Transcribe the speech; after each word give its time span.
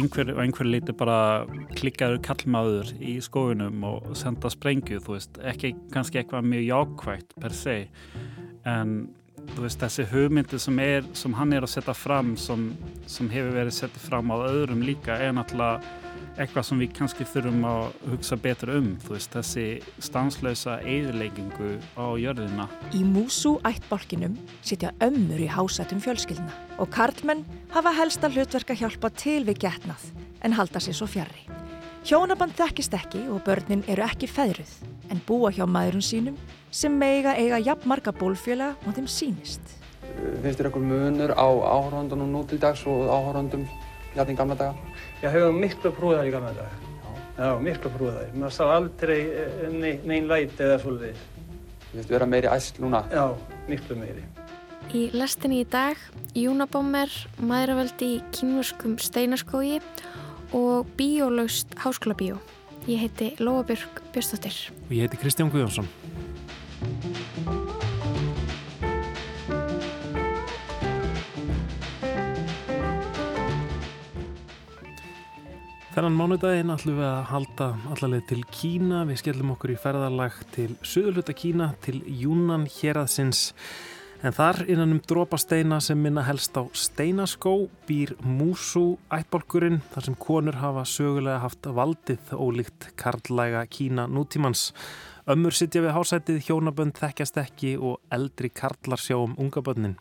einhver, 0.00 0.34
einhver 0.40 0.68
líti 0.68 0.94
bara 0.96 1.46
klikkaður 1.76 2.20
kallmaður 2.24 2.92
í 2.98 3.18
skóinum 3.24 3.84
og 3.86 4.10
senda 4.18 4.50
sprengju, 4.52 5.00
þú 5.04 5.16
veist, 5.16 5.40
ekki 5.52 5.74
kannski 5.94 6.22
eitthvað 6.22 6.50
mjög 6.50 6.66
jákvægt 6.68 7.34
per 7.40 7.56
se 7.56 7.78
en 8.68 8.94
þú 9.54 9.64
veist, 9.64 9.80
þessi 9.80 10.06
hugmyndi 10.10 10.60
sem, 10.60 10.78
er, 10.82 11.06
sem 11.16 11.34
hann 11.38 11.54
er 11.56 11.66
að 11.66 11.74
setja 11.74 11.94
fram 11.96 12.34
sem, 12.40 12.70
sem 13.10 13.30
hefur 13.32 13.56
verið 13.56 13.76
settið 13.76 14.06
fram 14.08 14.32
á 14.32 14.36
öðrum 14.50 14.84
líka 14.84 15.16
er 15.20 15.34
náttúrulega 15.36 15.99
eitthvað 16.40 16.66
sem 16.66 16.80
við 16.80 16.92
kannski 16.96 17.26
þurfum 17.28 17.64
að 17.68 17.82
hugsa 18.14 18.38
betur 18.40 18.72
um, 18.78 18.88
þú 19.04 19.14
veist, 19.14 19.34
þessi 19.34 19.64
stanslösa 20.02 20.78
eðileggingu 20.88 21.74
á 22.00 22.06
jörðina. 22.20 22.66
Í 22.96 23.02
músu 23.04 23.56
ættbálkinum 23.68 24.38
sitja 24.64 24.94
ömmur 25.04 25.42
í 25.42 25.48
hásætum 25.50 26.00
fjölskyldna 26.02 26.54
og 26.80 26.90
karlmenn 26.94 27.44
hafa 27.74 27.92
helsta 27.98 28.30
hlutverk 28.32 28.72
að 28.72 28.84
hjálpa 28.84 29.12
til 29.20 29.42
við 29.48 29.60
getnað 29.66 30.06
en 30.46 30.56
halda 30.56 30.80
sér 30.80 30.96
svo 30.96 31.10
fjarrri. 31.10 31.44
Hjónaband 32.08 32.56
þekkist 32.56 32.94
ekki 32.96 33.26
og 33.28 33.42
börnin 33.44 33.84
eru 33.92 34.06
ekki 34.06 34.30
feðruð 34.30 34.72
en 35.12 35.20
búa 35.28 35.50
hjá 35.52 35.66
maðurinn 35.68 36.06
sínum 36.06 36.40
sem 36.72 36.94
meiga 36.96 37.34
eiga 37.36 37.60
jafn 37.60 37.90
marga 37.92 38.14
bólfjöla 38.16 38.72
og 38.86 38.96
þeim 38.96 39.10
sínist. 39.10 39.76
Finnst 40.40 40.56
þér 40.56 40.70
eitthvað 40.70 40.88
munur 40.88 41.34
á 41.36 41.48
áhörðandunum 41.48 42.32
nú 42.32 42.46
til 42.48 42.60
dags 42.62 42.86
og 42.88 43.04
áhörðandum 43.12 43.68
hérna 44.14 44.32
í 44.32 44.38
gamla 44.38 44.56
daga? 44.56 44.89
Já, 45.20 45.28
hefur 45.28 45.52
miklu 45.52 45.90
prúðar 45.92 46.28
í 46.28 46.32
gamla 46.32 46.54
daga. 46.56 46.70
Já, 47.36 47.44
Já 47.44 47.48
miklu 47.60 47.90
prúðar. 47.92 48.30
Maður 48.32 48.54
sá 48.56 48.62
aldrei 48.72 49.18
ne 49.74 49.90
neinn 50.08 50.28
læti 50.30 50.64
eða 50.64 50.78
svolítið. 50.80 51.24
Þú 51.90 51.98
veist, 51.98 52.12
vera 52.14 52.28
meiri 52.30 52.48
æsl 52.48 52.80
núna? 52.80 53.02
Já, 53.12 53.26
miklu 53.68 53.98
meiri. 54.00 54.24
Í 54.96 55.02
lestinni 55.14 55.60
í 55.60 55.66
dag, 55.68 56.00
Júnabómer, 56.34 57.12
maðuravöldi 57.38 58.14
í 58.16 58.22
kynverskum 58.34 58.96
steinaskógi 58.98 59.78
og 60.56 60.88
bíólaust 60.96 61.76
háskólabíó. 61.84 62.40
Ég 62.88 63.04
heiti 63.04 63.34
Lóabjörg 63.44 64.00
Björnstóttir. 64.14 64.56
Og 64.88 64.96
ég 64.96 65.04
heiti 65.04 65.20
Kristján 65.20 65.52
Guðjónsson. 65.52 65.86
Þennan 75.90 76.14
mánudaginn 76.14 76.70
ætlum 76.70 77.00
við 77.00 77.06
að 77.08 77.24
halda 77.32 77.66
allaveg 77.90 78.26
til 78.30 78.44
Kína. 78.54 79.00
Við 79.08 79.16
skellum 79.24 79.48
okkur 79.56 79.72
í 79.72 79.78
ferðarlag 79.82 80.36
til 80.54 80.68
söðuluta 80.86 81.34
Kína, 81.34 81.72
til 81.82 81.96
Júnan 82.06 82.68
héraðsins. 82.70 83.48
En 84.22 84.36
þar 84.36 84.60
innan 84.70 84.94
um 84.94 85.00
drópasteina 85.02 85.80
sem 85.82 85.98
minna 85.98 86.22
helst 86.22 86.54
á 86.54 86.62
steinaskó 86.78 87.56
býr 87.88 88.12
Músu 88.22 89.00
ættbólkurinn 89.10 89.80
þar 89.90 90.06
sem 90.06 90.18
konur 90.22 90.60
hafa 90.60 90.84
sögulega 90.86 91.40
haft 91.42 91.66
valdið 91.66 92.36
ólíkt 92.38 92.92
karlæga 92.94 93.64
Kína 93.66 94.04
nútímans. 94.06 94.68
Ömmur 95.26 95.58
sittja 95.58 95.82
við 95.82 95.96
hásætið, 95.98 96.38
hjónabönd 96.46 97.02
þekkjast 97.02 97.42
ekki 97.42 97.74
og 97.82 97.98
eldri 98.14 98.52
karlar 98.54 99.02
sjá 99.02 99.18
um 99.18 99.34
ungabönnin. 99.42 99.98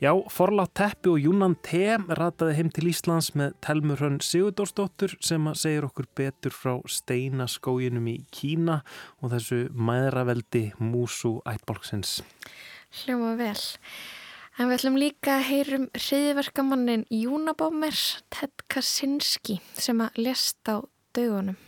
Já, 0.00 0.14
Forlátt 0.32 0.72
Teppi 0.72 1.10
og 1.12 1.18
Júnan 1.20 1.58
T. 1.60 1.76
rataði 2.16 2.54
heim 2.56 2.70
til 2.72 2.86
Íslands 2.88 3.34
með 3.36 3.50
Telmur 3.60 4.00
Hrönn 4.00 4.22
Sigurdórsdóttur 4.24 5.12
sem 5.20 5.44
segir 5.52 5.84
okkur 5.84 6.08
betur 6.16 6.56
frá 6.56 6.78
steinaskóginum 6.88 8.08
í 8.08 8.14
Kína 8.32 8.78
og 9.20 9.34
þessu 9.34 9.60
maðuraveldi 9.76 10.70
músu 10.80 11.34
ættbólksins. 11.44 12.22
Hljóma 13.02 13.34
vel. 13.36 13.60
En 14.56 14.72
við 14.72 14.78
ætlum 14.78 15.00
líka 15.04 15.36
að 15.36 15.48
heyrum 15.50 15.88
hriðverkamannin 15.92 17.04
Júnabómer 17.12 18.00
Ted 18.32 18.64
Kaczynski 18.72 19.60
sem 19.76 20.00
að 20.00 20.24
lesta 20.30 20.80
á 20.80 20.88
dögunum. 21.12 21.60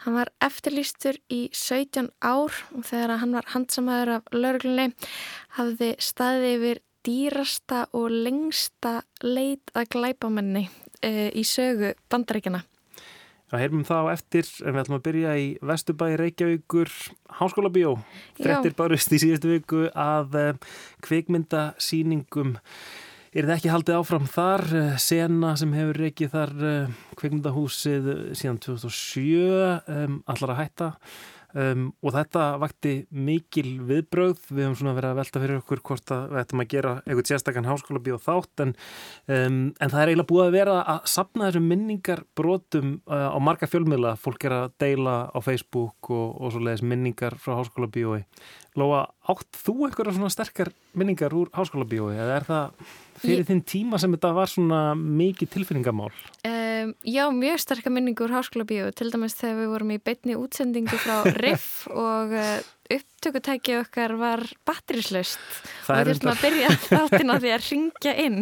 Hann 0.00 0.16
var 0.16 0.30
eftirlýstur 0.40 1.18
í 1.28 1.42
17 1.52 2.08
ár 2.24 2.54
og 2.72 2.84
þegar 2.88 3.18
hann 3.20 3.34
var 3.36 3.50
handsamæður 3.52 4.14
af 4.14 4.30
lauruglunni 4.32 4.86
hafði 5.58 5.90
staðið 6.00 6.54
yfir 6.54 6.80
dýrasta 7.04 7.82
og 7.96 8.08
lengsta 8.12 9.00
leit 9.24 9.72
að 9.76 9.90
glæpamenni 9.94 10.66
e, 11.04 11.28
í 11.36 11.44
sögu 11.44 11.92
bandaríkjana. 12.12 12.62
Það 13.50 13.62
heyrmum 13.64 13.84
það 13.88 14.08
á 14.08 14.12
eftir 14.14 14.48
en 14.62 14.74
við 14.74 14.80
ætlum 14.84 14.96
að 14.96 15.06
byrja 15.08 15.30
í 15.36 15.46
Vesturbæi 15.68 16.10
Reykjavíkur 16.20 16.90
Háskóla 17.40 17.72
Bíó. 17.74 17.96
Þrettir 18.38 18.76
barust 18.78 19.12
í 19.12 19.20
síðustu 19.20 19.52
viku 19.52 19.84
að 19.90 20.36
e, 20.38 20.44
kvikmyndasýningum 21.04 22.56
Er 23.30 23.46
það 23.46 23.52
ekki 23.60 23.70
haldið 23.70 23.94
áfram 23.94 24.24
þar, 24.26 24.62
eh, 24.74 24.94
sena 24.98 25.52
sem 25.54 25.70
hefur 25.76 25.98
reykið 26.02 26.30
þar 26.32 26.54
uh, 26.66 26.94
kveikmyndahúsið 27.14 28.08
síðan 28.34 28.56
2007 28.64 29.84
um, 29.86 30.16
allar 30.26 30.50
að 30.56 30.58
hætta. 30.58 30.88
Um, 31.50 31.88
og 32.02 32.14
þetta 32.14 32.42
vakti 32.62 32.92
mikil 33.10 33.80
viðbröð, 33.86 34.42
við 34.50 34.64
hefum 34.64 34.74
svona 34.78 34.94
verið 34.94 35.12
að 35.12 35.20
velta 35.20 35.42
fyrir 35.42 35.60
okkur 35.60 35.82
hvort 35.86 36.12
að 36.14 36.26
við 36.30 36.42
ættum 36.42 36.62
að 36.62 36.68
gera 36.74 36.92
eitthvað 37.00 37.30
sérstakann 37.30 37.66
háskóla 37.66 38.02
bíó 38.06 38.18
þátt 38.22 38.62
en, 38.66 38.74
um, 39.26 39.56
en 39.74 39.90
það 39.90 40.02
er 40.02 40.12
eiginlega 40.12 40.30
búið 40.30 40.44
að 40.44 40.56
vera 40.58 40.76
að 40.94 41.10
sapna 41.10 41.48
þessum 41.48 41.66
minningar 41.70 42.22
brotum 42.38 42.92
uh, 43.10 43.30
á 43.34 43.38
marga 43.42 43.70
fjölmiðla, 43.70 44.14
fólk 44.22 44.46
er 44.46 44.56
að 44.60 44.76
deila 44.82 45.16
á 45.30 45.38
Facebook 45.42 46.10
og, 46.14 46.38
og 46.38 46.54
svo 46.54 46.62
leiðis 46.66 46.86
minningar 46.86 47.38
frá 47.38 47.56
háskóla 47.58 47.90
bíói. 47.90 48.22
Lóa, 48.78 49.02
átt 49.26 49.58
þú 49.64 49.86
eitthvað 49.88 50.14
svona 50.14 50.30
sterkar 50.30 50.70
minningar 50.94 51.34
úr 51.34 51.48
háskóla 51.56 51.86
bíói 51.90 52.14
eða 52.14 52.36
er 52.36 52.44
það 52.46 52.84
fyrir 53.20 53.46
þinn 53.48 53.62
tíma 53.66 53.98
sem 54.00 54.14
þetta 54.14 54.30
var 54.36 54.50
svona 54.50 54.80
mikið 54.94 55.50
tilfinningamál? 55.56 56.10
Um, 56.46 56.92
já, 57.02 57.24
mjög 57.34 57.62
sterkar 57.64 57.94
minningur 57.94 58.30
háskóla 58.30 58.66
bíu, 58.68 58.90
til 58.94 59.10
dæmis 59.10 59.34
þegar 59.40 59.58
við 59.58 59.72
vorum 59.74 59.94
í 59.94 59.98
beitni 59.98 60.38
útsendingu 60.38 61.00
frá 61.02 61.24
Riff 61.42 61.88
og 61.90 62.36
uh, 62.36 62.60
upptökutæki 62.90 63.76
okkar 63.78 64.14
var 64.18 64.42
batterislaust 64.66 65.40
og 65.86 66.00
við 66.00 66.10
þurftum 66.10 66.30
að 66.32 66.42
byrja 66.44 66.70
þáttina 66.90 67.36
því 67.42 67.52
að 67.54 67.66
ringja 67.66 68.14
inn. 68.24 68.38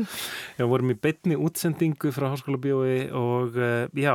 Já, 0.57 0.63
við 0.63 0.71
vorum 0.73 0.93
í 0.93 0.97
beitni 1.07 1.39
útsendingu 1.49 2.13
frá 2.17 2.29
háskóla 2.33 2.61
bíói 2.63 2.97
og 3.19 3.59
uh, 3.61 3.85
já, 3.99 4.15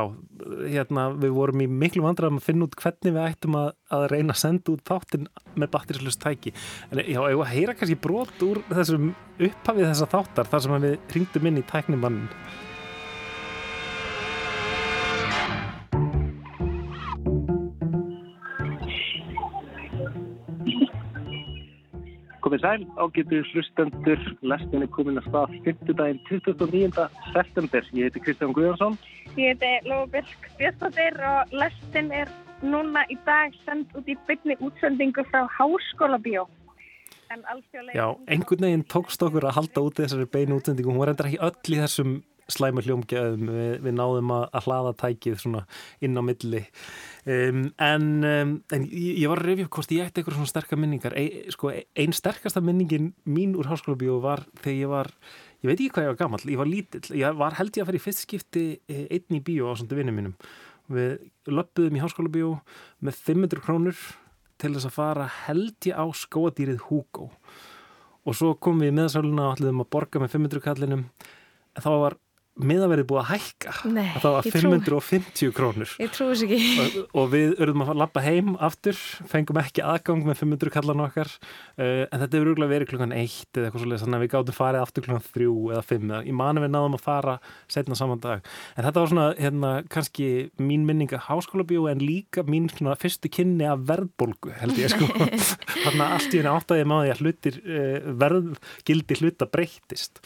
hérna 0.64 1.06
við 1.14 1.36
vorum 1.38 1.64
í 1.64 1.68
miklu 1.70 2.04
vandraðum 2.06 2.42
að 2.42 2.48
finna 2.48 2.68
út 2.68 2.78
hvernig 2.80 3.16
við 3.16 3.22
ættum 3.24 3.58
að, 3.60 3.72
að 3.94 4.06
reyna 4.14 4.36
að 4.36 4.42
senda 4.42 4.74
út 4.74 4.84
þáttin 4.90 5.30
með 5.54 5.72
batterislaust 5.78 6.22
tæki. 6.24 6.54
En 6.90 7.04
já, 7.04 7.20
ég 7.30 7.48
heyra 7.54 7.78
kannski 7.78 8.00
brot 8.02 8.46
úr 8.46 8.62
þessum 8.72 9.12
upphafið 9.38 9.90
þessa 9.90 10.12
þáttar 10.12 10.52
þar 10.52 10.64
sem 10.66 10.78
við 10.88 11.18
ringdum 11.18 11.50
inn 11.50 11.60
í 11.62 11.68
tæknimannin. 11.70 12.30
Komið 22.44 22.60
sæl, 22.60 22.82
ágætu 23.00 23.38
hlustendur, 23.54 24.20
lestin 24.44 24.82
er 24.84 24.88
komin 24.92 25.16
að 25.16 25.30
stað 25.30 25.52
5. 25.64 25.92
daginn 25.96 26.18
29. 26.28 27.04
september. 27.32 27.86
Ég 27.96 28.10
heiti 28.10 28.20
Kristján 28.20 28.52
Guðjónsson. 28.52 28.98
Ég 29.40 29.54
heiti 29.54 29.70
Lófabjörg 29.88 30.48
Björnstóttir 30.58 31.16
og 31.24 31.54
lestin 31.56 32.12
er 32.12 32.28
núna 32.60 33.06
í 33.08 33.16
dag 33.24 33.56
sendt 33.64 33.96
út 33.96 34.10
í 34.12 34.18
byggni 34.28 34.58
útsendingu 34.60 35.24
frá 35.30 35.46
Háskóla 35.56 36.20
Bíó. 36.20 36.44
Já, 37.96 38.12
einhvern 38.28 38.68
veginn 38.68 38.84
tókst 38.92 39.24
okkur 39.24 39.48
að 39.48 39.56
halda 39.62 39.86
út 39.88 40.04
þessari 40.04 40.28
beinu 40.28 40.60
útsendingu. 40.60 40.92
Hún 40.92 41.00
var 41.00 41.14
endur 41.14 41.30
ekki 41.30 41.40
öll 41.48 41.78
í 41.78 41.80
þessum 41.80 42.18
slæmu 42.52 42.84
hljómgjöðum. 42.84 43.48
Við, 43.54 43.72
við 43.86 43.96
náðum 43.96 44.32
að, 44.34 44.44
að 44.50 44.68
hlaða 44.68 44.92
tækið 45.04 45.38
svona 45.42 45.64
inn 46.04 46.18
á 46.18 46.22
milli. 46.26 46.62
Um, 47.24 47.62
en, 47.80 48.08
um, 48.28 48.54
en 48.74 48.86
ég 48.90 49.24
var 49.32 49.40
að 49.40 49.48
reyfja 49.48 49.70
hvort 49.76 49.94
ég 49.96 50.04
ætti 50.04 50.20
eitthvað 50.20 50.36
svona 50.36 50.50
sterkar 50.50 50.80
minningar 50.80 51.16
e, 51.16 51.24
sko, 51.54 51.70
einn 51.72 52.12
sterkasta 52.12 52.60
minningin 52.60 53.14
mín 53.24 53.54
úr 53.56 53.70
háskóla 53.70 53.96
bíó 53.96 54.18
var 54.20 54.42
þegar 54.60 54.76
ég 54.76 54.90
var 54.92 55.10
ég 55.64 55.70
veit 55.70 55.78
ekki 55.78 55.94
hvað 55.94 56.04
ég 56.04 56.12
var 56.12 56.18
gammal, 56.20 56.40
ég 56.44 56.60
var 56.60 56.68
lítill 56.68 57.16
ég 57.16 57.38
var 57.40 57.56
held 57.56 57.72
ég 57.72 57.86
að 57.86 57.88
fara 57.88 57.96
í 57.96 58.04
fyrst 58.04 58.26
skipti 58.26 58.64
e, 58.84 59.06
einn 59.08 59.38
í 59.38 59.40
bíó 59.46 59.72
á 59.72 59.78
svona 59.80 59.96
vinnum 59.96 60.18
mínum 60.20 60.34
við 60.92 61.14
löppuðum 61.48 61.96
í 61.96 62.02
háskóla 62.02 62.32
bíó 62.34 62.50
með 63.00 63.22
500 63.30 63.64
krónur 63.64 64.02
til 64.60 64.74
þess 64.74 64.90
að 64.90 64.96
fara 64.98 65.30
held 65.46 65.88
ég 65.88 65.96
á 65.96 66.04
skóadýrið 66.12 66.84
Hugo 66.90 67.30
og 68.24 68.36
svo 68.36 68.52
komum 68.60 68.84
við 68.84 68.92
í 68.92 68.98
meðsáluna 69.00 69.48
og 69.48 69.56
ætluðum 69.56 69.84
að 69.84 69.90
borga 69.96 70.20
með 70.20 70.36
500 70.36 70.64
kallinum 70.64 71.06
en 71.08 71.84
þá 71.84 71.90
var 72.04 72.18
miðaverið 72.54 73.06
búið 73.10 73.20
að 73.20 73.30
hækka? 73.32 73.72
Nei, 73.90 74.06
það 74.22 74.34
var 74.36 74.46
550 74.46 75.32
trú... 75.34 75.48
krónur. 75.56 75.94
Ég 75.98 76.12
trúi 76.14 76.28
þess 76.30 76.44
ekki. 76.46 76.58
Og, 76.84 76.98
og 77.18 77.30
við 77.32 77.54
örðum 77.64 77.82
að 77.82 77.98
lappa 77.98 78.22
heim 78.22 78.52
aftur 78.62 78.98
fengum 79.30 79.58
ekki 79.58 79.82
aðgang 79.82 80.22
með 80.28 80.38
500 80.42 80.74
kallan 80.74 81.02
okkar 81.02 81.30
uh, 81.34 82.04
en 82.06 82.22
þetta 82.22 82.38
hefur 82.38 82.52
örgulega 82.52 82.72
verið 82.74 82.90
klukkan 82.92 83.14
1 83.16 83.58
eða 83.58 83.68
eitthvað 83.68 83.84
svolítið, 83.84 84.04
þannig 84.04 84.18
að 84.18 84.24
við 84.24 84.32
gáttum 84.34 84.58
farið 84.58 84.84
aftur 84.84 85.06
klukkan 85.08 85.26
3 85.34 85.48
eða 85.74 85.84
5, 85.90 86.06
eða 86.10 86.20
í 86.22 86.36
manu 86.42 86.64
við 86.64 86.74
náðum 86.76 86.98
að 86.98 87.04
fara 87.08 87.36
setna 87.74 87.98
saman 87.98 88.22
dag, 88.22 88.44
en 88.76 88.86
þetta 88.86 89.02
var 89.02 89.12
svona 89.12 89.26
hérna, 89.40 89.72
kannski 89.90 90.28
mín 90.62 90.86
minninga 90.86 91.22
háskóla 91.26 91.66
bíó 91.66 91.88
en 91.90 92.02
líka 92.04 92.46
mín 92.46 92.70
svona 92.70 92.94
fyrstu 93.00 93.32
kynni 93.32 93.66
af 93.66 93.82
verðbólgu 93.88 94.54
held 94.60 94.78
ég 94.78 94.94
sko. 94.94 95.08
Þannig 95.84 96.04
að 96.04 96.14
allt 96.18 96.30
í 96.30 96.38
henni 96.38 96.54
áttaði 96.54 96.86
maður 96.90 97.14
að 97.16 97.24
hlutir 97.24 97.60
uh, 97.64 99.18
hluta 99.24 99.48
breyttist 99.50 100.22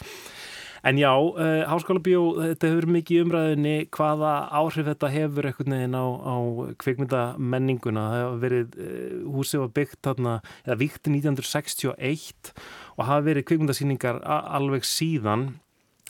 En 0.83 0.97
já, 0.97 1.11
uh, 1.11 1.63
Háskóla 1.67 1.99
Bíó, 1.99 2.21
þetta 2.39 2.69
hefur 2.71 2.87
mikið 2.95 3.23
umræðinni 3.25 3.75
hvaða 3.95 4.33
áhrif 4.55 4.87
þetta 4.87 5.11
hefur 5.11 5.49
eitthvað 5.49 5.71
neginn 5.73 5.97
á, 5.99 6.05
á 6.07 6.35
kvikmyndamenninguna. 6.79 8.03
Það 8.09 8.21
hefur 8.23 8.43
verið, 8.45 8.77
uh, 8.79 9.15
húsið 9.35 9.63
var 9.65 9.73
byggt 9.79 10.01
þarna, 10.07 10.35
eða 10.63 10.79
vikti 10.79 11.15
1961 11.17 12.53
og 12.95 13.07
hafa 13.09 13.25
verið 13.27 13.47
kvikmyndasýningar 13.49 14.21
alveg 14.23 14.87
síðan. 14.87 15.49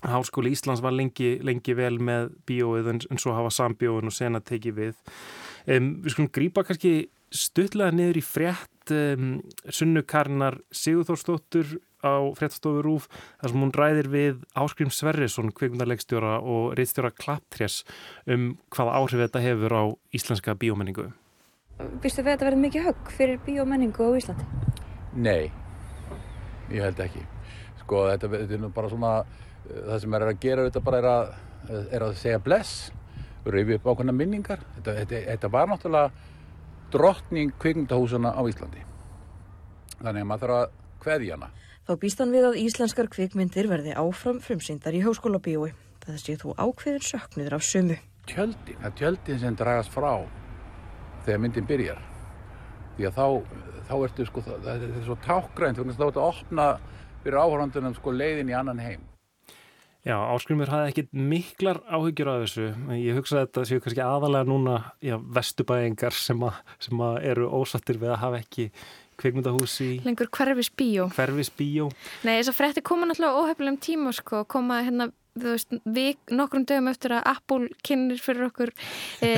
Háskóli 0.06 0.54
Íslands 0.56 0.84
var 0.86 0.94
lengi, 0.96 1.38
lengi 1.44 1.76
vel 1.76 1.98
með 2.00 2.30
bíóið 2.48 2.94
en, 2.94 3.02
en 3.12 3.20
svo 3.20 3.34
hafa 3.36 3.52
sambíóin 3.52 4.08
og 4.08 4.16
sena 4.16 4.40
tekið 4.40 4.78
við. 4.78 5.00
Um, 5.68 5.96
við 6.06 6.14
skulum 6.14 6.32
grípa 6.34 6.64
kannski 6.64 7.10
stuttlega 7.36 7.94
niður 7.96 8.20
í 8.20 8.24
frétt 8.26 8.94
um, 8.96 9.40
sunnukarnar 9.70 10.60
Sigurþórsdóttur 10.74 11.78
á 12.00 12.32
fréttstofu 12.38 12.82
Rúf 12.84 13.08
þar 13.42 13.52
sem 13.52 13.64
hún 13.64 13.74
ræðir 13.76 14.10
við 14.12 14.44
Áskrím 14.58 14.92
Sverrisson, 14.94 15.52
kveikmyndarleikstjóra 15.56 16.38
og 16.40 16.76
reittstjóra 16.80 17.12
Klapptrés 17.12 17.82
um 18.30 18.54
hvaða 18.74 18.96
áhrif 19.00 19.26
þetta 19.26 19.44
hefur 19.44 19.76
á 19.76 19.84
íslenska 20.16 20.56
bíómenningu. 20.60 21.10
Vistu 22.04 22.24
við 22.24 22.32
að 22.32 22.34
þetta 22.34 22.48
verði 22.50 22.62
mikið 22.66 22.88
högg 22.88 23.12
fyrir 23.16 23.44
bíómenningu 23.46 24.08
á 24.08 24.12
Íslandi? 24.20 24.48
Nei, 25.16 25.52
ég 26.72 26.84
held 26.84 27.04
ekki. 27.04 27.22
Sko 27.84 28.06
þetta, 28.10 28.32
þetta 28.36 28.58
er 28.58 28.64
nú 28.64 28.72
bara 28.76 28.92
svona, 28.92 29.14
það 29.68 30.02
sem 30.04 30.18
er 30.18 30.28
að 30.28 30.42
gera 30.44 30.66
þetta 30.68 30.84
bara 30.88 31.00
er 31.00 31.10
að, 31.12 31.32
er 31.92 32.08
að 32.08 32.18
segja 32.20 32.42
bless, 32.44 32.74
reyfi 33.48 33.80
upp 33.80 33.88
ákveðna 33.88 34.16
minningar. 34.16 34.64
Þetta, 34.78 34.98
þetta, 35.02 35.24
þetta 35.32 35.52
var 35.56 35.72
náttúrulega 35.72 36.28
drottning 36.94 37.54
kveikmyndahúsana 37.62 38.34
á 38.34 38.42
Íslandi. 38.50 38.84
Þannig 40.00 40.24
að 40.24 40.30
maður 40.30 40.44
þarf 40.44 40.58
að 40.58 40.76
kveðja 41.04 41.38
hana. 41.38 41.50
Þá 41.90 41.94
býst 42.04 42.20
hann 42.22 42.34
við 42.34 42.46
að 42.50 42.60
íslenskar 42.62 43.10
kvikmyndir 43.10 43.70
verði 43.70 43.96
áfram 43.98 44.40
frumsýndar 44.46 44.94
í 44.94 45.02
háskóla 45.02 45.42
bíói. 45.42 45.72
Það 46.04 46.22
sé 46.22 46.36
þú 46.42 46.54
ákveðin 46.58 47.06
söknuður 47.06 47.58
af 47.58 47.66
sumu. 47.66 47.98
Tjöldin, 48.30 48.78
það 48.78 48.90
er 48.90 48.96
tjöldin 49.00 49.42
sem 49.42 49.58
dragast 49.58 49.94
frá 49.94 50.12
þegar 51.26 51.42
myndin 51.44 51.68
byrjar. 51.70 52.00
Því 52.98 53.10
að 53.10 53.18
þá, 53.18 53.28
þá 53.90 53.94
ertu 53.98 54.28
sko, 54.30 54.46
það 54.48 54.70
er 54.76 54.96
svo 55.08 55.18
tákgrænt, 55.26 55.82
þá 55.82 55.84
ertu 55.86 56.10
að 56.10 56.24
opna 56.28 56.68
fyrir 57.24 57.42
áhörandunum 57.42 57.98
sko 57.98 58.14
leiðin 58.16 58.54
í 58.54 58.58
annan 58.58 58.82
heim. 58.84 59.09
Já, 60.08 60.16
Áskrymur 60.16 60.72
hafði 60.72 60.94
ekkit 60.94 61.10
miklar 61.12 61.82
áhyggjur 61.92 62.30
af 62.32 62.46
þessu. 62.46 62.70
Ég 62.96 63.18
hugsa 63.20 63.36
að 63.36 63.44
þetta 63.44 63.66
séu 63.68 63.84
kannski 63.84 64.04
aðalega 64.06 64.48
núna 64.48 64.78
já, 65.04 65.18
vestubæðingar 65.20 66.16
sem, 66.16 66.46
sem 66.80 67.04
að 67.04 67.20
eru 67.34 67.50
ósattir 67.60 68.00
við 68.00 68.14
að 68.16 68.22
hafa 68.24 68.40
ekki 68.40 68.70
kveikmyndahúsi 69.20 69.90
lengur 70.06 70.30
hverfis 70.32 70.70
bíó 70.80 71.10
hverfis 71.16 71.52
bíó 71.52 71.90
Nei, 72.24 72.38
þess 72.38 72.52
að 72.54 72.60
frétti 72.60 72.84
koma 72.86 73.10
náttúrulega 73.10 73.44
óhefnilegum 73.44 73.80
tíma 73.84 74.14
sko, 74.16 74.46
koma 74.48 74.80
hérna 74.86 75.10
þú 75.44 75.56
veist, 75.56 75.78
við 75.86 76.36
nokkrum 76.36 76.66
dögum 76.70 76.92
eftir 76.92 77.16
að 77.18 77.32
Apple 77.34 77.70
kynir 77.86 78.22
fyrir 78.24 78.50
okkur 78.50 78.74
e, 79.28 79.32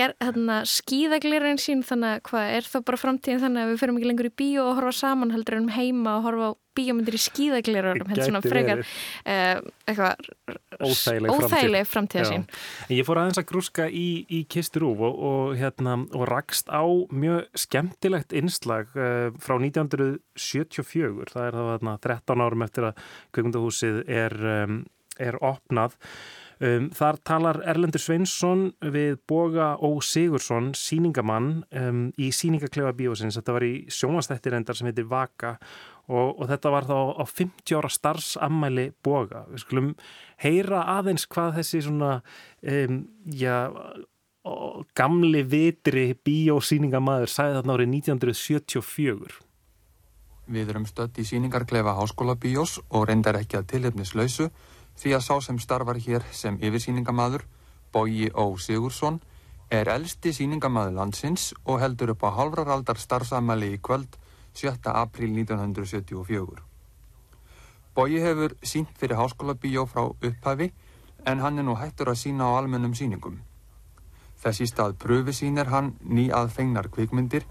hérna, 0.00 0.60
skíðaglirinn 0.68 1.60
sín 1.62 1.84
þannig 1.86 2.18
að 2.18 2.26
hvað 2.30 2.52
er 2.58 2.68
þá 2.72 2.76
bara 2.90 3.02
framtíðin 3.04 3.44
þannig 3.46 3.64
að 3.64 3.72
við 3.72 3.80
ferum 3.84 4.00
ekki 4.00 4.12
lengur 4.12 4.30
í 4.30 4.36
bíó 4.42 4.68
og 4.68 4.78
horfa 4.80 4.98
saman 5.04 5.34
heldur 5.34 5.60
um 5.60 5.72
heima 5.74 6.18
og 6.18 6.28
horfa 6.28 6.52
á 6.52 6.58
bíómyndir 6.74 7.16
í 7.16 7.20
skíðaglirurum 7.22 8.08
heldur 8.10 8.28
svona 8.28 8.40
frekar 8.44 8.82
e, 8.82 9.36
eitthvað 9.86 10.24
óþægileg 10.82 11.86
framtíða 11.88 12.24
sín. 12.28 12.46
Ég 12.90 13.06
fór 13.06 13.20
aðeins 13.22 13.40
að 13.40 13.48
grúska 13.52 13.86
í, 13.86 14.24
í 14.26 14.42
Kisturúf 14.50 15.04
og, 15.06 15.20
og, 15.30 15.52
hérna, 15.60 16.00
og 16.14 16.26
rakst 16.30 16.70
á 16.70 16.82
mjög 17.14 17.46
skemmtilegt 17.64 18.34
innslag 18.36 18.90
e, 18.98 19.30
frá 19.42 19.56
1974 19.60 21.30
það 21.34 21.46
er 21.46 21.60
þá 21.60 21.94
13 22.08 22.44
árum 22.44 22.66
eftir 22.66 22.90
að 22.90 23.06
Kveikmyndahúsið 23.34 24.02
er 24.10 24.36
er 25.20 25.38
opnað. 25.44 25.96
Um, 26.62 26.86
þar 26.94 27.18
talar 27.26 27.58
Erlendur 27.66 28.00
Sveinsson 28.00 28.68
við 28.94 29.18
Boga 29.28 29.72
Ó 29.82 29.98
Sigursson, 30.04 30.70
síningamann 30.78 31.64
um, 31.74 32.06
í 32.14 32.30
síningaklefa 32.32 32.94
bíósins. 32.96 33.36
Þetta 33.40 33.56
var 33.56 33.66
í 33.66 33.74
sjómanstættir 33.92 34.54
endar 34.54 34.78
sem 34.78 34.88
heitir 34.88 35.08
Vaka 35.10 35.56
og, 36.06 36.38
og 36.38 36.46
þetta 36.52 36.72
var 36.72 36.86
þá 36.88 36.96
á 37.18 37.24
50 37.26 37.78
ára 37.80 37.90
starfsammæli 37.90 38.86
Boga. 39.04 39.44
Við 39.50 39.64
skulum 39.64 39.92
heyra 40.44 40.84
aðeins 40.94 41.26
hvað 41.26 41.58
þessi 41.58 41.82
svona, 41.88 42.18
um, 42.62 43.00
já, 43.34 43.58
gamli 44.96 45.42
vitri 45.48 46.12
bíósíningamæður 46.26 47.32
sæði 47.32 47.58
þarna 47.58 47.76
árið 47.78 47.90
1974. 47.98 49.40
Við 50.54 50.70
erum 50.70 50.84
stött 50.84 51.18
í 51.18 51.24
síningarklefa 51.24 51.96
Háskóla 51.96 52.36
bíós 52.36 52.76
og 52.90 53.08
reyndar 53.08 53.38
ekki 53.40 53.56
að 53.56 53.70
tilhefnislausu 53.72 54.50
því 55.00 55.14
að 55.16 55.24
sá 55.26 55.34
sem 55.42 55.58
starfar 55.58 55.98
hér 55.98 56.24
sem 56.32 56.58
yfirsýningamadur, 56.58 57.44
Bóji 57.92 58.30
Ó 58.34 58.56
Sigursson, 58.58 59.20
er 59.70 59.88
elsti 59.88 60.32
sýningamadur 60.34 60.94
landsins 60.98 61.52
og 61.64 61.80
heldur 61.82 62.14
upp 62.14 62.24
á 62.26 62.30
halvraraldar 62.38 62.98
starfsamæli 62.98 63.74
í 63.74 63.80
kvöld 63.82 64.18
7. 64.54 64.76
april 64.92 65.34
1974. 65.38 66.62
Bóji 67.94 68.20
hefur 68.22 68.54
sínt 68.62 68.94
fyrir 68.98 69.18
háskóla 69.18 69.54
bíó 69.54 69.86
frá 69.86 70.06
upphafi 70.06 70.72
en 71.26 71.40
hann 71.40 71.58
er 71.58 71.64
nú 71.66 71.74
hættur 71.78 72.10
að 72.10 72.20
sína 72.22 72.50
á 72.50 72.58
almennum 72.58 72.94
síningum. 72.94 73.40
Þessi 74.42 74.66
stað 74.68 74.98
pröfi 74.98 75.32
sínir 75.32 75.70
hann 75.72 75.94
ný 76.02 76.28
aðfengnar 76.30 76.90
kvikmyndir 76.90 77.46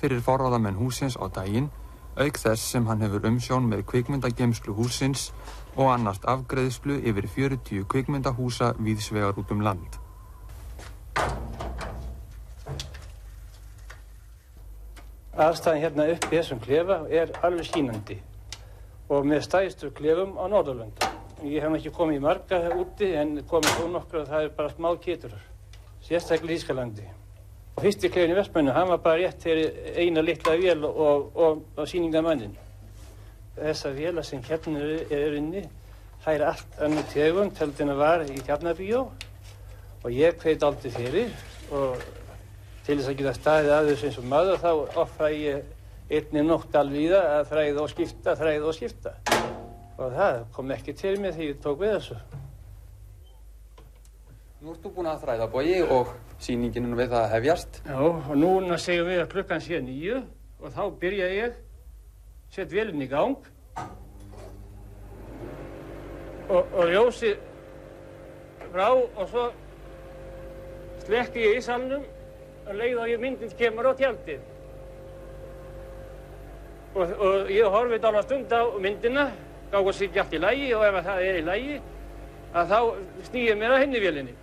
fyrir 0.00 0.20
forráðamenn 0.22 0.78
húsins 0.78 1.16
á 1.16 1.26
daginn 1.32 1.70
auk 2.16 2.38
þess 2.40 2.70
sem 2.72 2.86
hann 2.88 3.02
hefur 3.04 3.26
umsjón 3.28 3.68
með 3.68 3.84
kvikmyndagemslu 3.90 4.76
húsins 4.76 5.30
og 5.76 5.92
annast 5.92 6.24
afgreðslu 6.24 6.96
yfir 7.04 7.28
40 7.28 7.84
kvikmyndahúsa 7.92 8.72
víðsvegar 8.80 9.36
út 9.36 9.52
um 9.52 9.62
land. 9.64 9.98
Aðstæðin 15.36 15.82
hérna 15.82 16.06
upp 16.14 16.30
í 16.30 16.38
þessum 16.38 16.62
klefa 16.64 17.02
er 17.12 17.34
alveg 17.44 17.68
skínandi 17.68 18.16
og 19.12 19.28
með 19.28 19.44
stæðstur 19.44 19.92
klefum 19.94 20.32
á 20.40 20.48
Norðurlund. 20.48 21.04
Ég 21.44 21.60
hef 21.60 21.76
ekki 21.76 21.92
komið 21.92 22.16
í 22.16 22.24
marga 22.24 22.62
úti 22.72 23.12
en 23.20 23.36
komið 23.46 23.76
þó 23.76 23.84
nokkur 23.92 24.22
og 24.22 24.30
það 24.32 24.46
er 24.46 24.54
bara 24.56 24.72
smá 24.72 24.88
kéturar, 25.04 25.42
sérstaklega 26.02 26.56
í 26.56 26.60
Ískalandi. 26.62 27.08
Fyrsti 27.76 28.08
klefin 28.08 28.32
í 28.32 28.38
Vestmennu, 28.38 28.72
hann 28.72 28.88
var 28.88 29.02
bara 29.04 29.20
rétt 29.20 29.44
fyrir 29.44 29.76
eina 30.00 30.24
litla 30.24 30.56
vél 30.56 30.88
og, 30.88 30.96
og, 30.96 31.26
og, 31.36 31.66
og 31.76 31.90
síningamannin 31.90 32.56
þessar 33.56 33.96
vila 33.96 34.24
sem 34.26 34.42
hérna 34.44 34.84
er 35.10 35.36
inni 35.38 35.64
það 36.24 36.34
er 36.34 36.44
allt 36.50 36.78
heldur 37.60 37.84
en 37.84 37.92
að 37.94 38.00
var 38.00 38.24
í 38.26 38.40
Tjarnabíó 38.42 39.02
og 40.02 40.08
ég 40.12 40.38
hveit 40.42 40.62
aldrei 40.66 40.90
fyrir 40.94 41.32
og 41.74 42.00
til 42.86 42.96
þess 42.98 43.10
að 43.10 43.18
geta 43.20 43.34
staðið 43.34 43.72
að 43.74 43.90
þessu 43.90 44.08
eins 44.08 44.18
og 44.20 44.26
maður 44.30 44.60
þá 44.62 44.70
ofra 45.02 45.30
ég 45.34 46.16
einni 46.16 46.42
nótt 46.46 46.76
alveg 46.78 47.02
í 47.02 47.08
það 47.10 47.28
að 47.32 47.48
þræða 47.50 47.82
og 47.82 47.92
skipta, 47.92 48.34
þræða 48.38 48.68
og 48.70 48.76
skipta 48.76 49.14
og 49.96 50.12
það 50.14 50.40
kom 50.54 50.74
ekki 50.76 50.94
til 50.98 51.14
mig 51.22 51.34
þegar 51.34 51.48
ég 51.48 51.62
tók 51.64 51.80
við 51.80 51.94
þessu. 51.96 52.18
Nú 54.62 54.74
ertu 54.74 54.92
búin 54.92 55.08
að 55.10 55.22
þræða 55.24 55.48
bói 55.52 55.76
og 55.96 56.12
síninginu 56.42 56.98
við 56.98 57.14
það 57.14 57.30
hefjast. 57.34 57.80
Já, 57.86 57.98
og 58.02 58.34
núna 58.38 58.78
segjum 58.82 59.10
við 59.10 59.22
að 59.22 59.30
klukkan 59.34 59.64
sé 59.64 59.80
nýju 59.82 60.20
og 60.60 60.74
þá 60.74 60.82
byrja 61.00 61.30
ég 61.32 61.58
sett 62.56 62.72
velin 62.72 63.04
í 63.04 63.08
gang. 63.10 63.36
Og, 66.46 66.62
og 66.62 66.84
ljósi 66.88 67.32
frá 68.70 68.90
og 68.94 69.24
svo 69.30 69.46
slekki 71.04 71.42
ég 71.42 71.58
í 71.58 71.64
salnum 71.64 72.04
og 72.66 72.78
leið 72.78 73.00
og 73.02 73.10
ég 73.10 73.22
myndin 73.22 73.52
kemur 73.58 73.90
á 73.90 73.92
tjaldið. 73.98 74.40
Og, 76.96 77.12
og 77.12 77.52
ég 77.52 77.76
horfið 77.76 78.06
dána 78.06 78.24
stund 78.24 78.54
á 78.56 78.62
myndina 78.80 79.26
gá 79.72 79.78
að 79.82 79.92
sitja 79.98 80.24
allt 80.24 80.34
í 80.38 80.40
lægi 80.40 80.72
og 80.78 80.86
ef 80.86 80.98
það 81.04 81.22
er 81.26 81.38
í 81.42 81.44
lægi 81.44 81.78
að 82.56 82.72
þá 82.72 82.78
snýðið 83.28 83.60
mér 83.60 83.74
að 83.74 83.82
henni 83.82 84.00
velinni 84.00 84.34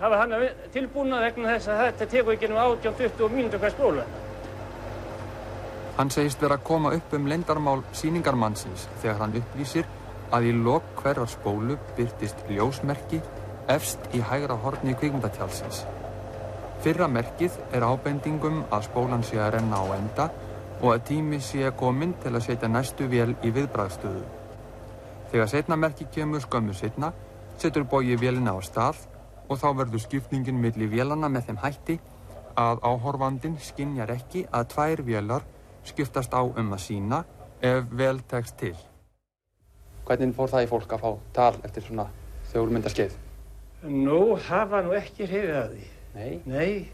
hafa 0.00 0.20
hann 0.20 0.34
tilbúna 0.74 1.20
vegna 1.22 1.54
þess 1.54 1.70
að 1.70 1.82
þetta 1.84 2.08
tekur 2.12 2.34
ekki 2.34 2.50
nú 2.50 2.58
18-20 2.60 3.36
mínútur 3.36 3.62
hvers 3.62 3.76
bóla 3.78 4.06
Hann 5.94 6.10
segist 6.10 6.40
vera 6.42 6.56
að 6.58 6.64
koma 6.66 6.90
upp 6.96 7.12
um 7.14 7.28
lendarmál 7.30 7.84
síningarmannsins 7.94 8.88
þegar 9.02 9.20
hann 9.20 9.36
upplýsir 9.38 9.86
að 10.34 10.48
í 10.48 10.54
lok 10.66 10.88
hverjar 10.98 11.30
spólu 11.30 11.76
byrtist 11.94 12.40
ljósmerki 12.50 13.20
efst 13.70 14.08
í 14.12 14.22
hægra 14.24 14.56
horni 14.64 14.96
kvikmyndatjálsins. 14.98 15.84
Fyrra 16.82 17.06
merkið 17.08 17.54
er 17.72 17.86
ábendingum 17.86 18.64
að 18.74 18.88
spólan 18.88 19.22
sé 19.22 19.38
að 19.38 19.54
renna 19.54 19.78
á 19.78 19.86
enda 19.94 20.26
og 20.80 20.90
að 20.96 21.06
tími 21.12 21.38
sé 21.40 21.70
kominn 21.78 22.16
til 22.24 22.34
að 22.34 22.46
setja 22.48 22.68
næstu 22.68 23.06
vél 23.08 23.36
í 23.46 23.54
viðbræðstöðu. 23.54 24.24
Þegar 25.30 25.48
setna 25.54 25.78
merki 25.78 26.10
kemur 26.10 26.42
skömmu 26.42 26.74
setna, 26.74 27.12
setur 27.58 27.86
bóji 27.86 28.18
vélina 28.18 28.52
á 28.52 28.60
stað 28.66 29.06
og 29.48 29.62
þá 29.62 29.68
verður 29.78 30.02
skipningin 30.08 30.58
millir 30.58 30.90
vélana 30.90 31.30
með 31.30 31.48
þeim 31.48 31.62
hætti 31.62 32.00
að 32.58 32.82
áhorfandin 32.82 33.56
skinjar 33.62 34.10
ekki 34.18 34.48
að 34.50 34.72
tvær 34.74 35.02
vélar 35.06 35.46
skiptast 35.88 36.34
á 36.34 36.42
um 36.42 36.72
að 36.74 36.82
sína 36.84 37.22
ef 37.64 37.86
vel 37.92 38.18
tekst 38.28 38.58
til. 38.60 38.74
Hvernig 40.04 40.34
fór 40.36 40.50
það 40.52 40.66
í 40.66 40.70
fólk 40.70 40.92
að 40.92 41.04
fá 41.04 41.10
tal 41.36 41.54
eftir 41.64 41.86
svona 41.86 42.08
þjóðmyndaskeið? 42.52 43.16
Nú, 43.84 44.20
það 44.40 44.68
var 44.72 44.84
nú 44.84 44.94
ekki 44.96 45.28
hrifið 45.28 45.56
að 45.60 45.72
því. 45.74 45.86
Nei? 46.14 46.32
Nei, 46.48 46.88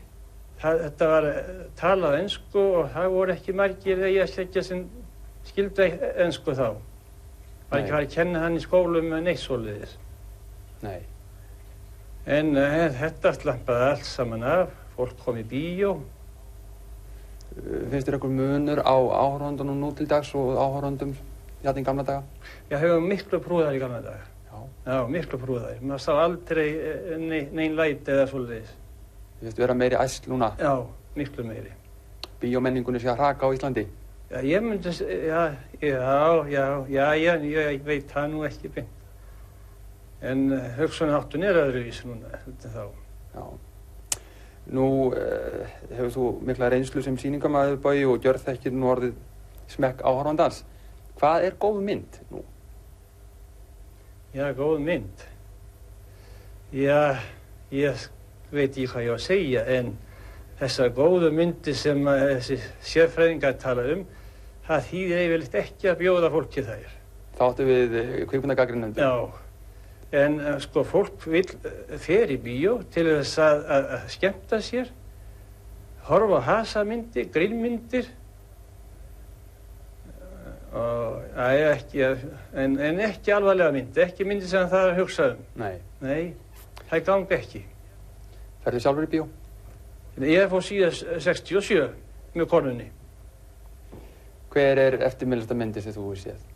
það, 0.62 0.82
þetta 0.84 1.08
var 1.12 1.28
eh, 1.30 1.48
talað 1.78 2.18
ennsku 2.20 2.62
og 2.80 2.92
það 2.94 3.08
voru 3.14 3.34
ekki 3.34 3.56
margir 3.56 4.00
þegar 4.00 4.14
ég 4.14 4.30
sleggja 4.30 4.64
sem 4.66 4.84
skildi 5.48 5.88
ennsku 6.24 6.54
þá. 6.54 6.68
Það 6.74 7.74
var 7.74 7.82
ekki 7.82 7.94
farið 7.94 8.08
að 8.08 8.14
kenna 8.14 8.44
hann 8.44 8.58
í 8.58 8.62
skólum 8.64 9.10
með 9.12 9.26
neitt 9.26 9.42
svoleiðis. 9.42 9.96
Nei. 10.82 11.00
En 12.30 12.54
uh, 12.58 12.86
þetta 12.94 13.34
slampaði 13.36 13.86
allt 13.90 14.08
saman 14.08 14.46
af, 14.46 14.72
fólk 14.96 15.20
kom 15.24 15.38
í 15.40 15.44
bíó. 15.46 15.94
Finnst 17.50 18.06
þér 18.06 18.16
einhver 18.16 18.34
munur 18.34 18.80
á 18.86 18.94
áhörðandunum 18.94 19.80
nú 19.82 19.90
til 19.98 20.06
dags 20.10 20.30
og 20.38 20.52
áhörðandum 20.54 21.14
hérna 21.64 21.82
í 21.82 21.86
gamla 21.86 22.04
daga? 22.06 22.22
Já, 22.70 22.76
hefur 22.78 23.02
miklu 23.04 23.40
prúðar 23.42 23.74
í 23.74 23.80
gamla 23.82 24.00
daga. 24.04 24.22
Já. 24.50 24.60
Já, 24.86 24.98
miklu 25.10 25.40
prúðar. 25.42 25.80
Maður 25.82 26.04
sá 26.04 26.12
aldrei 26.22 26.68
ne 27.18 27.40
neinn 27.50 27.74
læti 27.78 28.14
eða 28.14 28.28
svoleiðis. 28.30 28.70
Þú 29.40 29.48
veist 29.48 29.62
vera 29.64 29.74
meiri 29.74 29.98
æsl 29.98 30.30
núna? 30.30 30.52
Já, 30.60 30.74
miklu 31.18 31.46
meiri. 31.48 31.74
Bíómenningunni 32.40 33.02
sé 33.02 33.10
að 33.12 33.20
hraka 33.24 33.50
á 33.50 33.54
Íslandi? 33.56 33.86
Já, 34.30 34.38
ég 34.46 34.62
myndi, 34.62 34.94
já, 35.26 35.42
já, 35.82 36.46
já, 36.46 36.66
já, 36.88 37.06
já, 37.18 37.34
ég 37.42 37.82
veit 37.84 38.12
það 38.14 38.28
nú 38.30 38.44
ekki 38.46 38.70
beint. 38.76 38.96
En 40.20 40.52
uh, 40.52 40.68
hugsunaháttun 40.76 41.44
er 41.48 41.56
öðruvísi 41.56 42.06
núna, 42.06 42.30
þetta 42.44 42.70
þá. 42.76 42.84
Já. 43.34 43.44
Nú 44.70 44.86
uh, 45.10 45.64
hefur 45.90 46.12
þú 46.14 46.26
mikla 46.46 46.68
reynslu 46.70 47.02
sem 47.02 47.16
síningamæður 47.18 47.80
bæi 47.82 48.04
og 48.06 48.20
gjörð 48.22 48.44
þekkir 48.50 48.76
nú 48.76 48.90
orðið 48.92 49.16
smekk 49.72 50.04
áhörfandans. 50.04 50.62
Hvað 51.20 51.46
er 51.48 51.56
góð 51.60 51.80
mynd 51.86 52.20
nú? 52.30 52.44
Já, 54.34 54.46
góð 54.54 54.78
mynd. 54.86 55.24
Já, 56.70 57.18
ég 57.74 58.06
veit 58.52 58.70
ekki 58.70 58.86
hvað 58.92 59.06
ég 59.08 59.10
á 59.10 59.16
að 59.16 59.24
segja, 59.24 59.64
en 59.66 59.92
þessar 60.60 60.94
góðu 60.94 61.32
myndi 61.34 61.74
sem 61.74 62.04
uh, 62.06 62.24
þessi 62.36 62.60
sérfræðingar 62.92 63.58
tala 63.58 63.88
um, 63.96 64.06
það 64.68 64.88
þýðir 64.92 65.22
yfirleitt 65.26 65.60
ekki 65.64 65.90
að 65.90 66.02
bjóða 66.04 66.30
fólki 66.36 66.66
þær. 66.68 66.96
Þá 67.34 67.44
áttu 67.48 67.66
við 67.66 67.96
uh, 67.96 68.18
kvikmyndagagrínendur. 68.30 69.02
Já. 69.02 69.39
En 70.10 70.40
uh, 70.40 70.56
sko 70.62 70.82
fólk 70.86 71.26
vil 71.30 71.44
uh, 71.46 71.98
fer 72.02 72.32
í 72.34 72.38
bíó 72.42 72.80
til 72.90 73.06
þess 73.12 73.42
að, 73.44 73.60
að, 73.76 73.90
að 73.96 74.08
skemmta 74.16 74.62
sér, 74.64 74.90
horfa 76.08 76.40
á 76.42 76.48
hasamyndir, 76.48 77.28
grillmyndir 77.30 78.08
og 80.70 81.22
það 81.34 81.56
er 81.58 81.72
ekki, 81.72 82.02
en, 82.62 82.76
en 82.78 83.00
ekki 83.02 83.32
alvarlega 83.34 83.74
myndi, 83.74 84.02
ekki 84.04 84.26
myndi 84.26 84.46
sem 84.50 84.68
það 84.70 84.84
er 84.84 84.92
að 84.92 85.00
hugsa 85.00 85.26
um. 85.32 85.42
Nei. 85.58 85.74
Nei, 86.02 86.22
það 86.90 87.04
gangi 87.08 87.36
ekki. 87.36 87.62
Ferðu 88.64 88.82
sjálfur 88.84 89.08
í 89.08 89.10
bíó? 89.10 89.26
Ég 90.20 90.44
er 90.44 90.50
fór 90.52 90.64
síðan 90.64 91.20
67 91.22 91.88
með 92.36 92.48
konunni. 92.50 92.88
Hver 94.50 94.82
er 94.82 94.98
eftirminnlasta 95.06 95.56
myndi 95.58 95.82
sem 95.82 95.94
þú 95.94 96.10
hefur 96.10 96.22
séð? 96.24 96.46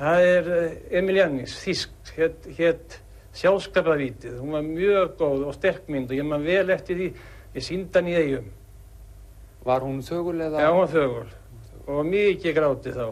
Það 0.00 0.26
er 0.28 0.50
eh, 0.56 0.98
Emil 0.98 1.20
Jannings, 1.20 1.58
þísk, 1.62 1.92
hétt 2.16 2.48
hét 2.58 2.98
Sjálfskapavítið. 3.32 4.40
Hún 4.42 4.56
var 4.56 4.64
mjög 4.66 5.14
góð 5.20 5.46
og 5.48 5.54
sterk 5.56 5.86
mynd 5.92 6.10
og 6.12 6.18
ég 6.18 6.26
maður 6.28 6.48
vel 6.50 6.74
eftir 6.74 6.98
því, 6.98 7.06
ég 7.54 7.64
sínda 7.64 8.00
hann 8.00 8.10
í 8.10 8.16
eigum. 8.18 8.50
Var 9.64 9.86
hún 9.86 10.02
þögul 10.04 10.40
eða? 10.40 10.60
Já, 10.60 10.68
hún 10.72 10.82
var 10.82 10.92
þögul 10.92 11.30
og 11.92 12.04
mikið 12.06 12.56
grátið 12.58 12.98
þá. 12.98 13.06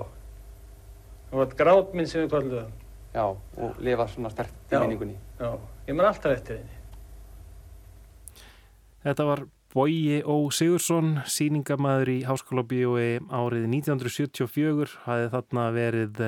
Það 1.30 1.40
var 1.40 1.56
grátmynd 1.62 2.10
sem 2.10 2.26
við 2.26 2.52
það. 2.52 2.68
Já, 3.14 3.24
og 3.26 3.80
lifa 3.82 4.06
svona 4.10 4.30
stert 4.30 4.74
í 4.74 4.82
minningunni. 4.82 5.16
Já, 5.40 5.50
ég 5.88 5.96
maður 5.96 6.10
alltaf 6.12 6.36
eftir 6.36 6.60
henni. 6.60 6.76
Þetta 9.00 9.26
var 9.30 9.42
Bói 9.70 10.18
Ó 10.26 10.50
Sigursson, 10.50 11.20
síningamæður 11.30 12.08
í 12.10 12.16
Háskóla 12.26 12.64
Bíói 12.66 13.20
árið 13.30 13.68
1974, 13.70 14.96
hafið 15.04 15.28
þarna 15.36 15.66
verið 15.76 16.22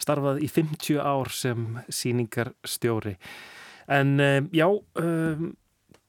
starfað 0.00 0.40
í 0.40 0.48
50 0.48 1.02
ár 1.04 1.28
sem 1.36 1.66
síningarstjóri. 1.92 3.18
En 3.92 4.14
já, 4.56 4.64
um, 4.72 5.50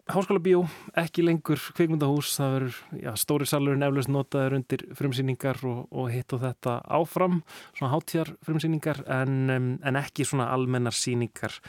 Háskóla 0.08 0.40
Bíó, 0.44 0.62
ekki 1.00 1.26
lengur 1.28 1.60
kveikmyndahús, 1.76 2.32
það 2.40 2.56
verður 2.56 3.20
stóri 3.20 3.50
salurinn 3.52 3.84
eflaust 3.84 4.14
notaður 4.16 4.58
undir 4.62 4.86
frumsýningar 4.96 5.60
og, 5.68 5.84
og 5.92 6.10
hitt 6.16 6.32
og 6.32 6.46
þetta 6.46 6.78
áfram, 6.96 7.42
svona 7.76 7.92
hátjar 7.98 8.34
frumsýningar 8.48 9.04
en, 9.20 9.78
en 9.84 10.00
ekki 10.00 10.24
svona 10.28 10.48
almennar 10.56 10.96
síningar 10.96 11.60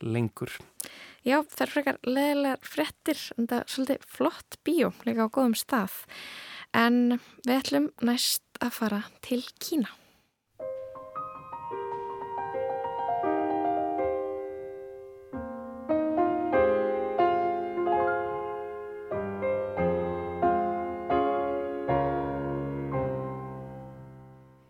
lengur. 0.00 0.56
Já, 1.26 1.40
það 1.42 1.62
er 1.64 1.70
frekar 1.72 1.96
leðilegar 2.06 2.60
frettir 2.62 3.22
en 3.34 3.48
það 3.50 3.60
er 3.60 3.72
svolítið 3.72 4.04
flott 4.16 4.58
bíó 4.64 4.90
líka 5.02 5.26
á 5.26 5.34
góðum 5.34 5.56
stað 5.58 5.96
en 6.76 7.18
við 7.42 7.56
ætlum 7.56 7.88
næst 8.06 8.44
að 8.62 8.76
fara 8.76 9.00
til 9.24 9.42
Kína. 9.58 9.90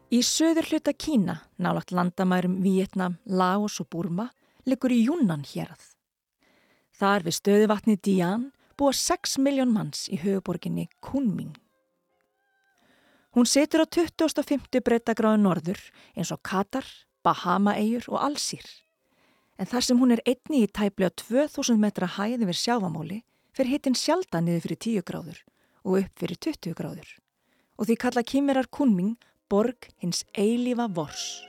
Í 0.09 0.23
söður 0.25 0.73
hluta 0.73 0.97
Kína, 0.97 1.35
nálagt 1.61 1.93
landamærum 1.93 2.57
Vietnam, 2.65 3.21
Laos 3.29 3.77
og 3.85 3.93
Burma, 3.93 4.31
liggur 4.67 4.91
í 4.91 5.05
Júnan 5.05 5.45
hérað. 5.47 5.98
Þar 6.99 7.29
við 7.29 7.37
stöðuvatni 7.37 7.95
Dian 8.03 8.49
búa 8.79 8.91
6 8.95 9.37
miljón 9.43 9.71
manns 9.71 10.09
í 10.11 10.19
höfuborginni 10.19 10.89
Kunming. 10.99 11.55
Hún 13.37 13.47
setur 13.47 13.85
á 13.85 13.87
2050 13.87 14.83
breytagráðu 14.83 15.39
norður 15.45 15.79
eins 16.19 16.33
og 16.35 16.43
Katar, 16.43 16.87
Bahama-eigur 17.23 18.09
og 18.11 18.19
Alsýr. 18.27 18.67
En 19.59 19.71
þar 19.71 19.87
sem 19.87 20.01
hún 20.01 20.15
er 20.17 20.25
einni 20.27 20.65
í 20.65 20.71
tæplega 20.71 21.15
2000 21.23 21.79
metra 21.79 22.11
hæði 22.19 22.51
við 22.51 22.59
sjáfamáli 22.65 23.23
fyrir 23.55 23.77
hittin 23.77 23.99
sjaldan 23.99 24.47
niður 24.49 24.67
fyrir 24.67 24.83
10 25.03 25.07
gráður 25.07 25.41
og 25.87 26.01
upp 26.03 26.19
fyrir 26.19 26.43
20 26.51 26.79
gráður. 26.79 27.11
Og 27.79 27.87
því 27.87 27.99
kalla 28.03 28.27
kýmirar 28.27 28.71
Kunming 28.75 29.15
borg 29.47 29.87
hins 30.03 30.25
eilífa 30.35 30.91
vors. 30.91 31.47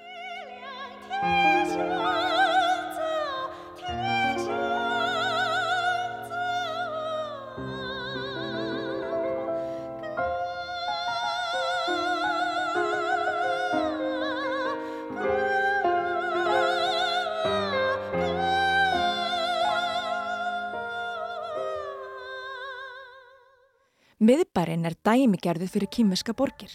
Miðbærin 24.19 24.83
er 24.83 24.97
dæmigerðu 24.99 25.69
fyrir 25.71 25.91
kýmiska 25.95 26.33
borgir. 26.35 26.71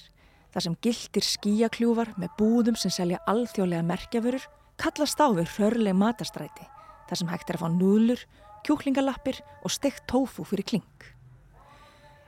þar 0.54 0.62
sem 0.62 0.76
gildir 0.86 1.24
skíakljúfar 1.26 2.12
með 2.14 2.36
búðum 2.38 2.76
sem 2.78 2.92
selja 2.94 3.18
alþjóðlega 3.26 3.82
merkjafurur 3.88 4.44
kallast 4.78 5.18
á 5.18 5.26
við 5.34 5.50
hrörleg 5.56 5.96
matastræti 5.98 6.68
þar 7.08 7.20
sem 7.20 7.32
hægt 7.32 7.50
er 7.50 7.58
að 7.58 7.64
fá 7.64 7.70
núðlur, 7.74 8.22
kjúklingalappir 8.64 9.40
og 9.66 9.74
steikt 9.74 10.06
tófu 10.08 10.46
fyrir 10.46 10.64
kling. 10.70 11.08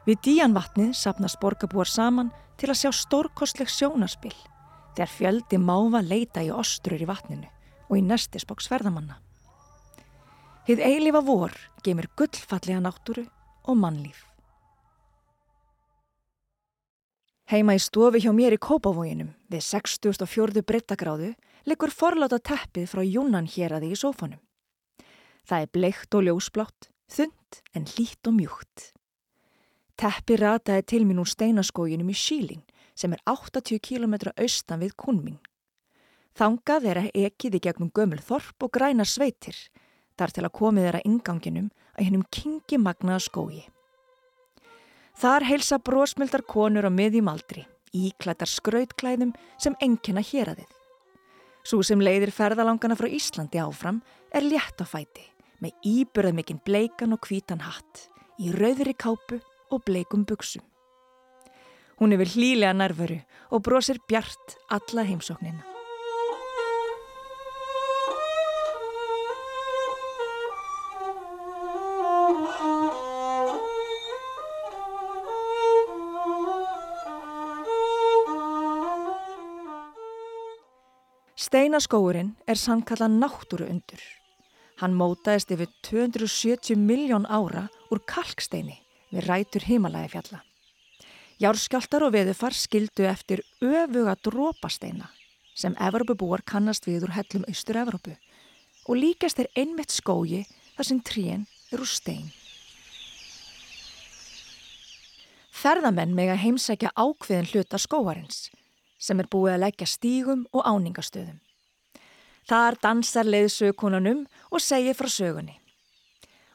Við 0.07 0.21
díjanvatnið 0.27 0.93
sapnast 0.99 1.39
borgarbúar 1.41 1.89
saman 1.89 2.33
til 2.59 2.73
að 2.73 2.83
sjá 2.83 2.91
stórkostleg 2.99 3.71
sjónaspil 3.71 4.35
þegar 4.99 5.15
fjöldi 5.15 5.63
máfa 5.63 6.03
leita 6.03 6.45
í 6.45 6.51
ostrur 6.51 7.01
í 7.01 7.09
vatninu 7.09 7.49
og 7.87 7.97
í 7.97 8.05
nestisboks 8.05 8.69
ferðamanna. 8.69 9.21
Hið 10.67 10.83
eilifa 10.83 11.23
vor 11.23 11.55
gemur 11.87 12.11
gullfallega 12.19 12.83
náttúru 12.83 13.29
og 13.67 13.79
mannlíf. 13.79 14.26
Heima 17.47 17.77
í 17.77 17.79
stofi 17.79 18.19
hjá 18.25 18.33
mér 18.35 18.57
í 18.57 18.59
Kópavóginum 18.59 19.29
við 19.47 19.61
64. 19.63 20.65
breyttagráðu 20.67 21.29
liggur 21.71 21.93
forláta 21.95 22.41
teppið 22.43 22.89
frá 22.91 23.03
Júnan 23.07 23.47
hér 23.47 23.77
að 23.77 23.85
því 23.85 23.91
í 23.95 23.99
sófanum. 24.01 24.41
Það 25.47 25.63
er 25.63 25.71
bleikt 25.77 26.17
og 26.19 26.25
ljósblátt, 26.27 26.89
þund 27.07 27.61
en 27.71 27.87
hlýtt 27.93 28.27
og 28.27 28.35
mjúkt. 28.35 28.89
Teppi 29.95 30.41
rataði 30.43 30.87
til 30.91 31.01
mín 31.07 31.23
úr 31.23 31.31
steinaskóginum 31.31 32.11
í 32.11 32.17
Síling 32.19 32.65
sem 32.99 33.15
er 33.15 33.23
80 33.31 33.79
km 33.79 34.19
austan 34.35 34.83
við 34.83 34.99
Kunming. 34.99 35.39
Þangað 36.35 36.91
er 36.91 37.03
að 37.05 37.15
ekið 37.15 37.61
í 37.61 37.63
gegnum 37.63 37.95
gömul 37.95 38.19
þorp 38.27 38.67
og 38.67 38.75
græna 38.75 39.07
sveitir, 39.07 39.55
þar 40.19 40.35
til 40.35 40.49
að 40.49 40.57
komið 40.59 40.91
er 40.91 40.99
að 40.99 41.09
inganginum 41.13 41.71
að 41.95 42.11
hennum 42.11 42.27
kingi 42.27 42.83
magnaða 42.83 43.23
skógi. 43.31 43.63
Þar 45.27 45.43
heilsa 45.43 45.81
brósmildar 45.83 46.45
konur 46.47 46.87
á 46.87 46.91
miðjum 46.95 47.27
aldri, 47.27 47.65
íklættar 47.91 48.47
skrautklæðum 48.47 49.33
sem 49.59 49.75
engjana 49.83 50.23
hér 50.23 50.53
að 50.53 50.61
þið. 50.61 50.77
Svo 51.67 51.81
sem 51.83 52.05
leiðir 52.07 52.31
ferðalangana 52.31 52.95
frá 52.95 53.09
Íslandi 53.11 53.59
áfram 53.59 53.99
er 54.31 54.47
létt 54.47 54.79
á 54.79 54.87
fæti 54.87 55.27
með 55.59 55.91
íbyrðað 55.91 56.39
mikinn 56.39 56.63
bleikan 56.63 57.19
og 57.19 57.27
hvítan 57.27 57.67
hatt 57.67 58.07
í 58.39 58.55
rauðri 58.55 58.95
kápu 58.95 59.41
og 59.75 59.83
bleikum 59.91 60.23
buksum. 60.31 60.63
Hún 61.99 62.15
við 62.23 62.37
hlýlega 62.37 62.77
nærveru 62.79 63.19
og 63.51 63.67
brosir 63.67 63.99
bjart 64.07 64.61
alla 64.71 65.11
heimsóknina. 65.11 65.76
Steinaskóurinn 81.77 82.31
er 82.49 82.57
sannkallað 82.57 83.19
náttúru 83.21 83.67
undur. 83.69 84.01
Hann 84.81 84.95
mótaðist 84.97 85.51
yfir 85.53 85.69
270 85.85 86.73
miljón 86.81 87.27
ára 87.29 87.67
úr 87.93 88.01
kalksteini 88.09 88.79
við 89.11 89.27
rætur 89.29 89.67
himalægi 89.69 90.15
fjalla. 90.15 90.41
Járskjáltar 91.37 92.07
og 92.09 92.15
veðufar 92.17 92.57
skildu 92.57 93.05
eftir 93.05 93.45
öfuga 93.61 94.17
drópasteina 94.25 95.11
sem 95.53 95.77
Evropabúar 95.77 96.47
kannast 96.49 96.89
við 96.89 97.11
úr 97.11 97.13
hellum 97.19 97.45
Austur-Evropu 97.45 98.17
og 98.89 98.97
líkast 98.97 99.45
er 99.45 99.53
einmitt 99.53 99.93
skógi 99.93 100.47
þar 100.79 100.89
sem 100.89 101.05
tríen 101.05 101.47
er 101.69 101.85
úr 101.85 101.93
stein. 101.93 102.31
Ferðamenn 105.53 106.17
meg 106.17 106.33
að 106.33 106.47
heimsækja 106.49 106.97
ákveðin 106.97 107.53
hluta 107.53 107.77
skóarins 107.77 108.47
sem 108.97 109.21
er 109.21 109.29
búið 109.29 109.59
að 109.59 109.67
leggja 109.69 109.93
stígum 109.93 110.49
og 110.57 110.65
áningastöðum. 110.65 111.43
Þar 112.47 112.77
dansar 112.79 113.27
leiðsögununum 113.27 114.27
og 114.55 114.63
segir 114.63 114.95
frá 114.95 115.09
sögunni. 115.11 115.57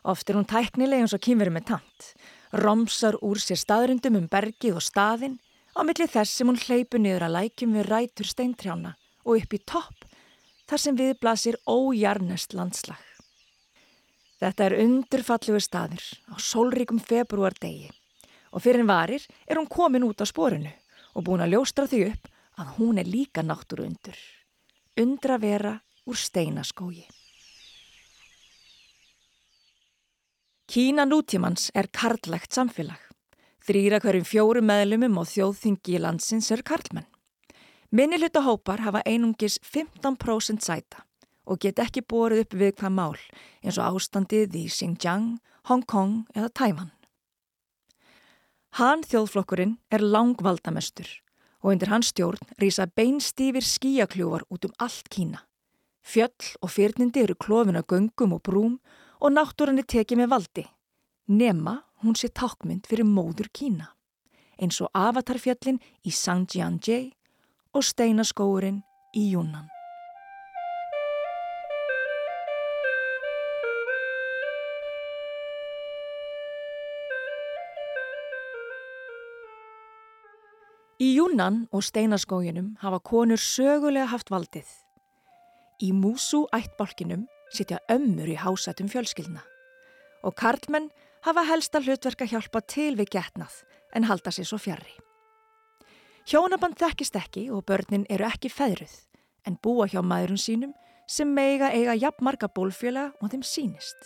Oft 0.07 0.29
er 0.29 0.37
hún 0.39 0.47
tæknileg 0.47 1.03
eins 1.03 1.13
og 1.13 1.21
kynverið 1.21 1.53
með 1.57 1.65
tant, 1.73 2.05
romsar 2.63 3.17
úr 3.21 3.41
sér 3.43 3.59
staðrundum 3.59 4.17
um 4.21 4.29
bergið 4.31 4.79
og 4.79 4.85
staðin 4.85 5.37
á 5.75 5.83
milli 5.83 6.07
þess 6.07 6.39
sem 6.39 6.47
hún 6.47 6.59
hleypu 6.63 6.97
niður 6.97 7.27
að 7.27 7.35
lækjum 7.37 7.75
við 7.77 7.89
rætur 7.91 8.31
steintrjána 8.31 8.95
og 9.27 9.37
upp 9.37 9.53
í 9.53 9.61
topp 9.67 10.07
þar 10.71 10.83
sem 10.85 10.97
við 10.97 11.13
blasir 11.19 11.59
ójarnest 11.67 12.55
landslag. 12.55 12.99
Þetta 14.41 14.65
er 14.65 14.79
undurfallugur 14.81 15.61
staður 15.61 16.05
á 16.31 16.35
sólríkum 16.39 17.03
februar 17.03 17.53
degi 17.61 17.91
og 18.51 18.63
fyrir 18.63 18.81
en 18.81 18.89
varir 18.89 19.27
er 19.45 19.59
hún 19.59 19.69
komin 19.69 20.07
út 20.07 20.23
á 20.23 20.25
sporinu 20.25 20.71
og 21.13 21.27
búin 21.27 21.43
að 21.43 21.57
ljóstra 21.57 21.85
því 21.85 22.05
upp 22.09 22.31
að 22.63 22.77
hún 22.79 22.97
er 22.97 23.11
líka 23.11 23.43
náttúru 23.45 23.85
undur. 23.85 24.17
Undra 24.99 25.37
vera 25.39 25.79
úr 26.05 26.17
steinaskógi. 26.19 27.05
Kína 30.67 31.05
nútímans 31.05 31.69
er 31.73 31.87
karlægt 31.87 32.51
samfélag. 32.51 32.99
Þrýra 33.63 34.01
hverjum 34.03 34.27
fjóru 34.27 34.63
meðlumum 34.65 35.21
og 35.21 35.29
þjóðþingi 35.31 35.95
í 35.95 36.01
landsins 36.03 36.51
er 36.51 36.63
karlmenn. 36.67 37.07
Minniluta 37.91 38.43
hópar 38.43 38.83
hafa 38.83 39.03
einungis 39.05 39.59
15% 39.63 40.59
sæta 40.59 41.05
og 41.45 41.59
get 41.63 41.79
ekki 41.79 42.03
borið 42.03 42.43
upp 42.45 42.59
við 42.59 42.75
hvað 42.79 42.95
mál 42.95 43.19
eins 43.63 43.79
og 43.79 43.95
ástandið 43.95 44.59
í 44.59 44.67
Xinjiang, 44.67 45.37
Hong 45.71 45.87
Kong 45.87 46.25
eða 46.35 46.51
Tæman. 46.51 46.91
Hann 48.75 49.03
þjóðflokkurinn 49.07 49.77
er 49.91 50.03
langvaldamestur 50.03 51.07
og 51.61 51.71
undir 51.73 51.91
hans 51.91 52.11
stjórn 52.11 52.41
rýsa 52.61 52.87
beinstífir 52.89 53.65
skíakljúvar 53.65 54.45
út 54.49 54.65
um 54.65 54.75
allt 54.79 55.09
Kína. 55.09 55.45
Fjöll 56.01 56.55
og 56.61 56.69
fyrnindi 56.73 57.23
eru 57.23 57.35
klófin 57.35 57.77
að 57.77 57.87
göngum 57.93 58.33
og 58.33 58.43
brúm 58.43 58.79
og 59.21 59.33
náttúranni 59.33 59.85
tekið 59.85 60.23
með 60.23 60.31
valdi. 60.33 60.65
Nema 61.27 61.83
hún 62.01 62.17
sé 62.17 62.31
tákmynd 62.33 62.87
fyrir 62.89 63.05
móður 63.05 63.51
Kína, 63.53 63.91
eins 64.57 64.81
og 64.81 64.89
avatarfjallin 64.93 65.79
í 66.03 66.11
Sangjianjie 66.11 67.11
og 67.73 67.85
steinaskóurinn 67.85 68.81
í 69.13 69.29
Yunnan. 69.35 69.69
Í 81.01 81.15
Júnan 81.15 81.63
og 81.73 81.81
steinaskóginum 81.81 82.75
hafa 82.77 82.99
konur 83.01 83.39
sögulega 83.41 84.05
haft 84.11 84.29
valdið. 84.29 84.67
Í 85.81 85.89
Músú 85.97 86.43
ættbálkinum 86.53 87.23
sitja 87.49 87.79
ömmur 87.89 88.29
í 88.29 88.35
hásætum 88.37 88.91
fjölskyldna 88.91 89.41
og 90.21 90.35
karlmenn 90.37 90.91
hafa 91.25 91.41
helsta 91.47 91.79
hlutverk 91.81 92.21
að 92.21 92.35
hjálpa 92.35 92.61
til 92.69 92.91
við 92.99 93.09
getnað 93.15 93.55
en 93.97 94.05
halda 94.05 94.29
sér 94.29 94.45
svo 94.45 94.59
fjarrri. 94.61 94.93
Hjónaband 96.29 96.77
þekkist 96.77 97.17
ekki 97.17 97.47
og 97.49 97.65
börnin 97.71 98.05
eru 98.05 98.27
ekki 98.27 98.51
feðruð 98.53 98.93
en 99.49 99.57
búa 99.57 99.87
hjá 99.89 100.03
maðurum 100.05 100.37
sínum 100.37 100.75
sem 101.09 101.33
meiga 101.33 101.71
eiga 101.73 101.97
jafnmarga 101.97 102.51
bólfjöla 102.53 103.07
og 103.17 103.33
þeim 103.33 103.41
sínist. 103.41 103.97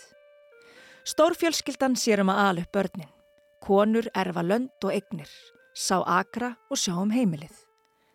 Stórfjölskyldan 1.04 2.00
sér 2.00 2.24
um 2.24 2.32
að 2.32 2.42
ala 2.46 2.64
upp 2.64 2.72
börnin. 2.72 3.12
Konur 3.60 4.08
erfa 4.16 4.46
lönd 4.46 4.80
og 4.80 4.96
egnir 4.96 5.28
sá 5.76 6.00
akra 6.08 6.54
og 6.72 6.80
sjá 6.80 6.94
um 6.96 7.12
heimilið. 7.12 7.52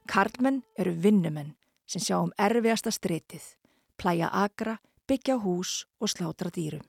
Karlmenn 0.10 0.63
eru 0.82 0.95
vinnumenn 0.97 1.54
sem 1.86 2.02
sjá 2.02 2.17
um 2.17 2.34
erfiasta 2.41 2.91
stritið, 2.91 3.43
plæja 4.02 4.32
akra, 4.34 4.80
byggja 5.08 5.38
hús 5.43 5.86
og 6.02 6.10
slátra 6.10 6.50
dýrum. 6.50 6.84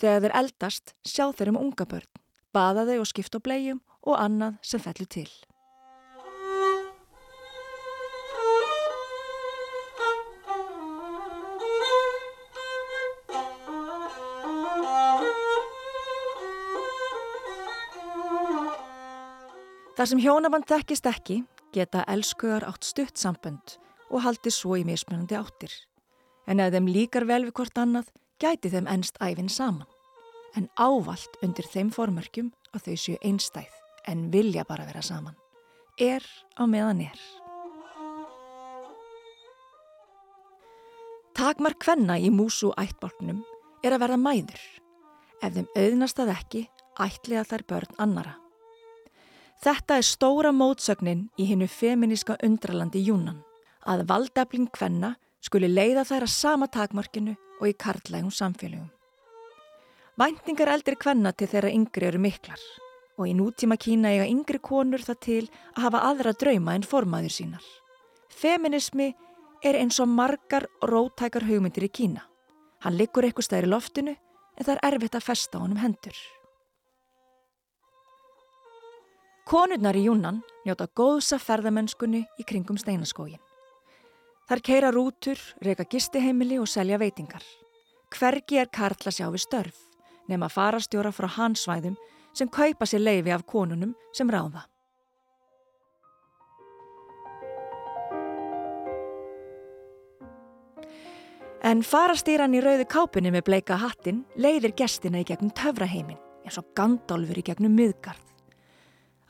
Þegar 0.00 0.24
þeir 0.24 0.36
eldast 0.40 0.94
sjá 1.04 1.28
þeir 1.36 1.52
um 1.52 1.60
unga 1.60 1.84
börn, 1.84 2.08
baða 2.56 2.86
þau 2.88 3.02
og 3.02 3.10
skipta 3.10 3.42
á 3.42 3.44
blegjum 3.44 3.82
og 4.00 4.16
annað 4.16 4.56
sem 4.64 4.80
fellur 4.80 5.10
til. 5.12 5.28
Þar 20.00 20.08
sem 20.08 20.20
hjónaband 20.24 20.64
þekkist 20.64 21.06
ekki 21.10 21.34
geta 21.76 22.06
elskugar 22.08 22.64
átt 22.64 22.86
stutt 22.88 23.20
sambönd 23.20 23.74
og 24.08 24.22
haldi 24.24 24.48
svo 24.48 24.78
í 24.80 24.84
mismunandi 24.88 25.36
áttir. 25.36 25.74
En 26.48 26.62
ef 26.64 26.72
þeim 26.72 26.88
líkar 26.88 27.26
vel 27.28 27.42
við 27.44 27.52
hvort 27.58 27.76
annað 27.82 28.08
gæti 28.40 28.70
þeim 28.72 28.88
ennst 28.88 29.20
æfinn 29.20 29.52
saman. 29.52 29.84
En 30.56 30.70
ávalt 30.80 31.36
undir 31.44 31.68
þeim 31.68 31.92
formörkjum 31.92 32.48
að 32.72 32.88
þau 32.88 32.96
séu 33.04 33.20
einstæð 33.20 33.76
en 34.08 34.24
vilja 34.32 34.64
bara 34.64 34.88
vera 34.88 35.04
saman. 35.04 35.36
Er 36.00 36.24
á 36.56 36.64
meðan 36.64 37.04
er. 37.04 37.20
Takmar 41.36 41.76
kvenna 41.76 42.16
í 42.16 42.32
músu 42.32 42.72
ættbólknum 42.72 43.44
er 43.84 43.92
að 43.92 44.06
verða 44.08 44.24
mæður. 44.24 44.68
Ef 45.44 45.58
þeim 45.60 45.74
auðnast 45.76 46.24
að 46.24 46.38
ekki, 46.40 46.68
ætliða 46.96 47.50
þær 47.52 47.68
börn 47.68 48.00
annara. 48.00 48.39
Þetta 49.60 49.98
er 50.00 50.06
stóra 50.08 50.54
mótsögnin 50.56 51.26
í 51.36 51.44
hinnu 51.50 51.66
feminíska 51.68 52.38
undralandi 52.46 53.02
Júnan, 53.04 53.42
að 53.84 54.06
valdefling 54.08 54.70
kvenna 54.72 55.10
skuli 55.44 55.68
leiða 55.68 56.06
þær 56.08 56.24
að 56.24 56.32
sama 56.32 56.68
takmarkinu 56.72 57.34
og 57.60 57.66
í 57.68 57.74
karlægum 57.76 58.32
samfélögum. 58.32 58.88
Væntingar 60.16 60.72
eldri 60.72 60.96
kvenna 60.96 61.34
til 61.36 61.50
þeirra 61.52 61.74
yngri 61.76 62.08
eru 62.08 62.22
miklar 62.24 62.64
og 63.20 63.28
í 63.28 63.36
nútíma 63.36 63.76
Kína 63.76 64.14
eiga 64.14 64.30
yngri 64.32 64.62
konur 64.64 65.04
það 65.04 65.20
til 65.28 65.44
að 65.76 65.84
hafa 65.84 66.02
aðra 66.08 66.32
drauma 66.40 66.74
en 66.76 66.88
formaður 66.88 67.36
sínar. 67.36 67.64
Feminismi 68.32 69.12
er 69.60 69.76
eins 69.76 70.00
og 70.00 70.08
margar 70.08 70.70
rótækar 70.80 71.44
hugmyndir 71.44 71.84
í 71.84 71.92
Kína. 71.92 72.24
Hann 72.80 72.96
liggur 72.96 73.28
eitthvað 73.28 73.50
stæðir 73.50 73.68
í 73.68 73.74
loftinu 73.74 74.16
en 74.16 74.64
það 74.64 74.76
er 74.78 74.84
erfitt 74.88 75.20
að 75.20 75.26
festa 75.28 75.60
honum 75.60 75.84
hendur. 75.84 76.16
Konurnar 79.50 79.96
í 79.98 80.04
Júnan 80.04 80.36
njóta 80.62 80.84
góðsa 80.94 81.34
ferðamennskunni 81.42 82.20
í 82.38 82.44
kringum 82.46 82.76
steinaskógin. 82.78 83.40
Þar 84.46 84.60
keira 84.62 84.92
rútur, 84.94 85.40
reyka 85.58 85.82
gistiheimili 85.90 86.60
og 86.62 86.68
selja 86.70 87.00
veitingar. 87.02 87.42
Hvergi 88.14 88.60
er 88.62 88.70
Karl 88.70 89.08
að 89.10 89.16
sjá 89.16 89.26
við 89.26 89.42
störf, 89.42 89.80
nema 90.30 90.46
farastjóra 90.46 91.10
frá 91.10 91.26
hansvæðum 91.34 91.98
sem 92.30 92.46
kaupa 92.46 92.86
sér 92.86 93.02
leifi 93.02 93.34
af 93.34 93.42
konunum 93.42 93.96
sem 94.14 94.30
ráða. 94.30 94.68
En 101.66 101.82
farastýran 101.82 102.54
í 102.54 102.62
rauðu 102.62 102.86
kápunni 102.86 103.34
með 103.34 103.48
bleika 103.50 103.82
hattin 103.82 104.22
leiðir 104.38 104.78
gestina 104.78 105.18
í 105.18 105.26
gegnum 105.26 105.50
töfraheimin 105.50 106.22
eins 106.46 106.62
og 106.62 106.70
gandálfur 106.78 107.42
í 107.42 107.48
gegnum 107.50 107.74
miðgarð 107.74 108.30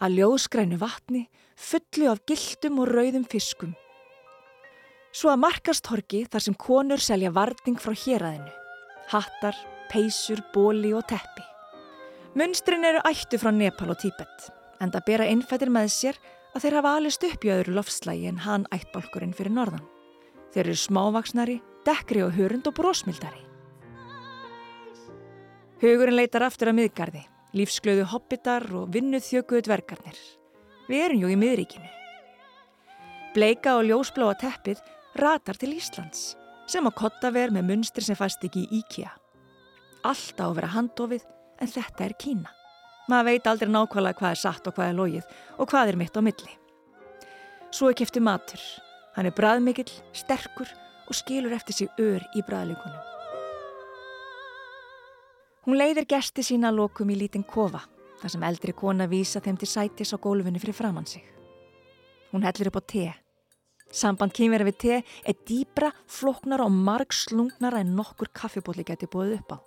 að 0.00 0.16
ljóskrænu 0.20 0.78
vatni 0.80 1.26
fullu 1.60 2.08
af 2.10 2.24
gildum 2.28 2.80
og 2.80 2.90
rauðum 2.90 3.26
fiskum. 3.28 3.74
Svo 5.12 5.32
að 5.32 5.42
markastorki 5.44 6.24
þar 6.30 6.44
sem 6.44 6.56
konur 6.56 7.02
selja 7.02 7.32
varning 7.34 7.78
frá 7.82 7.92
héræðinu. 7.92 8.52
Hattar, 9.10 9.56
peysur, 9.90 10.40
bóli 10.54 10.92
og 10.94 11.04
teppi. 11.10 11.44
Munstrin 12.38 12.86
eru 12.86 13.02
ættu 13.08 13.40
frá 13.42 13.50
Nepal 13.50 13.90
og 13.90 13.98
Tíbet, 13.98 14.50
en 14.78 14.92
það 14.94 15.06
bera 15.08 15.26
innfættir 15.26 15.72
með 15.72 15.90
sér 15.90 16.20
að 16.54 16.64
þeir 16.64 16.76
hafa 16.78 16.92
alist 16.98 17.26
upp 17.26 17.44
í 17.44 17.50
öðru 17.50 17.74
loftslægi 17.74 18.30
en 18.30 18.44
hann 18.46 18.68
ættbálkurinn 18.74 19.34
fyrir 19.34 19.54
norðan. 19.56 19.82
Þeir 20.54 20.68
eru 20.68 20.78
smávaksnari, 20.78 21.58
dekkri 21.86 22.22
og 22.22 22.36
hörund 22.38 22.70
og 22.70 22.76
brósmildari. 22.78 23.42
Hugurinn 25.82 26.18
leitar 26.18 26.44
aftur 26.46 26.70
að 26.70 26.78
miðgarði, 26.78 27.24
lífsglöðu 27.56 28.06
hobbitar 28.12 28.66
og 28.76 28.92
vinnuð 28.94 29.24
þjökuðu 29.26 29.64
dvergarnir. 29.66 30.20
Við 30.90 31.04
erum 31.06 31.24
jú 31.24 31.32
í 31.32 31.38
miðríkinu. 31.38 31.90
Bleika 33.34 33.76
og 33.78 33.86
ljósbláa 33.86 34.36
teppið 34.38 34.80
ratar 35.18 35.58
til 35.58 35.74
Íslands, 35.76 36.34
sem 36.70 36.86
á 36.86 36.90
kottaver 36.94 37.52
með 37.54 37.68
munstri 37.70 38.04
sem 38.06 38.18
fæst 38.18 38.44
ekki 38.46 38.64
í 38.66 38.80
IKEA. 38.80 39.10
Allt 40.06 40.38
á 40.40 40.46
að 40.48 40.56
vera 40.58 40.72
handofið, 40.74 41.26
en 41.60 41.68
þetta 41.68 42.06
er 42.06 42.16
Kína. 42.18 42.54
Maður 43.10 43.28
veit 43.30 43.48
aldrei 43.50 43.70
nákvæmlega 43.70 44.18
hvað 44.20 44.34
er 44.36 44.40
satt 44.40 44.70
og 44.70 44.76
hvað 44.76 44.92
er 44.92 44.98
logið 44.98 45.30
og 45.58 45.70
hvað 45.70 45.92
er 45.92 45.98
mitt 46.00 46.16
á 46.16 46.22
milli. 46.22 46.52
Svo 47.74 47.90
er 47.90 47.98
kæftu 47.98 48.22
matur. 48.22 48.62
Hann 49.16 49.26
er 49.26 49.34
bræðmikill, 49.34 49.90
sterkur 50.14 50.70
og 51.10 51.18
skilur 51.18 51.54
eftir 51.54 51.74
sig 51.74 51.88
ör 51.98 52.22
í 52.38 52.42
bræðleikunum. 52.46 53.09
Hún 55.66 55.76
leiðir 55.76 56.06
gesti 56.08 56.40
sína 56.40 56.70
lokum 56.72 57.10
í 57.12 57.18
lítinn 57.20 57.44
kofa, 57.44 57.82
þar 58.22 58.32
sem 58.32 58.44
eldri 58.48 58.72
kona 58.72 59.04
vísa 59.10 59.42
þeim 59.44 59.58
til 59.60 59.68
sætis 59.68 60.14
á 60.14 60.16
gólfinu 60.16 60.60
fyrir 60.62 60.76
framann 60.78 61.08
sig. 61.08 61.24
Hún 62.32 62.46
hellir 62.46 62.70
upp 62.70 62.78
á 62.80 62.82
te. 62.88 63.04
Samband 63.92 64.32
kýmvera 64.32 64.64
við 64.64 64.78
te 64.80 64.94
er 65.02 65.36
dýbra, 65.44 65.90
floknara 66.08 66.64
og 66.64 66.72
marg 66.72 67.12
slungnara 67.12 67.82
en 67.82 67.92
nokkur 67.98 68.30
kaffibóli 68.32 68.86
geti 68.88 69.08
búið 69.10 69.36
upp 69.40 69.52
á. 69.52 69.58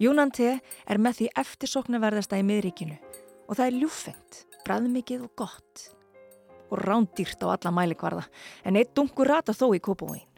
Júnan 0.00 0.32
te 0.34 0.56
er 0.58 0.98
með 0.98 1.20
því 1.20 1.28
eftirsoknaverðasta 1.42 2.40
í 2.40 2.46
miðríkinu 2.48 2.96
og 3.46 3.58
það 3.58 3.66
er 3.66 3.78
ljúfengt, 3.82 4.40
bræðmikið 4.64 5.26
og 5.28 5.34
gott 5.38 5.84
og 6.70 6.82
rándýrt 6.82 7.46
á 7.46 7.52
alla 7.52 7.74
mælikvarða 7.76 8.24
en 8.64 8.80
eitt 8.80 8.96
dungur 8.96 9.28
rata 9.28 9.54
þó 9.54 9.68
í 9.76 9.82
kópúin. 9.84 10.29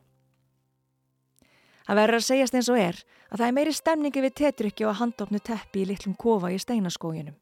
Það 1.86 1.98
verður 1.98 2.18
að 2.18 2.26
segjast 2.26 2.56
eins 2.58 2.70
og 2.70 2.78
er 2.78 2.98
að 3.32 3.38
það 3.38 3.46
er 3.46 3.54
meiri 3.56 3.72
stemningi 3.74 4.22
við 4.22 4.34
tetrykki 4.38 4.86
og 4.86 4.98
handofnu 5.00 5.40
teppi 5.42 5.82
í 5.82 5.88
litlum 5.90 6.14
kofa 6.18 6.52
í 6.54 6.60
steinaskóginum. 6.62 7.34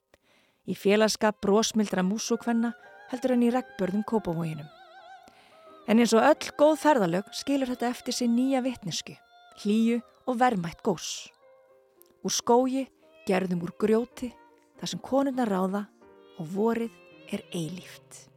Í 0.70 0.76
félagskap 0.76 1.40
brósmildra 1.42 2.04
músukvenna 2.06 2.72
heldur 3.10 3.34
en 3.34 3.44
í 3.44 3.50
regnbörðum 3.52 4.06
kópavóginum. 4.06 4.68
En 5.90 5.98
eins 5.98 6.14
og 6.14 6.22
öll 6.22 6.54
góð 6.60 6.78
ferðalög 6.84 7.28
skilur 7.34 7.72
þetta 7.72 7.90
eftir 7.90 8.14
sig 8.14 8.30
nýja 8.30 8.62
vitnisku, 8.62 9.16
hlýju 9.64 10.00
og 10.30 10.38
vermætt 10.40 10.84
gós. 10.86 11.28
Úr 12.22 12.32
skógi 12.32 12.86
gerðum 13.26 13.64
úr 13.66 13.74
grjóti 13.80 14.30
þar 14.78 14.92
sem 14.94 15.02
konuna 15.04 15.48
ráða 15.48 15.86
og 16.38 16.52
vorið 16.54 16.94
er 17.34 17.44
eilíft. 17.50 18.29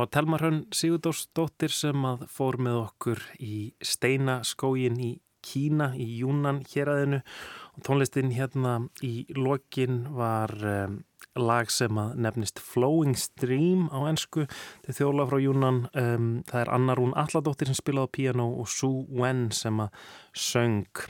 Það 0.00 0.06
var 0.06 0.12
Telma 0.14 0.36
Hrönn 0.40 0.60
Sigurdórsdóttir 0.72 1.72
sem 1.76 2.04
að 2.08 2.22
fór 2.32 2.56
með 2.64 2.76
okkur 2.86 3.18
í 3.44 3.56
steinaskógin 3.84 4.94
í 4.96 5.08
Kína 5.44 5.90
í 5.92 6.06
Júnan 6.22 6.62
héræðinu 6.70 7.18
og 7.20 7.82
tónlistin 7.84 8.30
hérna 8.32 8.78
í 9.04 9.26
lokin 9.36 9.98
var 10.16 10.54
um, 10.64 10.94
lag 11.36 11.68
sem 11.68 12.00
að 12.00 12.14
nefnist 12.16 12.62
Flowing 12.64 13.12
Stream 13.20 13.90
á 13.92 14.08
ennsku 14.08 14.46
til 14.86 14.94
þjóla 15.02 15.26
frá 15.28 15.36
Júnan 15.44 15.82
um, 15.92 16.30
það 16.48 16.62
er 16.62 16.72
Anna 16.78 16.96
Rún 16.96 17.12
Alladóttir 17.12 17.68
sem 17.68 17.76
spilaði 17.76 18.08
á 18.08 18.14
piano 18.16 18.46
og 18.62 18.70
Sue 18.72 19.04
Wen 19.20 19.50
sem 19.52 19.84
að 19.84 20.00
söng. 20.32 21.04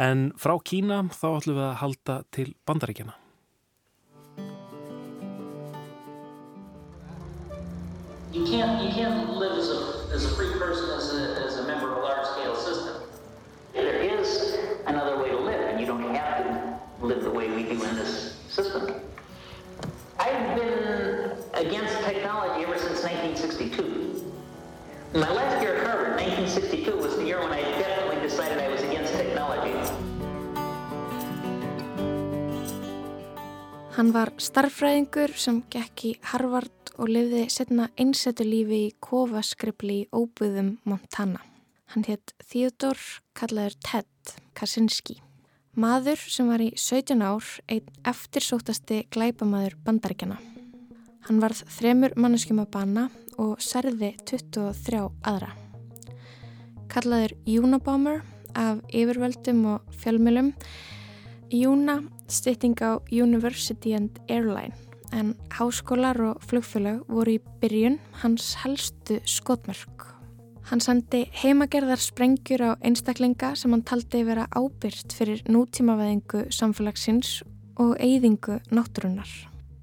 En 0.00 0.30
frá 0.40 0.56
Kína 0.64 1.02
þá 1.12 1.28
ætlum 1.34 1.60
við 1.60 1.66
að 1.66 1.76
halda 1.82 2.18
til 2.32 2.48
bandaríkjana 2.64 3.18
you 8.34 8.44
can't 8.44 8.82
you 8.82 8.90
can't 8.90 9.30
live 9.30 9.56
as 9.56 9.70
a 9.70 10.08
as 10.12 10.24
a 10.24 10.28
free 10.30 10.50
person 10.58 10.90
as 10.90 11.14
a 11.14 11.46
as 11.46 11.58
a 11.58 11.66
member 11.68 11.92
of 11.92 11.98
a 11.98 12.00
large 12.00 12.26
scale 12.26 12.56
system. 12.56 13.02
There 13.72 13.94
is 13.94 14.58
another 14.86 15.22
way 15.22 15.28
to 15.28 15.38
live, 15.38 15.60
and 15.70 15.80
you 15.80 15.86
don't 15.86 16.02
have 16.14 16.38
to 16.38 17.06
live 17.06 17.22
the 17.22 17.30
way 17.30 17.48
we 17.48 17.62
do 17.62 17.80
in 17.84 17.94
this 17.94 18.34
system. 18.48 18.90
I've 20.18 20.56
been 20.56 21.30
against 21.54 21.94
technology 22.02 22.64
ever 22.64 22.76
since 22.76 23.04
1962. 23.04 24.32
My 25.14 25.30
last 25.30 25.62
year 25.62 25.76
at 25.76 25.86
Harvard, 25.86 26.18
1962, 26.18 26.96
was 26.96 27.14
the 27.16 27.24
year 27.24 27.38
when 27.38 27.52
I 27.52 27.62
definitely 27.78 28.20
decided 28.20 28.58
I 28.58 28.68
was 28.68 28.82
against 28.82 29.14
technology. 29.14 29.74
Hann 33.94 34.10
var 34.10 34.32
starffræðingur 34.42 35.36
sem 35.38 35.62
gekk 35.70 36.02
í 36.02 36.16
Harvard 36.32 36.83
og 36.98 37.10
lifði 37.10 37.46
setna 37.50 37.88
einsettu 38.00 38.46
lífi 38.46 38.80
í 38.88 38.94
kofaskripli 39.02 39.96
í 40.02 40.08
óbyðum 40.14 40.76
Montana. 40.88 41.40
Hann 41.92 42.06
hétt 42.06 42.34
Theodore, 42.42 43.20
kallaður 43.36 43.76
Ted 43.84 44.34
Kaczynski. 44.54 45.18
Maður 45.74 46.20
sem 46.30 46.48
var 46.50 46.62
í 46.62 46.70
17 46.78 47.22
ár 47.22 47.48
einn 47.66 47.90
eftirsóttasti 48.06 49.02
glæpamaður 49.14 49.76
bandaríkjana. 49.86 50.38
Hann 51.26 51.42
varð 51.42 51.64
þremur 51.76 52.14
manneskjum 52.20 52.62
að 52.62 52.70
bana 52.76 53.04
og 53.42 53.58
serði 53.62 54.14
23 54.28 55.02
aðra. 55.26 55.50
Kallaður 56.92 57.34
Unabomber 57.58 58.22
af 58.54 58.84
yfirvöldum 58.94 59.64
og 59.74 59.94
fjölmjölum. 59.98 60.52
Una 61.66 62.00
stytting 62.30 62.78
á 62.78 63.02
University 63.10 63.94
and 63.94 64.18
Airline 64.28 64.74
en 65.14 65.34
háskólar 65.54 66.18
og 66.20 66.42
flugfélög 66.42 67.04
voru 67.08 67.36
í 67.36 67.40
byrjun 67.62 68.00
hans 68.22 68.54
helstu 68.64 69.20
skotmörk. 69.30 70.10
Hann 70.70 70.80
sandi 70.80 71.26
heimagerðar 71.42 72.00
sprengjur 72.00 72.62
á 72.64 72.70
einstaklinga 72.82 73.52
sem 73.56 73.72
hann 73.74 73.84
taldi 73.86 74.24
vera 74.26 74.48
ábyrgt 74.56 75.12
fyrir 75.14 75.42
nútímaveðingu 75.46 76.46
samfélagsins 76.50 77.42
og 77.76 77.96
eyðingu 78.00 78.60
náttúrunar. 78.72 79.28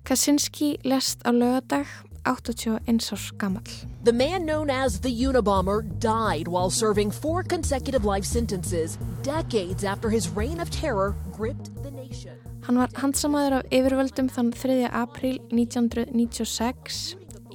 Kaczynski 0.03 0.79
lest 0.83 1.21
á 1.21 1.29
lögadag 1.31 1.87
81 2.25 3.11
árs 3.13 3.31
gammal. 3.37 3.63
The 4.03 4.13
man 4.13 4.45
known 4.45 4.69
as 4.69 4.99
the 5.01 5.09
Unabomber 5.09 5.83
died 5.99 6.47
while 6.47 6.69
serving 6.69 7.11
four 7.11 7.43
consecutive 7.43 8.05
life 8.05 8.25
sentences 8.25 8.97
decades 9.23 9.83
after 9.83 10.09
his 10.09 10.29
reign 10.29 10.59
of 10.59 10.69
terror 10.69 11.15
gripped 11.31 11.69
the 11.83 11.91
nation. 11.91 12.40
Hann 12.67 12.77
var 12.77 12.93
handsamaður 13.01 13.57
af 13.59 13.73
yfirvöldum 13.73 14.29
þann 14.31 14.51
3. 14.53 14.77
april 14.93 15.39
1996 15.49 17.01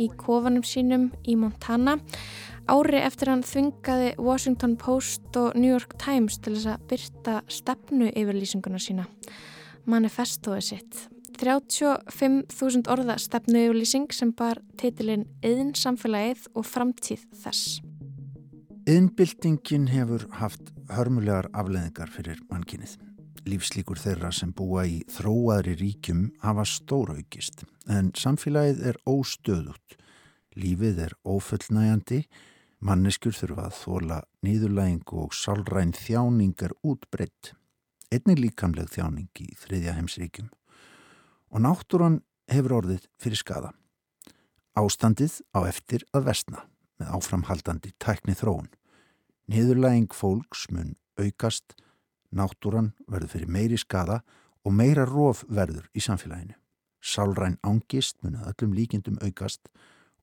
í 0.03 0.09
kofanum 0.19 0.64
sínum 0.66 1.09
í 1.25 1.37
Montana 1.38 1.97
ári 2.66 2.99
eftir 2.99 3.31
hann 3.31 3.45
þvingaði 3.47 4.14
Washington 4.19 4.75
Post 4.81 5.37
og 5.38 5.55
New 5.55 5.71
York 5.71 5.95
Times 6.03 6.40
til 6.42 6.57
þess 6.57 6.73
að 6.75 6.88
byrta 6.90 7.37
stefnu 7.47 8.11
yfirlýsinguna 8.11 8.83
sína 8.83 9.07
manifestóið 9.87 10.66
sitt 10.73 11.07
35.000 11.37 12.88
orða 12.90 13.19
stefnuðurlýsing 13.21 14.09
sem 14.16 14.33
bar 14.37 14.62
titilinn 14.81 15.27
Yðin 15.45 15.75
samfélagið 15.77 16.47
og 16.57 16.64
framtíð 16.64 17.27
þess. 17.42 17.81
Yðinbildingin 18.87 19.90
hefur 19.92 20.25
haft 20.40 20.73
hörmulegar 20.97 21.51
afleðingar 21.53 22.12
fyrir 22.14 22.40
mannkinnið. 22.49 22.97
Lífslíkur 23.47 24.01
þeirra 24.03 24.33
sem 24.35 24.51
búa 24.51 24.83
í 24.91 24.97
þróaðri 25.07 25.77
ríkjum 25.79 26.23
hafa 26.43 26.65
stóraukist 26.67 27.63
en 27.87 28.09
samfélagið 28.19 28.81
er 28.91 28.99
óstöðut. 29.07 29.95
Lífið 30.59 30.99
er 31.05 31.15
ófullnæjandi, 31.23 32.25
manneskur 32.83 33.37
þurfa 33.39 33.69
að 33.69 33.79
þóla 33.79 34.19
nýðurlæging 34.43 35.15
og 35.23 35.39
sálræn 35.39 35.95
þjáning 35.95 36.67
er 36.67 36.75
útbreytt. 36.83 37.53
Einnig 38.11 38.43
líkamleg 38.43 38.91
þjáning 38.91 39.31
í 39.45 39.49
þriðja 39.63 39.95
heimsríkjum. 40.01 40.51
Og 41.55 41.63
náttúran 41.63 42.25
hefur 42.51 42.81
orðið 42.81 43.07
fyrir 43.23 43.39
skada. 43.45 43.75
Ástandið 44.75 45.39
á 45.55 45.63
eftir 45.71 46.03
að 46.11 46.33
vestna 46.33 46.67
með 46.99 47.15
áframhaldandi 47.15 47.95
tækni 48.03 48.35
þróun. 48.35 48.73
Nýðurlæging 49.47 50.11
fólks 50.11 50.67
mun 50.75 50.97
aukast 51.15 51.79
Náttúran 52.37 52.92
verður 53.09 53.33
fyrir 53.33 53.53
meiri 53.53 53.79
skada 53.81 54.20
og 54.66 54.75
meira 54.75 55.07
rof 55.09 55.44
verður 55.49 55.87
í 55.96 56.03
samfélaginu. 56.05 56.57
Sálræn 57.01 57.57
ángist 57.64 58.18
munið 58.25 58.49
öllum 58.51 58.75
líkindum 58.77 59.20
aukast 59.22 59.70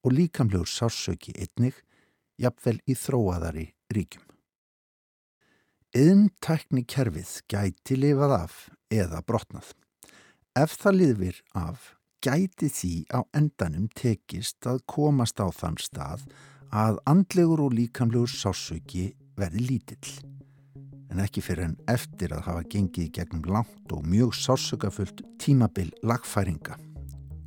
og 0.03 0.13
líkamlegur 0.17 0.67
sársöki 0.67 1.33
einnig, 1.39 1.77
jafnvel 2.37 2.79
í 2.89 2.95
þróaðari 2.97 3.69
ríkjum. 3.95 4.25
Yðntækni 5.93 6.83
kerfið 6.89 7.33
gæti 7.53 7.97
lifað 7.99 8.35
af 8.39 8.55
eða 8.91 9.21
brotnað. 9.25 9.71
Ef 10.57 10.75
það 10.81 10.97
liðvir 10.99 11.39
af, 11.57 11.93
gæti 12.25 12.69
því 12.73 12.93
á 13.13 13.19
endanum 13.37 13.87
tekist 13.95 14.65
að 14.69 14.83
komast 14.89 15.39
á 15.39 15.47
þann 15.53 15.79
stað 15.81 16.27
að 16.73 16.99
andlegur 17.09 17.61
og 17.67 17.77
líkamlegur 17.77 18.29
sársöki 18.33 19.11
verði 19.37 19.67
lítill 19.69 20.32
en 21.13 21.21
ekki 21.21 21.43
fyrir 21.45 21.67
en 21.67 21.75
eftir 21.91 22.33
að 22.33 22.47
hafa 22.47 22.63
gengið 22.73 23.11
gegnum 23.13 23.45
langt 23.45 23.93
og 23.93 24.05
mjög 24.09 24.33
sársökafullt 24.33 25.21
tímabil 25.41 25.91
lagfæringa 26.01 26.79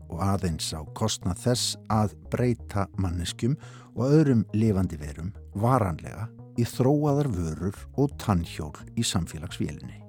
og 0.07 0.23
aðeins 0.23 0.71
á 0.71 0.87
kostna 0.95 1.35
þess 1.35 1.75
að 1.91 2.15
breyta 2.31 2.87
manneskjum 3.03 3.57
og 3.97 4.07
öðrum 4.07 4.47
lifandi 4.55 4.99
verum 5.01 5.33
varanlega 5.59 6.29
í 6.57 6.65
þróaðar 6.69 7.29
vörur 7.35 7.79
og 7.99 8.15
tannhjól 8.23 8.75
í 8.97 9.05
samfélagsvélinni. 9.05 10.03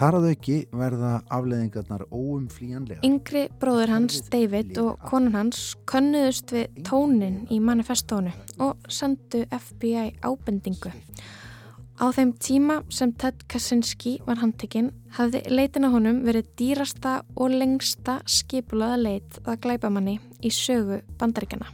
Þar 0.00 0.16
að 0.16 0.26
auki 0.30 0.54
verða 0.72 1.10
afleðingarnar 1.28 2.06
óumflíjanlega. 2.08 3.02
Yngri 3.04 3.42
bróður 3.60 3.92
hans, 3.92 4.22
David, 4.32 4.72
og 4.80 4.96
konun 5.04 5.36
hans 5.36 5.74
könnuðust 5.90 6.54
við 6.56 6.80
tónin 6.88 7.42
í 7.52 7.60
manifestónu 7.60 8.32
og 8.64 8.80
sendu 8.88 9.44
FBI 9.52 10.16
ábendingu 10.24 10.94
Á 12.00 12.08
þeim 12.16 12.30
tíma 12.40 12.78
sem 12.88 13.10
Ted 13.12 13.42
Kaczynski 13.52 14.14
var 14.24 14.38
handtekinn 14.40 14.86
hafði 15.18 15.42
leitina 15.52 15.90
honum 15.92 16.22
verið 16.24 16.46
dýrasta 16.56 17.18
og 17.36 17.52
lengsta 17.52 18.14
skipulaða 18.24 18.96
leit 19.02 19.36
að 19.44 19.58
glæbamanni 19.66 20.14
í 20.40 20.48
sögu 20.48 21.02
bandaríkjana. 21.20 21.68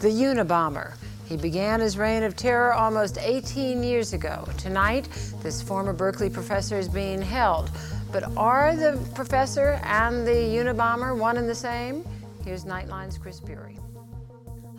The 0.00 0.08
Unabomber. 0.08 0.96
He 1.28 1.36
began 1.36 1.80
his 1.80 1.98
reign 1.98 2.22
of 2.22 2.34
terror 2.34 2.72
almost 2.72 3.18
18 3.18 3.84
years 3.84 4.14
ago. 4.14 4.48
Tonight, 4.56 5.08
this 5.42 5.60
former 5.60 5.92
Berkeley 5.92 6.30
professor 6.30 6.78
is 6.78 6.88
being 6.88 7.20
held. 7.20 7.70
But 8.10 8.24
are 8.38 8.74
the 8.74 8.98
professor 9.14 9.78
and 9.84 10.26
the 10.26 10.56
Unabomber 10.56 11.14
one 11.14 11.36
and 11.36 11.46
the 11.46 11.54
same? 11.54 12.04
Here's 12.42 12.64
Nightline's 12.64 13.18
Chris 13.18 13.38
Bury. 13.38 13.76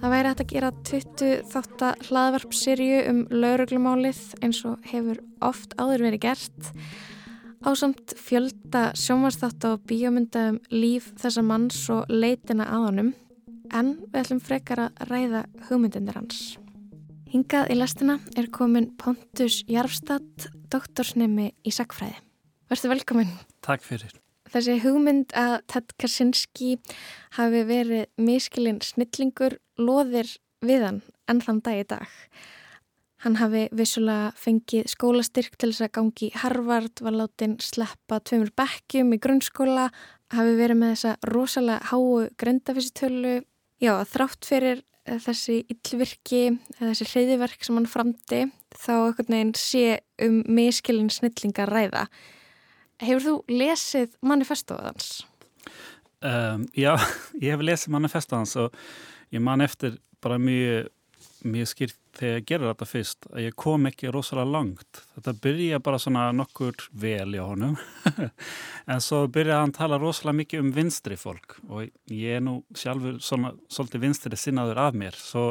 Það 0.04 0.12
væri 0.12 0.28
hægt 0.28 0.42
að 0.44 0.50
gera 0.52 0.70
20 0.84 1.30
þáttar 1.48 2.02
hlaðvarpsirju 2.10 2.96
um 3.08 3.20
lauruglumálið 3.32 4.18
eins 4.44 4.58
og 4.68 4.82
hefur 4.89 5.22
oft 5.48 5.76
áður 5.80 6.02
verið 6.10 6.20
gert. 6.26 6.72
Ásamt 7.63 8.12
fjölda 8.20 8.82
sjónvarsþátt 9.00 9.63
á 9.63 9.80
bíómyndaðum 9.88 10.58
líf 10.76 11.08
þessa 11.24 11.46
manns 11.48 11.78
og 11.96 12.12
leitina 12.12 12.68
að 12.68 12.84
honum 12.89 13.13
en 13.72 13.94
við 14.10 14.20
ætlum 14.26 14.42
frekar 14.44 14.82
að 14.89 15.06
ræða 15.08 15.46
hugmyndinir 15.70 16.20
hans. 16.20 16.42
Hingað 17.32 17.72
í 17.72 17.78
lastina 17.80 18.18
er 18.36 18.52
komin 18.52 18.89
Pontus 19.00 19.62
Jarfstad, 19.72 20.50
doktorsnemi 20.68 21.54
í 21.63 21.72
sagfræði. 21.72 22.20
Verður 22.68 22.98
velkomin. 22.98 23.32
Takk 23.63 23.88
fyrir. 23.88 24.12
Þessi 24.54 24.80
hugmynd 24.84 25.34
að 25.34 25.54
Ted 25.72 25.94
Kaczynski 25.98 26.76
hafi 27.39 27.63
verið 27.66 28.04
miskilinn 28.22 28.84
snillingur 28.86 29.58
loðir 29.82 30.30
við 30.62 30.86
hann 30.86 31.00
enn 31.32 31.42
þann 31.42 31.62
dag 31.66 31.80
í 31.80 31.88
dag. 31.89 32.12
Hann 33.24 33.39
hafi 33.39 33.63
vissulega 33.72 34.34
fengið 34.38 34.89
skólastyrk 34.92 35.56
til 35.56 35.72
þess 35.72 35.86
að 35.86 35.94
gangi 35.96 36.28
í 36.28 36.38
Harvard, 36.42 37.02
var 37.02 37.16
látin 37.16 37.56
sleppa 37.63 38.20
tveimur 38.20 38.52
bekkjum 38.60 39.16
í 39.16 39.20
grunnskóla, 39.24 39.88
hafi 40.36 40.56
verið 40.60 40.82
með 40.82 40.92
þessa 40.94 41.32
rosalega 41.32 41.89
háu 41.89 42.28
grendafísitölu. 42.44 43.38
Já, 43.80 43.94
þrátt 44.12 44.46
fyrir 44.48 44.84
þessi 45.24 45.62
yllvirki, 45.72 46.44
þessi 46.78 47.10
hreyðiverk 47.10 47.63
sem 47.63 47.80
hann 47.80 47.89
framdi, 47.89 48.44
þá 48.76 48.94
ekkert 49.08 49.32
neginn 49.32 49.56
sé 49.58 49.86
um 50.24 50.42
miskilinn 50.60 51.12
snillingar 51.12 51.72
ræða. 51.72 52.06
Hefur 53.04 53.24
þú 53.24 53.36
lesið 53.52 54.18
manifestóðans? 54.24 55.24
Um, 56.24 56.68
já, 56.78 56.94
ég 57.44 57.52
hef 57.52 57.63
lesið 57.66 57.96
manifestóðans 57.98 58.56
og 58.62 58.76
ég 59.34 59.44
man 59.44 59.63
eftir 59.66 59.98
bara 60.24 60.38
mjög, 60.39 60.88
mjög 61.44 61.72
skýrt 61.74 62.00
þegar 62.13 62.38
ég 62.38 62.46
gerði 62.48 62.70
þetta 62.70 62.88
fyrst 62.88 63.28
að 63.32 63.42
ég 63.44 63.56
kom 63.60 63.89
ekki 63.89 64.12
rosalega 64.13 64.54
langt. 64.54 65.02
Þetta 65.16 65.34
byrja 65.44 65.80
bara 65.84 66.00
svona 66.00 66.28
nokkur 66.36 66.86
vel 67.02 67.34
í 67.34 67.42
honum 67.42 67.76
en 68.92 69.04
svo 69.04 69.24
byrjaði 69.34 69.60
hann 69.66 69.76
tala 69.76 70.00
rosalega 70.02 70.39
mikið 70.44 70.63
um 70.63 70.72
vinstri 70.78 71.18
fólk 71.20 71.58
og 71.68 71.89
ég 72.13 72.38
er 72.38 72.46
nú 72.46 72.60
sjálfur 72.78 73.18
svona, 73.24 73.56
svolítið 73.68 74.06
vinstri 74.06 74.39
sinnaður 74.39 74.84
af 74.86 75.00
mér 75.02 75.18
svo 75.18 75.48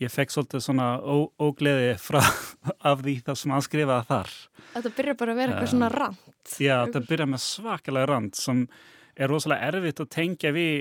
ég 0.00 0.12
fekk 0.12 0.32
svolítið 0.34 0.64
svona 0.64 0.86
ógleði 1.02 1.92
frá 2.00 2.20
af 2.90 3.02
því 3.02 3.18
það 3.26 3.38
sem 3.40 3.54
hann 3.54 3.66
skrifaði 3.66 4.08
þar. 4.08 4.32
Þetta 4.72 4.94
byrja 4.96 5.18
bara 5.20 5.34
að 5.34 5.42
vera 5.42 5.52
eitthvað 5.52 5.68
um, 5.68 5.74
svona 5.74 5.92
rand. 5.92 6.32
Já, 6.56 6.74
þetta 6.86 7.04
byrja 7.10 7.28
með 7.32 7.44
svakalega 7.46 8.10
rand 8.10 8.38
sem 8.38 8.64
er 9.12 9.32
rosalega 9.32 9.68
erfitt 9.68 10.02
að 10.02 10.12
tengja 10.16 10.54
við 10.56 10.72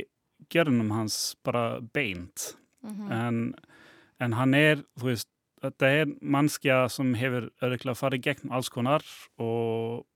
gjörnum 0.51 0.93
hans 0.95 1.17
bara 1.45 1.81
beint 1.93 2.55
mm 2.81 2.91
-hmm. 2.91 3.11
en, 3.11 3.55
en 4.19 4.33
hann 4.33 4.53
er, 4.53 4.83
þú 4.99 5.11
veist, 5.11 5.29
þetta 5.61 5.89
er 6.01 6.13
mannskja 6.21 6.89
sem 6.89 7.13
hefur 7.15 7.51
öruglega 7.61 7.95
farið 7.95 8.21
gegn 8.21 8.51
alls 8.51 8.69
konar 8.69 9.03
og 9.37 10.07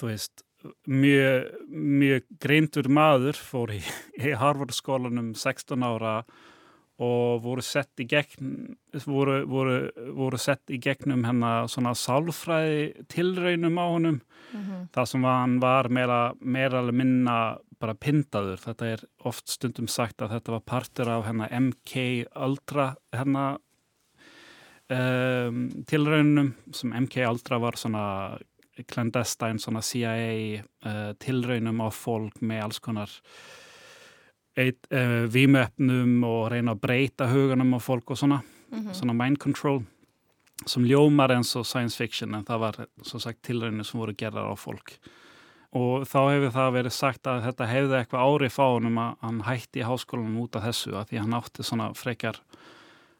þú 0.00 0.08
veist, 0.08 0.42
mjög, 0.86 1.52
mjög 1.68 2.24
greintur 2.40 2.88
maður 2.88 3.36
fór 3.36 3.74
í, 3.74 3.82
í 4.18 4.34
Harvard-skólanum 4.38 5.34
16 5.34 5.82
ára 5.82 6.18
og 6.18 6.34
voru 6.98 7.62
sett 7.64 8.00
í 8.00 8.06
gegn 8.06 8.76
voru, 9.06 9.46
voru, 9.48 9.76
voru 10.14 10.38
sett 10.38 10.70
í 10.70 10.78
gegnum 10.78 11.24
hennar 11.24 11.66
svona 11.72 11.94
sálfræði 11.96 13.06
tilraunum 13.08 13.78
á 13.80 13.86
honum 13.88 14.20
mm 14.52 14.60
-hmm. 14.60 14.88
það 14.92 15.08
sem 15.08 15.24
hann 15.24 15.60
var 15.60 15.88
meira, 15.88 16.34
meira 16.40 16.78
eller 16.78 16.92
minna 16.92 17.58
bara 17.82 17.94
pindaður. 17.98 18.60
Þetta 18.62 18.86
er 18.86 19.04
oft 19.28 19.48
stundum 19.48 19.88
sagt 19.88 20.22
að 20.22 20.36
þetta 20.36 20.52
var 20.52 20.60
partur 20.60 21.08
af 21.08 21.26
hennar 21.26 21.52
MK 21.58 22.26
Ultra 22.46 22.94
hennar 23.12 23.58
um, 24.92 25.68
tilraunum 25.88 26.54
sem 26.72 26.94
MK 27.04 27.26
Ultra 27.28 27.58
var 27.62 27.78
svona 27.80 28.06
clandestine, 28.88 29.60
svona 29.60 29.82
CIA 29.84 30.62
uh, 30.62 31.12
tilraunum 31.20 31.82
á 31.84 31.88
fólk 31.92 32.40
með 32.40 32.64
alls 32.66 32.80
konar 32.82 33.10
výmöfnum 34.56 36.24
og 36.28 36.50
reyna 36.52 36.74
að 36.74 36.82
breyta 36.84 37.28
hugunum 37.30 37.76
á 37.76 37.80
fólk 37.80 38.10
og 38.10 38.18
svona, 38.18 38.42
mm 38.70 38.78
-hmm. 38.78 38.94
svona 38.94 39.12
mind 39.12 39.38
control 39.38 39.82
sem 40.66 40.84
ljómar 40.84 41.32
eins 41.32 41.56
og 41.56 41.66
science 41.66 41.96
fiction 41.96 42.34
en 42.34 42.44
það 42.44 42.58
var 42.58 42.86
svo 43.02 43.18
sagt 43.18 43.42
tilraunum 43.42 43.84
sem 43.84 44.00
voru 44.00 44.14
gerðar 44.14 44.52
á 44.52 44.56
fólk. 44.56 44.98
Og 45.72 46.04
þá 46.04 46.18
hefur 46.30 46.52
það 46.52 46.72
verið 46.72 46.92
sagt 46.92 47.26
að 47.26 47.44
þetta 47.46 47.66
hefði 47.66 47.96
eitthvað 47.98 48.26
árið 48.28 48.52
fáunum 48.52 48.98
að 48.98 49.14
hann 49.22 49.40
hætti 49.40 49.80
í 49.80 49.86
háskólanum 49.88 50.42
út 50.42 50.56
af 50.56 50.62
þessu 50.62 50.92
að 50.92 51.08
því 51.08 51.18
hann 51.18 51.34
átti 51.34 51.62
svona 51.62 51.94
frekjar 51.94 52.40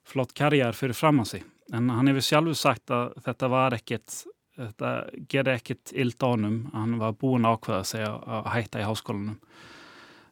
flott 0.05 0.35
karjar 0.35 0.77
fyrir 0.77 0.95
fram 0.95 1.21
á 1.21 1.25
sig. 1.25 1.45
En 1.73 1.89
hann 1.89 2.07
hefur 2.07 2.21
sjálfur 2.21 2.55
sagt 2.55 2.91
að 2.91 3.15
þetta 3.25 3.49
var 3.49 3.73
ekkit 3.73 4.25
þetta 4.59 4.91
gerði 5.33 5.55
ekkit 5.57 5.93
ild 5.97 6.21
ánum 6.21 6.59
hann 6.75 6.99
var 7.01 7.15
búin 7.17 7.49
ákveða 7.49 7.79
að 7.81 7.89
segja 7.89 8.11
að 8.21 8.51
hætta 8.53 8.83
í 8.83 8.89
háskólanum 8.89 9.39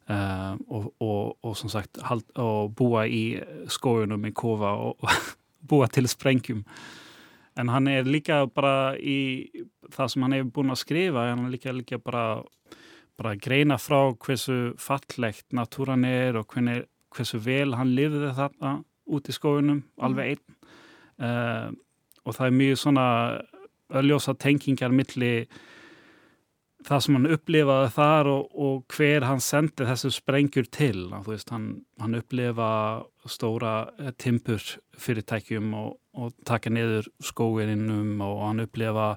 uh, 0.09 0.55
og, 0.69 0.93
og, 1.01 1.37
og 1.45 1.57
sem 1.59 1.73
sagt 1.73 2.01
hald, 2.07 2.25
og 2.41 2.73
búa 2.79 3.05
í 3.07 3.41
skójunum 3.71 4.25
í 4.29 4.33
kofa 4.37 4.73
og, 4.87 4.97
og 5.05 5.37
búa 5.71 5.91
til 5.93 6.09
sprengjum. 6.11 6.65
En 7.59 7.69
hann 7.69 7.91
er 7.91 8.09
líka 8.09 8.45
bara 8.47 8.95
í 8.97 9.51
það 9.93 10.13
sem 10.13 10.25
hann 10.25 10.37
hefur 10.39 10.55
búin 10.57 10.73
að 10.73 10.83
skrifa 10.85 11.27
hann 11.33 11.45
er 11.49 11.55
líka, 11.57 11.75
líka 11.75 11.99
bara 12.01 12.43
bara 13.21 13.37
greina 13.37 13.77
frá 13.77 14.15
hversu 14.17 14.73
fallegt 14.81 15.51
natúran 15.53 16.07
er 16.09 16.39
og 16.41 16.47
hvernig, 16.55 16.87
hversu 17.13 17.37
vel 17.45 17.75
hann 17.77 17.93
lifði 17.93 18.31
þarna 18.39 18.79
út 19.11 19.29
í 19.29 19.35
skóinum, 19.35 19.83
alveg 20.01 20.37
einn. 20.37 20.59
Uh, 21.21 21.69
og 22.25 22.37
það 22.37 22.47
er 22.47 22.57
mjög 22.57 22.79
svona 22.81 23.07
ölljósa 24.01 24.35
tengingar 24.41 24.95
milli 24.95 25.33
það 26.87 27.03
sem 27.05 27.17
hann 27.17 27.31
upplifaði 27.35 27.93
þar 27.95 28.31
og, 28.31 28.51
og 28.67 28.97
hver 28.97 29.27
hann 29.29 29.43
sendi 29.45 29.87
þessu 29.89 30.11
sprengjur 30.15 30.69
til 30.73 31.07
veist, 31.27 31.51
hann, 31.53 31.83
hann 32.01 32.19
upplifa 32.19 32.71
stóra 33.29 33.75
eh, 34.01 34.13
timpur 34.21 34.63
fyrirtækjum 35.01 35.73
og, 35.77 35.97
og 36.17 36.35
taka 36.49 36.73
niður 36.73 37.11
skóinum 37.25 38.21
og 38.25 38.45
hann 38.47 38.65
upplifa 38.65 39.11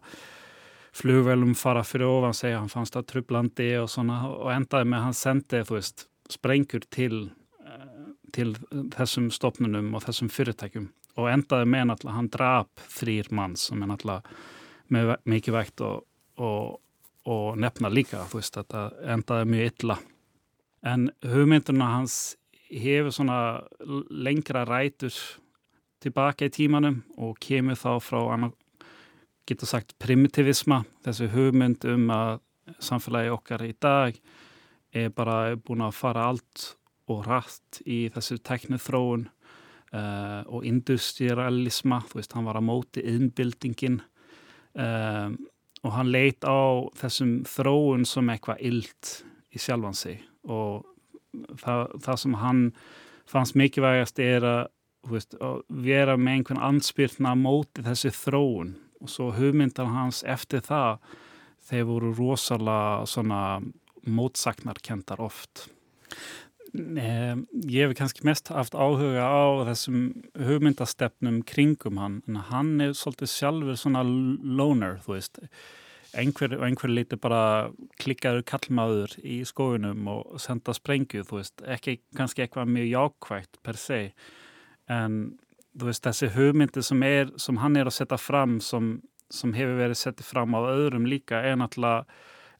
flugvelum 0.93 1.55
fara 1.57 1.85
fyrir 1.87 2.09
ofan 2.09 2.35
segja 2.37 2.59
hann 2.59 2.71
fannst 2.71 2.97
það 2.97 3.07
trublandi 3.13 3.69
og 3.81 3.89
svona 3.91 4.19
og 4.29 4.51
endaði 4.53 4.91
með 4.91 5.07
hann 5.07 5.17
sendi 5.17 5.63
veist 5.69 6.07
sprengjur 6.31 6.87
til 6.93 7.23
eh, 7.63 8.11
til 8.35 8.53
þessum 8.95 9.31
stopnunum 9.33 9.93
og 9.95 10.05
þessum 10.07 10.31
fyrirtækjum 10.33 10.91
og 11.21 11.29
endaði 11.29 11.69
með 11.69 11.89
náttúrulega 11.89 12.19
hann 12.19 12.31
drap 12.33 12.87
þrýr 12.91 13.31
mann 13.35 13.57
sem 13.59 13.81
er 13.81 13.93
náttúrulega 13.93 15.19
mikið 15.29 15.55
vægt 15.55 15.81
og, 15.85 16.03
og 16.37 16.79
og 17.29 17.59
nefna 17.59 17.91
líka, 17.91 18.25
þú 18.29 18.39
veist, 18.39 18.57
þetta 18.57 18.83
endaði 19.13 19.49
mjög 19.53 19.69
illa. 19.71 19.97
En 20.83 21.07
hugmynduna 21.23 21.89
hans 21.93 22.17
hefur 22.67 23.13
svona 23.15 23.37
lengra 24.09 24.65
rætur 24.67 25.15
tilbaka 26.03 26.49
í 26.49 26.51
tímanum 26.51 27.01
og 27.17 27.37
kemur 27.43 27.79
þá 27.79 27.91
frá, 28.03 28.49
getur 29.47 29.69
sagt, 29.69 29.95
primitivisma, 29.99 30.83
þessu 31.05 31.29
hugmynd 31.31 31.85
um 31.91 32.09
að 32.11 32.41
samfélagi 32.83 33.31
okkar 33.33 33.63
í 33.67 33.73
dag 33.81 34.17
er 34.93 35.11
bara 35.15 35.55
búin 35.55 35.83
að 35.83 35.97
fara 35.97 36.27
allt 36.31 36.73
og 37.11 37.25
rætt 37.27 37.81
í 37.89 38.05
þessu 38.13 38.37
teknið 38.39 38.83
þróun 38.85 39.25
uh, 39.27 40.43
og 40.47 40.67
industrialisma, 40.67 42.01
þú 42.07 42.19
veist, 42.19 42.35
hann 42.35 42.47
var 42.47 42.59
að 42.59 42.67
móti 42.69 43.03
innbildingin 43.13 43.99
um, 44.79 45.35
og 45.83 45.95
hann 45.97 46.11
leit 46.13 46.45
á 46.47 46.87
þessum 46.99 47.41
þróun 47.47 48.05
sem 48.07 48.29
eitthvað 48.31 48.63
illt 48.69 49.11
í 49.53 49.61
sjálfan 49.61 49.97
sig. 49.97 50.21
Og 50.47 50.85
það, 51.59 51.97
það 52.05 52.21
sem 52.23 52.37
hann 52.39 52.63
fannst 53.29 53.57
mikilvægast 53.59 54.21
er 54.23 54.47
að, 54.47 54.63
veist, 55.11 55.35
að 55.43 55.61
vera 55.83 56.15
með 56.17 56.39
einhvern 56.39 56.63
anspyrna 56.69 57.35
móti 57.39 57.83
þessi 57.85 58.13
þróun. 58.15 58.75
Og 59.03 59.11
svo 59.11 59.31
hugmyndar 59.35 59.91
hans 59.91 60.23
eftir 60.23 60.63
það 60.63 61.03
þeir 61.67 61.87
voru 61.89 62.11
rosalega 62.15 63.07
svona 63.07 63.41
mótsagnarkendar 64.03 65.21
oft 65.23 65.67
ég 66.73 67.85
hef 67.85 67.93
kannski 67.97 68.25
mest 68.25 68.49
haft 68.49 68.73
áhuga 68.73 69.21
á 69.21 69.61
þessum 69.69 70.07
hugmyndastefnum 70.41 71.43
kringum 71.45 71.99
hann 72.01 72.21
en 72.27 72.39
hann 72.49 72.81
er 72.81 72.95
svolítið 72.97 73.29
sjálfur 73.29 73.77
svona 73.77 74.01
loner 74.03 74.97
þú 75.05 75.17
veist. 75.17 75.39
Einhver, 76.13 76.51
einhver 76.61 76.91
líti 76.93 77.17
bara 77.17 77.71
klikkaður 78.01 78.43
kallmaður 78.45 79.15
í 79.25 79.39
skóinum 79.49 80.05
og 80.13 80.35
senda 80.41 80.73
sprengju 80.77 81.23
þú 81.25 81.39
veist, 81.39 81.63
ekki 81.65 81.99
kannski 82.17 82.43
eitthvað 82.45 82.69
mjög 82.69 82.91
jákvægt 82.91 83.57
per 83.65 83.79
se 83.81 84.01
en 84.93 85.39
þú 85.73 85.89
veist 85.89 86.05
þessi 86.05 86.29
hugmyndi 86.35 86.83
sem, 86.85 87.01
er, 87.05 87.33
sem 87.41 87.57
hann 87.61 87.77
er 87.79 87.89
að 87.89 87.97
setja 87.97 88.19
fram 88.21 88.59
sem, 88.61 88.95
sem 89.33 89.53
hefur 89.57 89.79
verið 89.81 90.01
settið 90.03 90.29
fram 90.29 90.53
á 90.57 90.61
öðrum 90.69 91.09
líka 91.09 91.41
er 91.41 91.57
náttúrulega 91.57 92.05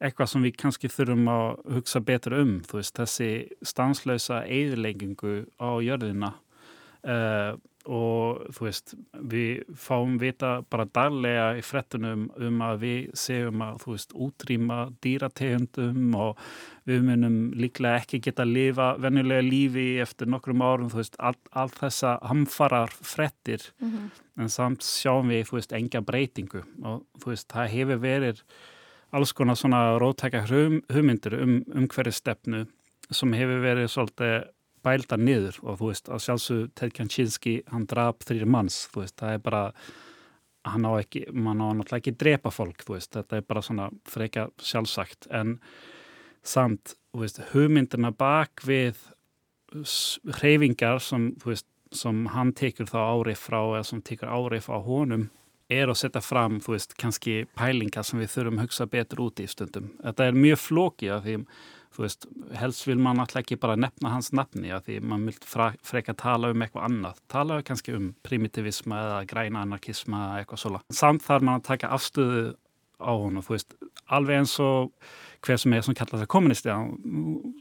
eitthvað 0.03 0.31
sem 0.33 0.47
við 0.47 0.55
kannski 0.59 0.91
þurfum 0.91 1.29
að 1.31 1.75
hugsa 1.77 2.01
betur 2.03 2.37
um, 2.41 2.55
þú 2.67 2.79
veist, 2.79 2.95
þessi 2.99 3.29
stanslösa 3.65 4.43
eðlengingu 4.51 5.43
á 5.57 5.69
jörðina 5.83 6.33
uh, 7.07 7.53
og 7.83 8.43
þú 8.55 8.63
veist, 8.63 8.93
við 9.11 9.63
fáum 9.75 10.15
vita 10.21 10.53
bara 10.71 10.85
daglega 10.95 11.49
í 11.59 11.63
frettunum 11.65 12.29
um 12.39 12.61
að 12.63 12.77
við 12.83 12.99
segjum 13.19 13.63
að, 13.65 13.81
þú 13.83 13.95
veist, 13.95 14.13
útrýma 14.25 14.77
dýrategundum 15.03 16.15
og 16.15 16.43
við 16.87 17.03
munum 17.09 17.37
líklega 17.59 17.99
ekki 17.99 18.21
geta 18.23 18.45
að 18.45 18.53
lifa 18.55 18.89
venjulega 19.03 19.43
lífi 19.43 19.87
eftir 20.03 20.31
nokkrum 20.31 20.63
árum, 20.63 20.91
þú 20.93 21.01
veist, 21.01 21.19
all, 21.19 21.35
all 21.51 21.71
þessa 21.75 22.17
hamfarar 22.23 22.95
frettir, 23.01 23.67
mm 23.81 23.89
-hmm. 23.89 24.21
en 24.43 24.49
samt 24.49 24.83
sjáum 24.83 25.27
við, 25.27 25.47
þú 25.49 25.59
veist, 25.59 25.73
enga 25.73 26.01
breytingu 26.01 26.63
og 26.83 27.03
þú 27.19 27.35
veist, 27.35 27.47
það 27.51 27.67
hefur 27.75 27.99
verið 27.99 28.43
alls 29.13 29.33
konar 29.37 29.57
svona 29.59 29.97
rótækja 30.01 30.45
hugmyndir 30.47 31.37
um, 31.37 31.59
um 31.75 31.87
hverju 31.87 32.13
stefnu 32.15 32.65
sem 33.13 33.33
hefur 33.37 33.61
verið 33.63 33.91
svolítið 33.91 34.35
bælda 34.83 35.17
niður 35.19 35.59
og 35.63 35.79
þú 35.79 35.89
veist, 35.91 36.09
að 36.11 36.23
sjálfsög 36.25 36.63
Ted 36.75 36.95
Kaczynski, 36.97 37.53
hann 37.71 37.85
draf 37.89 38.23
þrýri 38.25 38.47
manns, 38.49 38.83
þú 38.91 39.03
veist, 39.03 39.15
það 39.21 39.37
er 39.37 39.43
bara 39.45 39.63
hann 40.67 40.87
á 40.87 40.91
ekki, 40.97 41.25
mann 41.31 41.61
á 41.63 41.71
náttúrulega 41.71 42.01
ekki 42.01 42.15
drepa 42.19 42.51
fólk, 42.51 42.83
þú 42.87 42.97
veist, 42.97 43.11
þetta 43.15 43.39
er 43.39 43.45
bara 43.47 43.63
svona 43.63 43.89
freka 44.09 44.47
sjálfsagt, 44.63 45.27
en 45.31 45.57
samt, 46.43 46.95
þú 47.13 47.23
veist, 47.23 47.39
hugmyndina 47.53 48.11
bak 48.15 48.63
við 48.67 48.99
hreyfingar 50.39 51.01
sem, 51.03 51.31
þú 51.41 51.53
veist, 51.53 51.67
sem 51.93 52.25
hann 52.33 52.51
tekur 52.57 52.89
þá 52.89 52.99
árið 53.05 53.39
frá 53.39 53.59
eða 53.61 53.85
sem 53.87 54.01
tekur 54.01 54.31
árið 54.33 54.69
á 54.73 54.77
honum 54.81 55.27
er 55.71 55.91
að 55.91 55.99
setja 56.01 56.21
fram, 56.23 56.59
þú 56.63 56.75
veist, 56.75 56.97
kannski 56.99 57.43
pælingar 57.57 58.05
sem 58.07 58.19
við 58.21 58.33
þurfum 58.33 58.59
að 58.59 58.67
hugsa 58.67 58.89
betur 58.89 59.23
út 59.27 59.41
í 59.41 59.47
stundum. 59.49 59.93
Þetta 60.03 60.27
er 60.27 60.37
mjög 60.37 60.59
flókið 60.63 61.13
af 61.15 61.23
því, 61.25 61.35
þú 61.93 62.03
veist, 62.03 62.27
helst 62.59 62.87
vil 62.89 62.99
mann 63.05 63.21
alltaf 63.21 63.43
ekki 63.43 63.59
bara 63.61 63.77
nefna 63.79 64.13
hans 64.15 64.31
nafni 64.35 64.73
af 64.73 64.87
því 64.87 64.99
mann 65.07 65.27
vil 65.29 65.37
freka 65.45 66.15
tala 66.19 66.51
um 66.53 66.65
eitthvað 66.65 66.87
annað. 66.89 67.21
Tala 67.31 67.61
kannski 67.65 67.95
um 67.97 68.11
primitivisma 68.25 69.01
eða 69.05 69.19
græna 69.29 69.65
anarkisma 69.67 70.25
eða 70.27 70.43
eitthvað 70.43 70.63
svona. 70.65 70.83
Samt 70.93 71.25
þarf 71.25 71.47
mann 71.47 71.61
að 71.61 71.67
taka 71.71 71.93
afstöðu 71.95 72.47
á 73.03 73.11
hún 73.11 73.39
og 73.39 73.47
þú 73.47 73.55
veist, 73.57 73.77
alveg 74.13 74.41
eins 74.41 74.55
og 74.63 74.93
hver 75.43 75.59
sem 75.59 75.73
er 75.75 75.83
sem 75.83 75.95
kallar 75.97 76.21
það 76.21 76.29
kommunisti 76.31 76.75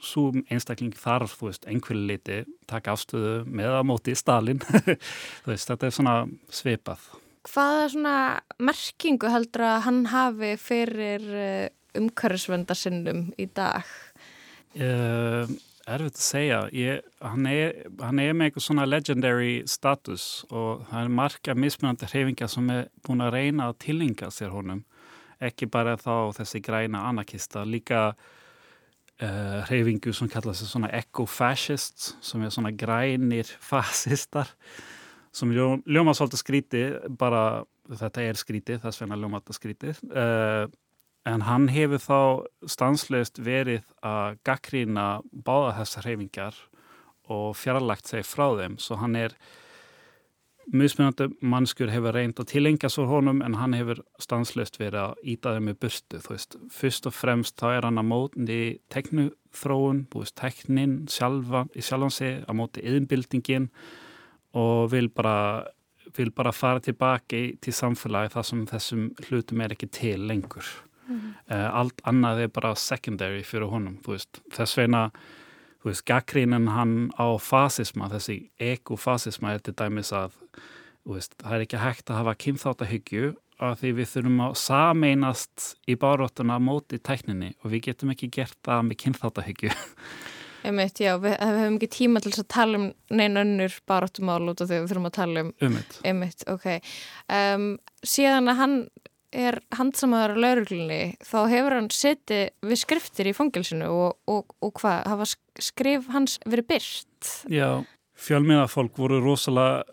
svo 0.07 0.29
einstakling 0.47 0.95
þarf, 0.95 1.35
þú 1.39 1.49
veist, 1.49 1.67
einhverju 1.67 2.05
liti 2.07 2.43
taka 2.71 2.95
afstöðu 2.95 3.41
með 3.51 3.81
að 3.81 3.89
móti 3.91 4.15
Stalin. 4.19 4.63
þú 5.43 5.51
veist, 5.51 5.67
þetta 5.67 5.89
er 5.89 5.97
svona 5.99 6.17
svipað 6.53 7.11
hvaða 7.49 7.89
svona 7.93 8.17
merkingu 8.63 9.31
heldur 9.33 9.67
að 9.67 9.83
hann 9.87 10.01
hafi 10.13 10.55
fyrir 10.61 11.27
eh, 11.35 11.69
umhverfisvendasinnum 11.99 13.29
í 13.41 13.47
dag? 13.55 13.89
Uh, 14.73 15.51
erfitt 15.85 16.17
að 16.17 16.25
segja. 16.25 16.61
Ég, 16.73 17.03
hann, 17.21 17.49
er, 17.51 17.75
hann 18.01 18.21
er 18.23 18.37
með 18.37 18.51
eitthvað 18.51 18.67
svona 18.69 18.87
legendary 18.89 19.57
status 19.69 20.47
og 20.51 20.87
það 20.91 21.03
er 21.03 21.17
marga 21.19 21.57
mismunandi 21.59 22.09
hreyfingar 22.13 22.53
sem 22.53 22.71
er 22.73 22.89
búin 23.05 23.25
að 23.25 23.35
reyna 23.37 23.69
að 23.71 23.81
tilinga 23.87 24.31
sér 24.33 24.55
honum. 24.55 24.85
Ekki 25.43 25.67
bara 25.67 25.99
þá 25.99 26.33
þessi 26.39 26.63
græna 26.63 27.03
anarkista, 27.11 27.67
líka 27.67 28.13
uh, 28.15 29.61
hreyfingu 29.69 30.15
sem 30.15 30.31
kallar 30.31 30.57
sig 30.57 30.71
svona 30.71 30.93
eco-fascists 31.03 32.15
sem 32.23 32.43
er 32.47 32.55
svona 32.55 32.73
grænir 32.73 33.51
fasistar 33.61 34.55
sem 35.33 35.53
ljó, 35.55 35.77
ljóma 35.89 36.15
svolítið 36.17 36.43
skríti 36.43 36.83
bara 37.19 37.65
þetta 37.89 38.25
er 38.25 38.39
skríti, 38.39 38.79
þess 38.83 39.03
vegna 39.03 39.19
ljóma 39.19 39.41
þetta 39.41 39.57
skríti 39.57 39.93
uh, 39.93 40.19
eh, 40.23 40.67
en 41.29 41.47
hann 41.47 41.69
hefur 41.73 42.03
þá 42.03 42.21
stansleust 42.71 43.41
verið 43.43 43.87
að 44.05 44.39
gaggrína 44.47 45.07
báða 45.33 45.77
þessar 45.81 46.09
hreyfingar 46.09 46.63
og 47.31 47.53
fjarlagt 47.57 48.11
seg 48.11 48.27
frá 48.27 48.49
þeim. 48.59 48.79
Svo 48.83 48.99
hann 49.01 49.15
er 49.19 49.37
musmunandi 50.73 51.29
mannskur 51.43 51.91
hefur 51.91 52.15
reynd 52.15 52.39
að 52.39 52.53
tilengja 52.53 52.91
svo 52.93 53.07
honum 53.11 53.43
en 53.43 53.57
hann 53.59 53.75
hefur 53.77 54.03
stanslust 54.23 54.79
verið 54.81 55.01
að 55.03 55.33
íta 55.35 55.55
þeim 55.57 55.69
með 55.71 55.79
burstu 55.85 56.21
þú 56.23 56.35
veist, 56.35 56.57
fyrst 56.71 57.09
og 57.11 57.17
fremst 57.17 57.59
þá 57.59 57.67
er 57.73 57.89
hann 57.89 58.03
að 58.03 58.09
móti 58.11 58.61
teknuþróun, 58.95 60.07
þú 60.13 60.23
veist, 60.23 60.37
teknin 60.39 60.97
sjálfa, 61.11 61.67
í 61.75 61.83
sjálfansi, 61.83 62.33
að 62.47 62.59
móti 62.59 62.87
yðinbildingin 62.87 63.69
og 64.59 64.91
vil 64.93 65.09
bara, 65.13 65.67
vil 66.17 66.33
bara 66.35 66.53
fara 66.53 66.81
tilbaki 66.83 67.59
til 67.63 67.77
samfélagi 67.77 68.35
þar 68.35 68.49
sem 68.49 68.65
þessum 68.71 69.05
hlutum 69.27 69.63
er 69.65 69.77
ekki 69.77 69.89
til 69.93 70.27
lengur. 70.29 70.67
Mm 71.09 71.21
-hmm. 71.21 71.55
uh, 71.55 71.71
allt 71.79 72.03
annað 72.05 72.43
er 72.43 72.49
bara 72.49 72.75
secondary 72.75 73.43
fyrir 73.43 73.71
honum, 73.71 73.99
þú 74.05 74.13
veist. 74.13 74.41
Þess 74.53 74.79
vegna, 74.79 75.11
þú 75.83 75.91
veist, 75.91 76.05
gaggrínin 76.05 76.69
hann 76.69 77.11
á 77.19 77.27
fasisma, 77.41 78.09
þessi 78.09 78.51
ekofasisma 78.59 79.53
er 79.53 79.59
til 79.59 79.75
dæmis 79.75 80.13
að, 80.13 80.31
þú 81.05 81.15
veist, 81.15 81.35
það 81.43 81.55
er 81.55 81.61
ekki 81.61 81.77
hægt 81.77 82.11
að 82.11 82.17
hafa 82.17 82.35
kynþáttahyggju 82.35 83.35
að 83.63 83.79
því 83.79 83.93
við 83.93 84.09
þurfum 84.13 84.41
að 84.41 84.55
sameinast 84.55 85.77
í 85.87 85.95
baróttuna 85.95 86.59
móti 86.59 86.99
tækninni 86.99 87.55
og 87.63 87.71
við 87.71 87.83
getum 87.83 88.11
ekki 88.11 88.31
gert 88.31 88.59
það 88.67 88.83
með 88.89 88.97
kynþáttahyggju. 88.97 89.71
Einmitt, 90.63 91.01
já, 91.03 91.15
við, 91.19 91.37
við 91.37 91.61
hefum 91.63 91.79
ekki 91.79 91.91
tíma 91.97 92.23
til 92.23 92.33
að 92.35 92.49
tala 92.55 92.81
um 92.81 92.89
neina 93.11 93.43
önnur 93.43 93.79
baráttumál 93.89 94.43
út 94.53 94.63
af 94.63 94.71
því 94.71 94.83
við 94.83 94.91
þurfum 94.93 95.09
að 95.09 95.17
tala 95.19 95.45
um. 95.47 95.55
Einmitt, 95.63 95.97
einmitt 96.07 96.45
ok. 96.51 96.69
Um, 97.33 97.67
síðan 98.07 98.53
að 98.53 98.61
hann 98.61 98.77
er 99.33 99.59
handsamaður 99.73 100.37
á 100.37 100.43
lauruglunni 100.45 101.01
þá 101.25 101.39
hefur 101.51 101.77
hann 101.79 101.89
setið 101.93 102.69
við 102.69 102.81
skriftir 102.83 103.31
í 103.31 103.37
fangilsinu 103.37 103.89
og, 103.89 104.19
og, 104.29 104.53
og 104.61 104.75
hvað, 104.81 105.07
hafa 105.09 105.29
skrif 105.63 106.11
hans 106.13 106.39
verið 106.45 106.69
byrt? 106.75 107.31
Já, 107.51 107.83
fjölmiðafólk 108.21 108.99
voru 109.01 109.23
rosalega, 109.25 109.87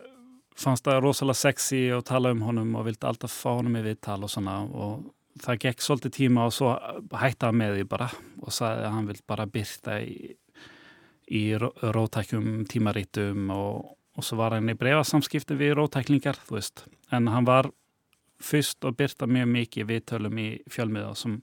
fannst 0.60 0.84
það 0.86 1.00
rosalega 1.06 1.40
sexy 1.40 1.86
og 1.96 2.04
tala 2.08 2.34
um 2.34 2.44
honum 2.44 2.76
og 2.76 2.86
vildi 2.90 3.08
alltaf 3.08 3.32
fá 3.32 3.54
honum 3.54 3.80
í 3.80 3.86
viðtal 3.86 4.20
og 4.26 4.32
svona 4.32 4.60
og 4.68 5.08
það 5.40 5.62
gekk 5.64 5.84
svolítið 5.84 6.16
tíma 6.16 6.44
og 6.48 6.54
svo 6.54 6.74
hættaði 7.16 7.60
með 7.62 7.76
því 7.78 7.86
bara 7.88 8.10
og 8.40 8.54
sagði 8.54 8.86
að 8.86 8.94
hann 8.96 9.08
vilt 9.08 9.26
bara 9.30 9.48
byrta 9.48 9.98
í, 10.02 10.34
í 11.30 11.44
rótækjum 11.56 12.64
tímarítum 12.70 13.50
og, 13.54 13.96
og 14.18 14.26
svo 14.26 14.40
var 14.40 14.56
hann 14.56 14.72
í 14.72 14.78
brefasamskipti 14.78 15.56
við 15.58 15.76
rótæklingar, 15.78 16.38
þú 16.48 16.58
veist, 16.58 16.84
en 17.14 17.30
hann 17.30 17.48
var 17.48 17.70
fyrst 18.40 18.84
og 18.88 18.96
byrta 18.98 19.28
mjög 19.28 19.50
mikið 19.54 19.90
viðtölum 19.90 20.40
í 20.40 20.48
fjölmiða 20.70 21.12
sem, 21.18 21.36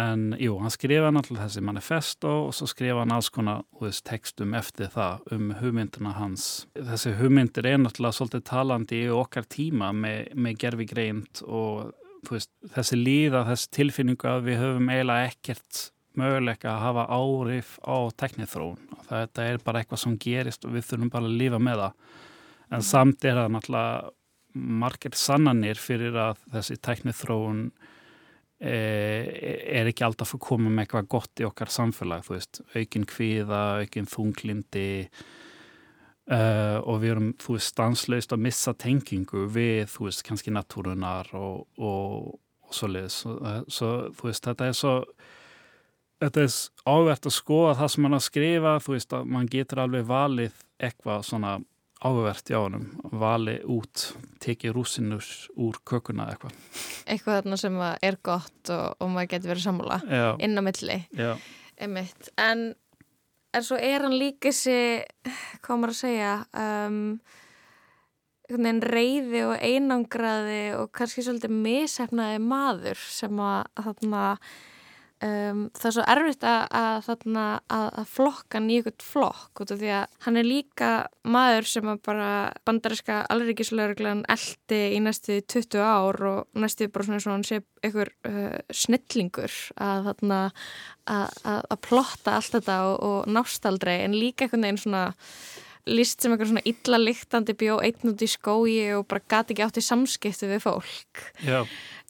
en 0.00 0.34
jú, 0.40 0.56
hann 0.62 0.72
skrifa 0.74 1.12
náttúrulega 1.14 1.46
þessi 1.46 1.62
manifesto 1.66 2.32
og 2.46 2.52
svo 2.56 2.68
skrifa 2.70 3.04
hann 3.04 3.14
alls 3.14 3.30
konar 3.32 3.62
veist, 3.80 4.04
tekstum 4.08 4.56
eftir 4.58 4.90
það 4.92 5.32
um 5.36 5.54
hugmyndina 5.60 6.14
hans. 6.18 6.48
Þessi 6.74 7.14
hugmyndir 7.20 7.68
er 7.70 7.80
náttúrulega 7.82 8.18
svolítið 8.18 8.44
talandi 8.50 9.04
í 9.04 9.14
okkar 9.14 9.48
tíma 9.50 9.92
með, 9.96 10.34
með 10.34 10.60
gerfi 10.64 10.88
greint 10.90 11.44
og 11.46 11.94
veist, 12.28 12.52
þessi 12.74 13.00
líða, 13.00 13.46
þessi 13.48 13.72
tilfinningu 13.78 14.30
að 14.30 14.46
við 14.50 14.62
höfum 14.64 14.92
eiginlega 14.92 15.32
ekkert 15.32 15.86
möguleika 16.18 16.72
að 16.72 16.82
hafa 16.84 17.04
árif 17.14 17.76
á 17.86 17.96
teknithróun. 18.18 18.80
Þetta 19.08 19.46
er 19.46 19.60
bara 19.64 19.82
eitthvað 19.82 20.02
sem 20.04 20.16
gerist 20.20 20.66
og 20.66 20.74
við 20.74 20.88
þurfum 20.88 21.12
bara 21.12 21.30
að 21.30 21.38
lífa 21.42 21.60
með 21.62 21.84
það. 21.84 22.16
En 22.70 22.86
samt 22.86 23.26
er 23.26 23.38
það 23.38 23.52
náttúrulega 23.54 24.10
margir 24.82 25.14
sannanir 25.14 25.78
fyrir 25.78 26.16
að 26.18 26.40
þessi 26.54 26.76
tæknið 26.82 27.18
þróun 27.20 27.60
e, 28.58 28.74
er 29.78 29.90
ekki 29.90 30.06
alltaf 30.06 30.34
að 30.34 30.42
koma 30.46 30.70
með 30.70 30.84
eitthvað 30.84 31.10
gott 31.14 31.42
í 31.42 31.46
okkar 31.46 31.70
samfélag, 31.70 32.24
þú 32.26 32.34
veist, 32.34 32.62
aukinn 32.74 33.06
kvíða, 33.10 33.62
aukinn 33.84 34.10
þunglindi 34.10 34.88
uh, 36.30 36.78
og 36.82 37.00
við 37.02 37.14
erum, 37.14 37.32
þú 37.40 37.56
veist, 37.56 37.72
stanslaust 37.72 38.34
að 38.34 38.44
missa 38.46 38.74
tengingu 38.74 39.46
við, 39.54 39.86
þú 39.94 40.08
veist, 40.08 40.24
kannski 40.26 40.54
natúrunar 40.54 41.30
og, 41.38 41.66
og, 41.78 42.32
og 42.66 42.76
svo 42.76 42.90
leiðis. 42.90 43.22
Svo, 43.22 43.36
svo, 43.70 43.92
þú 44.18 44.30
veist, 44.30 44.50
þetta 44.50 44.70
er 44.70 44.78
svo 44.78 44.94
þetta 46.20 46.44
er 46.44 46.54
ávert 46.86 47.28
að 47.28 47.36
skoða 47.36 47.74
það 47.80 47.92
sem 47.94 48.06
mann 48.06 48.18
að 48.18 48.26
skrifa, 48.26 48.76
þú 48.84 48.96
veist, 48.96 49.16
að 49.16 49.30
mann 49.34 49.50
getur 49.50 49.82
alveg 49.84 50.08
valið 50.08 50.64
eitthvað 50.80 51.26
svona 51.28 51.58
áhugavert 52.00 52.48
hjá 52.48 52.58
hann 52.62 52.86
vali 53.20 53.58
út, 53.68 54.06
tekið 54.40 54.72
rúsinur 54.76 55.26
úr 55.60 55.80
kökuna 55.84 56.30
eitthvað. 56.32 56.54
Eitthvað 57.04 57.40
þarna 57.40 57.58
sem 57.60 57.80
er 57.84 58.16
gott 58.24 58.72
og, 58.72 58.86
og 58.96 59.12
maður 59.12 59.32
getur 59.34 59.52
verið 59.52 59.66
sammála 59.66 60.00
Já. 60.08 60.24
inn 60.40 60.56
á 60.56 60.62
milli. 60.64 60.96
En, 62.40 62.64
en 63.52 63.66
svo 63.66 63.76
er 63.76 64.06
hann 64.06 64.16
líka 64.16 64.52
hvað 64.54 65.76
maður 65.76 65.92
að 65.92 66.00
segja 66.00 66.32
um, 66.56 67.20
reyði 68.50 69.44
og 69.46 69.54
einangraði 69.60 70.62
og 70.78 70.90
kannski 70.96 71.24
svolítið 71.26 71.52
mishefnaði 71.68 72.40
maður 72.42 73.04
sem 73.12 73.44
að 73.44 73.68
þarna 73.84 74.24
Um, 75.20 75.66
það 75.76 75.86
er 75.88 75.92
svo 75.92 76.04
erfitt 76.08 76.44
að, 76.48 76.62
að, 76.80 77.08
að, 77.36 77.88
að 78.00 78.06
flokka 78.08 78.56
hann 78.56 78.70
í 78.72 78.78
eitthvað 78.78 79.04
flokk 79.04 79.60
út 79.60 79.74
af 79.74 79.80
því 79.82 79.90
að 79.92 80.14
hann 80.24 80.40
er 80.40 80.46
líka 80.48 80.88
maður 81.28 81.68
sem 81.68 81.90
að 81.92 82.00
bara 82.08 82.28
bandariska 82.64 83.18
alrikiðslaugreglan 83.34 84.22
eldi 84.32 84.80
í 84.96 85.02
næstu 85.04 85.36
20 85.44 85.84
ár 85.84 86.20
og 86.30 86.62
næstu 86.64 86.88
bara 86.88 87.04
svona 87.10 87.20
svona 87.20 87.44
sé 87.50 87.60
eitthvað 87.84 88.14
uh, 88.30 88.56
snillingur 88.72 89.58
að 89.76 90.08
að 91.10 91.78
plotta 91.84 92.38
allt 92.38 92.56
þetta 92.56 92.80
og, 92.88 92.96
og 93.04 93.28
nástaldrei 93.28 93.98
en 94.06 94.16
líka 94.16 94.46
eitthvað 94.46 94.64
neginn 94.64 94.84
svona 94.86 95.04
líst 95.88 96.20
sem 96.20 96.32
eitthvað 96.32 96.52
svona 96.52 96.66
illa 96.68 97.00
lyktandi 97.00 97.56
bjó 97.58 97.78
einn 97.84 98.12
út 98.12 98.24
í 98.24 98.28
skói 98.30 98.76
og 98.98 99.06
bara 99.10 99.24
gati 99.30 99.54
ekki 99.54 99.64
átt 99.64 99.80
í 99.80 99.84
samskiptu 99.84 100.50
við 100.50 100.64
fólk. 100.66 101.24
Já. 101.46 101.62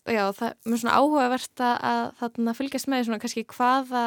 Já, 0.08 0.30
það 0.32 0.48
er 0.48 0.80
svona 0.80 0.96
áhugavert 0.96 1.62
að 1.62 2.06
þarna 2.22 2.54
fylgjast 2.56 2.88
með 2.90 3.04
svona 3.06 3.20
kannski 3.22 3.44
hvaða 3.52 4.04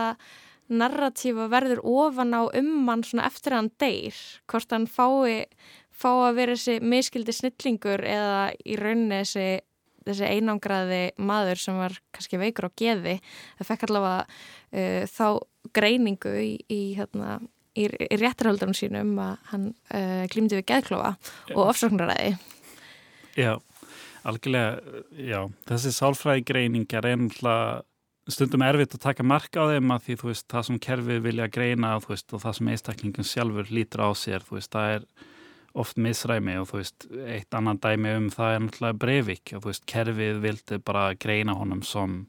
narratífa 0.74 1.46
verður 1.52 1.84
ofan 1.86 2.34
á 2.34 2.42
um 2.48 2.72
mann 2.88 3.04
svona 3.06 3.28
eftir 3.28 3.54
að 3.54 3.62
hann 3.62 3.72
deyr, 3.84 4.18
hvort 4.50 4.74
hann 4.74 4.88
fái, 4.90 5.46
fá 5.94 6.10
að 6.12 6.40
vera 6.40 6.58
þessi 6.58 6.80
miskildi 6.82 7.36
snillingur 7.36 8.04
eða 8.08 8.42
í 8.66 8.78
rauninni 8.80 9.22
þessi, 9.22 9.48
þessi 10.08 10.30
einangraði 10.32 11.02
maður 11.22 11.62
sem 11.62 11.80
var 11.80 11.98
kannski 12.16 12.42
veikur 12.42 12.72
á 12.72 12.78
geði, 12.80 13.18
það 13.60 13.70
fekk 13.70 13.88
allavega 13.88 14.24
uh, 14.26 15.04
þá 15.14 15.28
greiningu 15.78 16.34
í, 16.42 16.54
í 16.74 16.82
hérna 16.98 17.38
í, 17.78 17.88
réttarhaldunum 18.20 18.78
sínum 18.78 19.14
að 19.22 19.36
hann 19.52 19.70
uh, 19.94 20.24
glýmdi 20.32 20.60
við 20.60 20.68
geðklofa 20.74 21.16
og 21.54 21.64
ofsóknaræði 21.68 22.36
Já 23.40 23.58
Algjörlega, 24.24 25.02
já, 25.20 25.40
þessi 25.68 25.92
sálfræði 25.92 26.46
greiningar 26.48 27.04
er 27.10 27.18
náttúrulega 27.20 27.82
stundum 28.32 28.64
erfitt 28.64 28.96
að 28.96 29.04
taka 29.04 29.26
marka 29.28 29.66
á 29.68 29.72
þeim 29.74 29.92
að 29.92 30.06
því 30.06 30.16
þú 30.22 30.30
veist, 30.30 30.46
það 30.54 30.68
sem 30.68 30.78
kerfið 30.86 31.20
vilja 31.26 31.48
greina 31.52 31.90
veist, 32.06 32.30
og 32.32 32.44
það 32.44 32.56
sem 32.58 32.70
einstaklingun 32.72 33.28
sjálfur 33.28 33.74
lítur 33.76 34.06
á 34.08 34.10
sér, 34.16 34.46
þú 34.48 34.56
veist, 34.56 34.72
það 34.72 34.94
er 34.96 35.08
oft 35.84 36.00
misræmi 36.00 36.56
og 36.62 36.70
þú 36.70 36.80
veist, 36.80 37.08
eitt 37.34 37.58
annan 37.58 37.82
dæmi 37.84 38.16
um 38.22 38.30
það 38.32 38.54
er 38.54 38.64
náttúrulega 38.64 39.00
breyfik 39.04 39.54
og 39.58 39.66
þú 39.66 39.72
veist, 39.74 39.86
kerfið 39.92 40.42
vildi 40.46 40.80
bara 40.88 41.04
greina 41.20 41.58
honum 41.60 41.84
som 41.84 42.22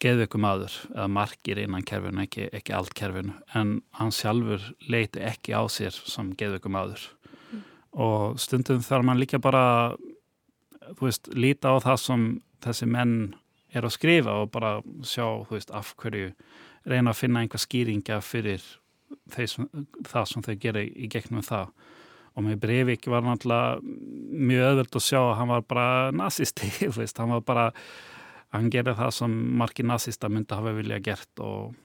geðveikum 0.00 0.46
aður 0.48 0.76
eða 0.94 1.08
margir 1.12 1.60
innan 1.62 1.84
kerfinu, 1.86 2.24
ekki, 2.24 2.48
ekki 2.56 2.74
allt 2.76 2.94
kerfinu, 2.96 3.34
en 3.54 3.80
hann 3.98 4.14
sjálfur 4.14 4.64
leiti 4.88 5.22
ekki 5.24 5.54
á 5.56 5.62
sér 5.72 5.92
som 5.92 6.32
geðveikum 6.38 6.78
aður 6.80 7.04
mm. 7.52 7.64
og 8.06 8.40
stundum 8.40 8.82
þarf 8.84 9.06
mann 9.06 9.20
líka 9.20 9.40
bara 9.42 9.64
þú 10.96 11.06
veist, 11.06 11.30
líta 11.36 11.74
á 11.74 11.76
það 11.84 12.02
sem 12.04 12.26
þessi 12.64 12.88
menn 12.90 13.14
er 13.70 13.86
að 13.86 13.94
skrifa 13.94 14.40
og 14.42 14.50
bara 14.54 14.78
sjá, 15.06 15.24
þú 15.46 15.56
veist, 15.56 15.72
af 15.74 15.94
hverju 16.00 16.32
reyna 16.88 17.12
að 17.12 17.20
finna 17.20 17.44
einhver 17.44 17.62
skýringa 17.62 18.20
fyrir 18.24 18.64
þeir, 19.30 19.68
það 20.08 20.28
sem 20.30 20.46
þau 20.46 20.54
gera 20.62 20.84
í 20.84 21.10
gegnum 21.10 21.44
það 21.46 21.72
og 22.38 22.46
með 22.46 22.60
Breivik 22.62 23.08
var 23.10 23.24
náttúrulega 23.26 23.80
mjög 23.82 24.68
öðvöld 24.70 24.96
að 24.96 25.06
sjá 25.06 25.18
að 25.20 25.36
hann 25.40 25.50
var 25.50 25.66
bara 25.66 25.88
nazisti, 26.14 26.70
þú 26.86 26.96
veist, 27.02 27.18
hann 27.18 27.34
var 27.34 27.44
bara 27.46 27.68
hann 28.54 28.72
gerði 28.72 28.96
það 28.98 29.14
sem 29.18 29.36
margi 29.60 29.86
nazista 29.86 30.28
myndi 30.28 30.56
hafa 30.56 30.74
vilja 30.76 31.00
gert 31.04 31.44
og 31.44 31.78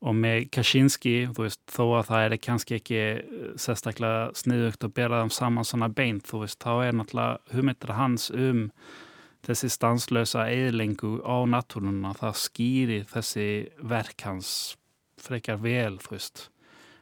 og 0.00 0.16
með 0.16 0.46
Kaczynski, 0.54 1.14
veist, 1.36 1.60
þó 1.68 1.82
að 1.98 2.06
það 2.08 2.22
er 2.24 2.34
kannski 2.40 2.76
ekki 2.78 2.98
eh, 3.00 3.20
sérstaklega 3.60 4.30
sniðugt 4.38 4.86
að 4.86 4.94
bera 4.96 5.20
þeim 5.22 5.32
saman 5.36 5.68
svona 5.68 5.90
beint, 5.92 6.24
þú 6.28 6.44
veist, 6.44 6.60
þá 6.62 6.86
er 6.86 6.96
náttúrulega 6.96 7.54
hugmyndir 7.54 7.94
hans 7.98 8.30
um 8.32 8.62
þessi 9.44 9.70
stanslösa 9.72 10.46
eðlengu 10.52 11.18
á 11.24 11.44
natúrununa, 11.48 12.14
það 12.16 12.40
skýrir 12.46 13.04
þessi 13.12 13.48
verk 13.92 14.24
hans 14.24 14.54
frekar 15.20 15.60
vel, 15.60 15.98
þú 16.00 16.16
veist, 16.16 16.46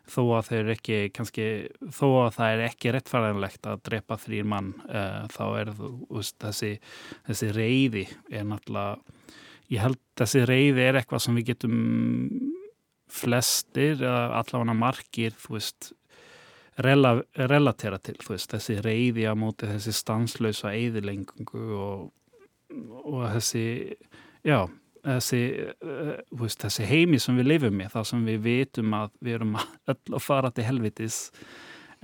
þó 0.09 0.23
að 0.39 0.73
ekki, 0.75 0.99
kannski, 1.15 1.47
þó 1.95 2.07
að 2.25 2.31
það 2.39 2.55
er 2.55 2.65
ekki 2.69 2.95
réttfæranlegt 2.95 3.69
að 3.69 3.83
drepa 3.89 4.19
þrýr 4.21 4.49
mann, 4.49 4.73
uh, 4.89 5.27
þá 5.35 5.45
er 5.61 5.73
veist, 5.77 6.39
þessi, 6.43 6.73
þessi 7.29 7.51
reyði 7.57 8.07
er 8.33 8.49
náttúrulega, 8.49 9.19
ég 9.69 9.85
held 9.85 10.01
þessi 10.19 10.45
reyði 10.49 10.87
er 10.87 11.01
eitthvað 11.01 11.25
sem 11.27 11.39
við 11.39 11.51
getum 11.53 11.79
flestir, 13.09 14.03
allavega 14.05 14.77
margir, 14.77 15.37
þú 15.41 15.57
veist, 15.57 15.93
rela, 16.85 17.15
relatera 17.51 17.99
til, 18.03 18.17
þú 18.23 18.35
veist, 18.35 18.53
þessi 18.53 18.79
reyði 18.85 19.27
á 19.29 19.35
móti 19.39 19.69
þessi 19.71 19.95
stanslausa 19.97 20.75
eðilengungu 20.77 21.65
og, 21.79 22.05
og 23.05 23.25
þessi, 23.37 23.65
já, 24.47 24.61
þessi, 25.05 25.41
uh, 25.85 26.13
veist, 26.41 26.61
þessi 26.63 26.87
heimi 26.89 27.21
sem 27.23 27.39
við 27.39 27.51
lifum 27.53 27.79
með, 27.79 27.93
það 27.95 28.07
sem 28.11 28.29
við 28.29 28.45
vitum 28.45 28.99
að 28.99 29.17
við 29.25 29.39
erum 29.39 29.57
öll 29.93 30.19
að 30.19 30.25
fara 30.25 30.53
til 30.55 30.67
helvitis 30.69 31.19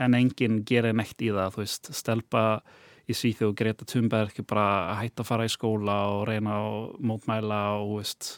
en 0.00 0.16
enginn 0.18 0.62
gerir 0.66 0.96
neitt 0.96 1.20
í 1.22 1.30
það, 1.34 1.54
þú 1.54 1.62
veist, 1.62 1.92
stelpa 1.94 2.44
í 3.04 3.14
Svíþjóð 3.14 3.54
Greta 3.58 3.86
Thunberg 3.88 4.40
bara 4.48 4.66
að 4.94 5.00
hætta 5.02 5.24
að 5.24 5.30
fara 5.30 5.46
í 5.46 5.52
skóla 5.52 5.98
og 6.14 6.26
reyna 6.30 6.56
að 6.56 6.78
mótmæla 7.04 7.60
og, 7.82 7.98
veist, 8.00 8.30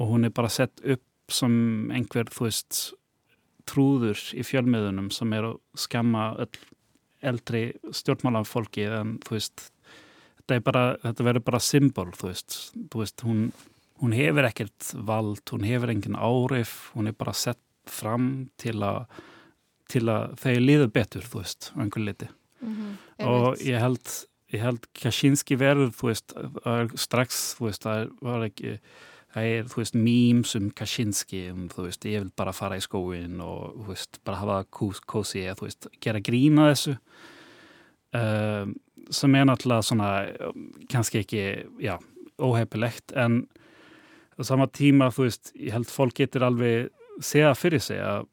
og 0.00 0.14
hún 0.14 0.26
er 0.26 0.34
bara 0.34 0.50
sett 0.52 0.82
upp 0.82 1.32
sem 1.32 1.54
einhver, 1.94 2.28
þú 2.32 2.48
veist, 2.48 2.80
trúður 3.68 4.18
í 4.34 4.42
fjölmiðunum 4.44 5.12
sem 5.14 5.32
er 5.36 5.52
að 5.52 5.60
skamma 5.78 6.32
öll 6.42 6.56
eldri 7.22 7.68
stjórnmálafólki 7.94 8.86
en 8.90 9.16
þú 9.22 9.36
veist, 9.36 9.68
þetta, 10.40 10.58
bara, 10.66 10.84
þetta 11.04 11.26
verður 11.28 11.44
bara 11.46 11.62
symbol, 11.62 12.08
þú 12.18 12.30
veist, 12.30 12.56
þú 12.90 13.02
veist 13.02 13.24
hún, 13.26 13.44
hún 14.02 14.14
hefur 14.16 14.48
ekkert 14.48 14.92
vald, 15.06 15.44
hún 15.50 15.66
hefur 15.66 15.92
engin 15.92 16.18
árif, 16.18 16.90
hún 16.96 17.08
er 17.10 17.16
bara 17.16 17.34
sett 17.36 17.60
fram 17.86 18.50
til 18.60 18.80
að 18.82 19.06
til 19.92 20.06
að 20.08 20.36
þeir 20.40 20.60
líðu 20.62 20.90
betur, 20.92 21.24
þú 21.28 21.42
veist, 21.42 21.70
á 21.76 21.84
einhver 21.84 22.04
liti 22.06 22.28
mm 22.28 22.74
-hmm. 22.74 23.26
og 23.28 23.58
ég 23.60 23.78
held 23.78 24.26
ég 24.52 24.60
held 24.60 24.86
Kaczynski 24.92 25.56
verður, 25.56 25.90
þú 25.96 26.08
veist, 26.10 26.32
strax, 27.00 27.56
þú 27.56 27.66
veist, 27.68 27.82
það 27.84 28.12
var 28.20 28.44
ekki 28.46 28.78
það 29.32 29.48
er, 29.48 29.64
þú 29.64 29.80
veist, 29.80 29.94
memes 29.94 30.54
um 30.58 30.70
Kaczynski 30.70 31.50
um, 31.50 31.68
þú 31.68 31.86
veist, 31.86 32.04
ég 32.04 32.20
vil 32.20 32.32
bara 32.36 32.52
fara 32.52 32.76
í 32.76 32.84
skóin 32.84 33.40
og, 33.40 33.76
þú 33.76 33.88
veist, 33.88 34.20
bara 34.24 34.42
hafa 34.42 34.64
kósi 35.06 35.44
eða, 35.46 35.56
þú 35.60 35.68
veist, 35.68 35.86
gera 36.00 36.20
grína 36.20 36.68
þessu 36.72 36.96
uh, 38.14 38.66
sem 39.10 39.34
er 39.34 39.44
náttúrulega 39.48 39.82
svona, 39.82 40.10
kannski 40.88 41.18
ekki 41.18 41.42
já, 41.80 41.98
óhefilegt 42.38 43.12
en 43.16 43.46
á 44.42 44.44
sama 44.46 44.66
tíma, 44.66 45.10
þú 45.14 45.28
veist, 45.28 45.52
ég 45.56 45.74
held 45.76 45.90
fólk 45.90 46.18
getur 46.18 46.48
alveg 46.48 46.90
segja 47.22 47.54
fyrir 47.58 47.82
sig 47.82 48.00
að 48.02 48.26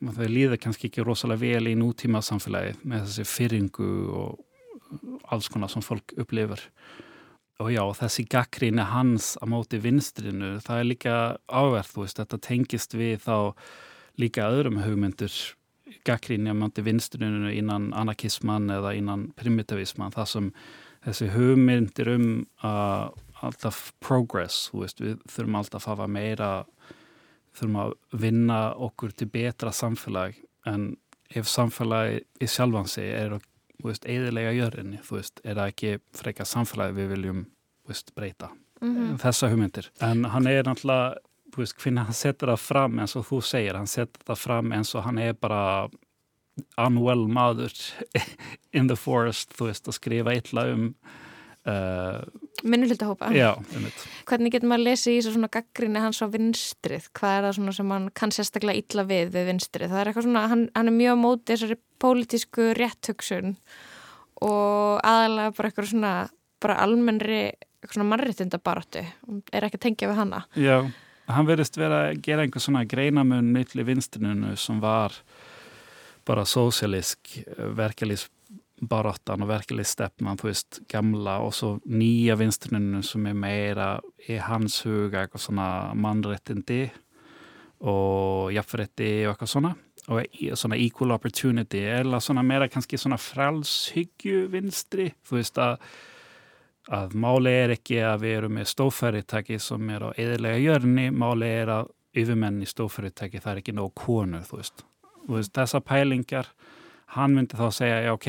þau 0.00 0.26
líða 0.30 0.58
kannski 0.60 0.88
ekki 0.88 1.04
rosalega 1.04 1.42
vel 1.42 1.68
í 1.70 1.76
nútíma 1.78 2.22
samfélagi 2.24 2.78
með 2.88 3.06
þessi 3.08 3.26
fyrringu 3.28 3.90
og 4.16 5.30
alls 5.30 5.50
konar 5.52 5.70
sem 5.72 5.84
fólk 5.84 6.14
upplifur 6.18 6.62
og 7.60 7.68
já, 7.74 7.82
þessi 7.98 8.24
gaggríni 8.30 8.84
hans 8.88 9.34
á 9.36 9.44
móti 9.44 9.80
vinstrinu, 9.82 10.54
það 10.64 10.78
er 10.80 10.86
líka 10.88 11.14
áverð, 11.52 11.90
þú 11.92 12.04
veist, 12.06 12.20
þetta 12.22 12.38
tengist 12.46 12.96
við 12.96 13.18
þá 13.26 13.36
líka 14.20 14.48
öðrum 14.48 14.80
hugmyndur 14.80 15.34
gaggríni 16.08 16.54
á 16.54 16.56
móti 16.56 16.84
vinstrinu 16.86 17.52
innan 17.52 17.90
anarkisman 17.92 18.70
eða 18.72 18.94
innan 18.96 19.28
primitivisman, 19.36 20.14
það 20.16 20.30
sem 20.32 20.48
þessi 21.04 21.28
hugmyndir 21.34 22.12
um 22.14 22.30
að 22.64 23.12
alltaf 23.46 23.92
progress, 24.00 24.68
þú 24.70 24.82
veist, 24.84 25.00
við 25.00 25.20
þurfum 25.30 25.60
alltaf 25.60 25.86
að 25.86 25.94
hafa 25.94 26.08
meira 26.10 26.50
þurfum 27.56 27.78
að 27.82 27.94
vinna 28.22 28.58
okkur 28.88 29.14
til 29.16 29.28
betra 29.32 29.72
samfélag 29.74 30.36
en 30.68 30.92
ef 31.34 31.48
samfélagi 31.48 32.20
í 32.42 32.48
sjálfansi 32.50 33.06
er 33.06 33.38
eðilega 33.80 34.52
jörðinni, 34.52 35.00
þú 35.06 35.16
veist, 35.16 35.40
er 35.44 35.56
það 35.56 35.72
ekki 35.72 35.92
freka 36.20 36.46
samfélagi 36.46 36.98
við 36.98 37.12
viljum 37.14 37.40
veist, 37.88 38.14
breyta 38.14 38.50
mm 38.80 38.96
-hmm. 38.96 39.18
þessa 39.18 39.48
hugmyndir 39.48 39.90
en 40.00 40.24
hann 40.24 40.46
er 40.46 40.64
náttúrulega, 40.64 41.16
þú 41.52 41.56
veist, 41.56 41.76
hvernig 41.76 42.04
hann 42.04 42.14
setur 42.14 42.48
það 42.48 42.66
fram 42.66 42.98
eins 42.98 43.16
og 43.16 43.26
þú 43.26 43.40
segir, 43.42 43.76
hann 43.76 43.86
setur 43.86 44.22
það 44.26 44.38
fram 44.38 44.72
eins 44.72 44.94
og 44.94 45.02
hann 45.04 45.18
er 45.18 45.32
bara 45.32 45.88
unwell 46.76 47.28
maður 47.28 47.72
in 48.72 48.88
the 48.88 48.96
forest, 48.96 49.54
þú 49.56 49.66
veist, 49.66 49.88
að 49.88 49.94
skrifa 49.94 50.34
illa 50.34 50.66
um 50.72 50.94
Uh, 51.68 52.22
Minnuhlutahópa 52.64 53.28
Hvernig 54.28 54.54
getur 54.54 54.70
maður 54.70 54.80
að 54.80 54.86
lesa 54.86 55.10
í 55.12 55.18
þessu 55.18 55.34
svona 55.34 55.50
gaggrinni 55.52 56.00
hans 56.00 56.22
á 56.24 56.26
vinstrið? 56.32 57.10
Hvað 57.12 57.34
er 57.36 57.46
það 57.46 57.56
svona 57.58 57.74
sem 57.76 57.92
hann 57.92 58.06
kann 58.16 58.32
sérstaklega 58.32 58.80
illa 58.80 59.04
við 59.10 59.34
við 59.34 59.50
vinstrið? 59.50 59.92
Það 59.92 60.00
er 60.00 60.10
eitthvað 60.10 60.26
svona, 60.26 60.44
hann, 60.48 60.62
hann 60.72 60.88
er 60.88 60.96
mjög 60.96 61.18
mótið 61.20 61.50
þessari 61.52 61.78
pólitísku 62.00 62.70
rétthugsun 62.78 63.52
og 64.40 65.04
aðalega 65.04 65.52
bara 65.58 65.70
eitthvað 65.70 65.90
svona 65.92 66.14
bara 66.64 66.78
almennri 66.84 67.42
svona 67.88 68.08
mannréttindabaratu 68.14 69.04
er 69.52 69.68
ekki 69.68 69.80
að 69.80 69.84
tengja 69.86 70.10
við 70.10 70.20
hanna 70.20 70.42
Já, 70.56 70.76
hann 71.28 71.48
verðist 71.48 71.76
vera 71.80 72.06
að 72.08 72.24
gera 72.24 72.44
einhver 72.44 72.64
svona 72.64 72.86
greinamun 72.88 73.52
millir 73.54 73.88
vinstrinunu 73.88 74.56
sem 74.60 74.80
var 74.82 75.16
bara 76.28 76.44
sósialísk 76.48 77.40
verkelísk 77.76 78.32
baráttan 78.80 79.44
og 79.44 79.50
verkefli 79.50 79.84
stefnan, 79.84 80.38
þú 80.40 80.48
veist, 80.48 80.80
gamla 80.90 81.38
og 81.44 81.52
svo 81.56 81.74
nýja 81.84 82.36
vinstruninu 82.40 83.02
sem 83.04 83.26
er 83.28 83.36
meira 83.36 83.90
í 84.28 84.38
hans 84.40 84.80
huga 84.86 85.24
eitthvað 85.24 85.44
svona 85.44 85.68
mannrettindi 85.94 86.82
og 87.80 88.50
jafnretti 88.54 89.10
og 89.26 89.34
eitthvað 89.34 89.52
svona. 89.54 89.74
Og 90.10 90.38
svona 90.58 90.78
equal 90.80 91.12
opportunity 91.14 91.82
eða 91.86 92.18
svona 92.24 92.42
meira 92.42 92.70
kannski 92.72 92.98
svona 92.98 93.18
frálshyggju 93.20 94.46
vinstri, 94.50 95.10
þú 95.28 95.36
veist 95.36 95.60
að 95.60 97.14
máli 97.14 97.52
er 97.52 97.74
ekki 97.76 98.00
að 98.02 98.24
við 98.24 98.36
erum 98.38 98.56
með 98.58 98.70
stófæritæki 98.72 99.58
sem 99.62 99.90
er 99.94 100.08
á 100.08 100.10
eðilega 100.16 100.62
jörni, 100.64 101.10
máli 101.12 101.50
er 101.60 101.74
að 101.76 101.92
yfirmenn 102.16 102.62
í 102.64 102.66
stófæritæki 102.66 103.42
það 103.42 103.52
er 103.52 103.60
ekki 103.62 103.76
nóg 103.76 103.92
konu, 103.94 104.40
þú 104.48 104.58
veist, 104.58 104.82
þú 105.26 105.36
veist 105.36 105.54
þessa 105.54 105.82
pælingar, 105.84 106.50
hann 107.14 107.36
myndi 107.36 107.60
þá 107.60 107.68
segja, 107.76 108.00
já 108.08 108.14
ok, 108.16 108.28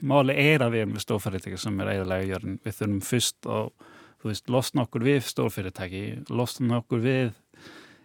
máli 0.00 0.36
er 0.40 0.64
að 0.64 0.74
við 0.74 0.84
erum 0.84 0.96
við 0.96 1.04
stórfyrirtæki 1.04 1.60
sem 1.60 1.80
er 1.82 1.92
eiginlega 1.92 2.30
jörn. 2.32 2.58
Við 2.64 2.78
þurfum 2.78 3.00
fyrst 3.04 3.48
og 3.50 3.86
þú 4.22 4.30
veist, 4.30 4.50
losna 4.52 4.84
okkur 4.86 5.04
við 5.04 5.22
stórfyrirtæki, 5.28 6.04
losna 6.32 6.80
okkur 6.80 7.02
við 7.04 7.32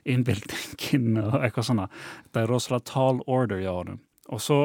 innbildingin 0.10 1.20
og 1.26 1.38
eitthvað 1.42 1.70
svona. 1.72 1.90
Þetta 2.26 2.44
er 2.44 2.54
rosalega 2.54 2.88
tall 2.92 3.22
order 3.28 3.62
hjá 3.64 3.72
honum. 3.74 4.02
Og 4.30 4.44
svo, 4.44 4.60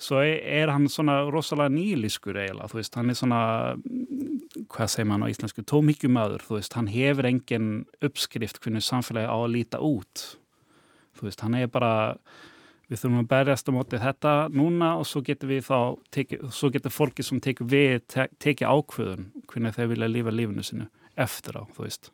svo 0.00 0.22
er 0.22 0.72
hann 0.72 0.86
svona 0.90 1.20
rosalega 1.28 1.74
nýliskur 1.74 2.38
eiginlega, 2.38 2.70
þú 2.70 2.78
veist, 2.78 2.94
hann 2.98 3.12
er 3.12 3.18
svona, 3.18 3.40
hvað 4.72 4.94
segir 4.94 5.10
maður 5.10 5.28
á 5.28 5.32
íslensku, 5.34 5.66
tómíkjumadur, 5.68 6.46
þú 6.46 6.56
veist, 6.56 6.78
hann 6.78 6.88
hefur 6.92 7.28
engin 7.28 7.68
uppskrift 8.04 8.62
hvernig 8.62 8.86
samfélagi 8.86 9.28
á 9.28 9.36
að 9.36 9.52
líta 9.56 9.82
út. 9.84 10.24
Þú 11.18 11.28
veist, 11.28 11.44
hann 11.44 11.58
er 11.58 11.68
bara 11.72 11.92
við 12.92 13.00
þurfum 13.00 13.20
að 13.22 13.28
berjast 13.30 13.70
á 13.70 13.72
móti 13.72 14.00
þetta 14.02 14.32
núna 14.52 14.94
og 15.00 15.06
svo 15.08 15.22
getur 15.24 15.50
við 15.52 15.64
þá 15.68 15.78
teki, 16.14 16.40
svo 16.52 16.72
getur 16.74 16.92
fólki 16.94 17.24
sem 17.26 17.40
tekur 17.42 17.70
við 17.72 18.02
te, 18.12 18.26
tekið 18.42 18.74
ákvöðun 18.74 19.30
hvernig 19.48 19.76
þeir 19.78 19.92
vilja 19.94 20.10
lífa 20.10 20.34
lífinu 20.34 20.66
sinu 20.66 20.88
eftir 21.20 21.56
á, 21.56 21.62
þú 21.72 21.86
veist 21.86 22.12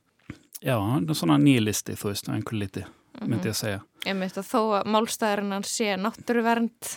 já, 0.63 0.77
svona 1.15 1.39
nýlisti, 1.43 1.97
þú 1.99 2.13
veist, 2.13 2.31
einhver 2.31 2.61
liti 2.63 2.85
myndi 3.19 3.51
ég 3.51 3.55
að 3.55 3.57
mhm. 3.57 3.61
segja 3.63 3.85
Ég 4.07 4.15
myndi 4.15 4.41
að 4.41 4.47
þó 4.53 4.61
að 4.79 4.91
málstæðurinn 4.95 5.57
hann 5.57 5.67
sé 5.67 5.95
náttúruvernd 5.99 6.93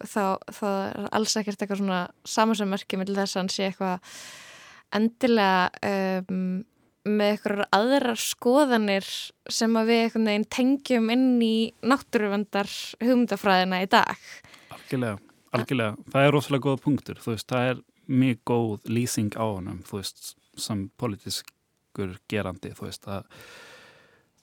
þá, 0.00 0.22
þá 0.48 0.66
er 0.70 1.08
alls 1.12 1.36
ekkert 1.36 1.60
eitthvað 1.60 1.82
svona 1.82 2.00
samansömmerki 2.24 3.00
með 3.00 3.12
þess 3.18 3.36
að 3.36 3.42
hann 3.42 3.52
sé 3.52 3.66
eitthvað 3.68 4.14
endilega 4.96 5.90
um, 6.24 6.62
með 7.08 7.32
eitthvað 7.34 7.62
aðrar 7.72 8.20
skoðanir 8.20 9.06
sem 9.50 9.76
að 9.78 9.90
við 9.90 10.02
einhvern 10.04 10.28
veginn 10.30 10.48
tengjum 10.56 11.08
inn 11.14 11.28
í 11.44 11.54
náttúruvendar 11.80 12.70
hugmyndafræðina 13.00 13.80
í 13.84 13.88
dag. 13.90 14.26
Algjörlega, 14.76 15.16
algjörlega. 15.56 15.96
Það 16.12 16.26
er 16.26 16.36
rosalega 16.36 16.66
góða 16.66 16.82
punktur. 16.84 17.22
Þú 17.22 17.32
veist, 17.32 17.48
það 17.48 17.70
er 17.70 17.82
mjög 18.10 18.44
góð 18.50 18.90
lýsing 18.90 19.32
á 19.38 19.44
honum, 19.46 19.80
þú 19.86 20.00
veist, 20.00 20.34
sem 20.60 20.84
politískur 21.00 22.16
gerandi, 22.30 22.74
þú 22.76 22.88
veist, 22.88 23.06
að 23.08 23.28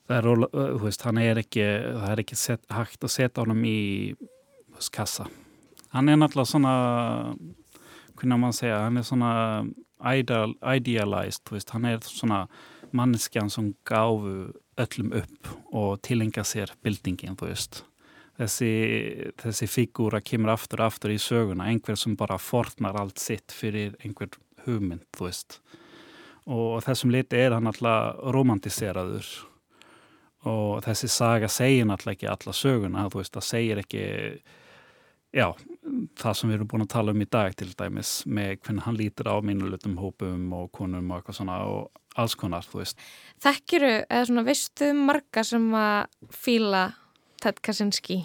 það 0.07 0.17
er, 0.17 0.29
þú 0.55 0.83
veist, 0.85 1.05
hann 1.05 1.21
er 1.21 1.41
ekki, 1.43 1.65
það 1.99 2.11
er 2.13 2.23
ekki 2.23 2.39
set, 2.39 2.63
hægt 2.73 3.03
að 3.03 3.13
setja 3.19 3.43
honum 3.43 3.65
í 3.67 3.79
veist, 4.17 4.91
kassa. 4.95 5.27
Hann 5.93 6.09
er 6.09 6.17
náttúrulega 6.19 6.51
svona, 6.51 6.77
hvernig 8.17 8.41
maður 8.41 8.57
segja, 8.61 8.79
hann 8.85 8.99
er 8.99 9.05
svona 9.07 9.33
ideal, 10.03 10.55
idealized, 10.61 11.45
veist, 11.51 11.73
hann 11.73 11.85
er 11.85 12.01
svona 12.05 12.45
manneskjan 12.95 13.49
sem 13.51 13.73
gáfu 13.87 14.53
öllum 14.77 15.13
upp 15.17 15.51
og 15.73 16.01
tilenga 16.05 16.45
sér 16.45 16.73
bildingin, 16.85 17.37
þú 17.37 17.51
veist. 17.51 17.83
Þessi, 18.37 18.71
þessi 19.41 19.65
figúra 19.65 20.21
kemur 20.21 20.53
aftur 20.53 20.83
og 20.83 20.91
aftur 20.91 21.15
í 21.15 21.17
söguna, 21.21 21.71
einhver 21.71 21.97
sem 21.97 22.13
bara 22.17 22.37
fornar 22.37 22.99
allt 23.01 23.17
sitt 23.17 23.53
fyrir 23.55 23.95
einhver 24.05 24.29
hugmynd, 24.67 25.07
þú 25.17 25.25
veist. 25.25 25.59
Og 26.45 26.83
þessum 26.85 27.11
liti 27.11 27.39
er 27.41 27.57
hann 27.57 27.67
alltaf 27.67 28.21
romantiseraður 28.35 29.31
og 30.47 30.83
þessi 30.85 31.09
saga 31.11 31.49
segir 31.51 31.89
alltaf 31.89 32.13
ekki 32.13 32.29
alla 32.29 32.53
söguna, 32.55 33.07
þú 33.09 33.23
veist, 33.23 33.33
það 33.35 33.47
segir 33.49 33.81
ekki 33.81 34.03
já, 35.35 35.47
það 36.19 36.37
sem 36.39 36.51
við 36.51 36.57
erum 36.57 36.69
búin 36.71 36.85
að 36.85 36.93
tala 36.93 37.15
um 37.15 37.23
í 37.23 37.29
dag 37.37 37.55
til 37.57 37.69
dæmis 37.77 38.11
með 38.25 38.57
hvernig 38.65 38.85
hann 38.87 38.99
lítir 38.99 39.29
á 39.31 39.35
mínulutum 39.43 39.97
hópum 40.01 40.53
og 40.57 40.69
konum 40.75 41.11
og 41.11 41.19
eitthvað 41.19 41.39
svona 41.39 41.57
og 41.67 42.03
alls 42.17 42.35
konar, 42.37 42.65
þú 42.65 42.81
veist. 42.81 43.01
Þekkiru, 43.45 43.91
eða 44.09 44.29
svona 44.29 44.45
veistu 44.47 44.93
marga 44.97 45.43
sem 45.45 45.67
að 45.77 46.31
fíla 46.33 46.87
Ted 47.43 47.61
Kaczynski? 47.65 48.21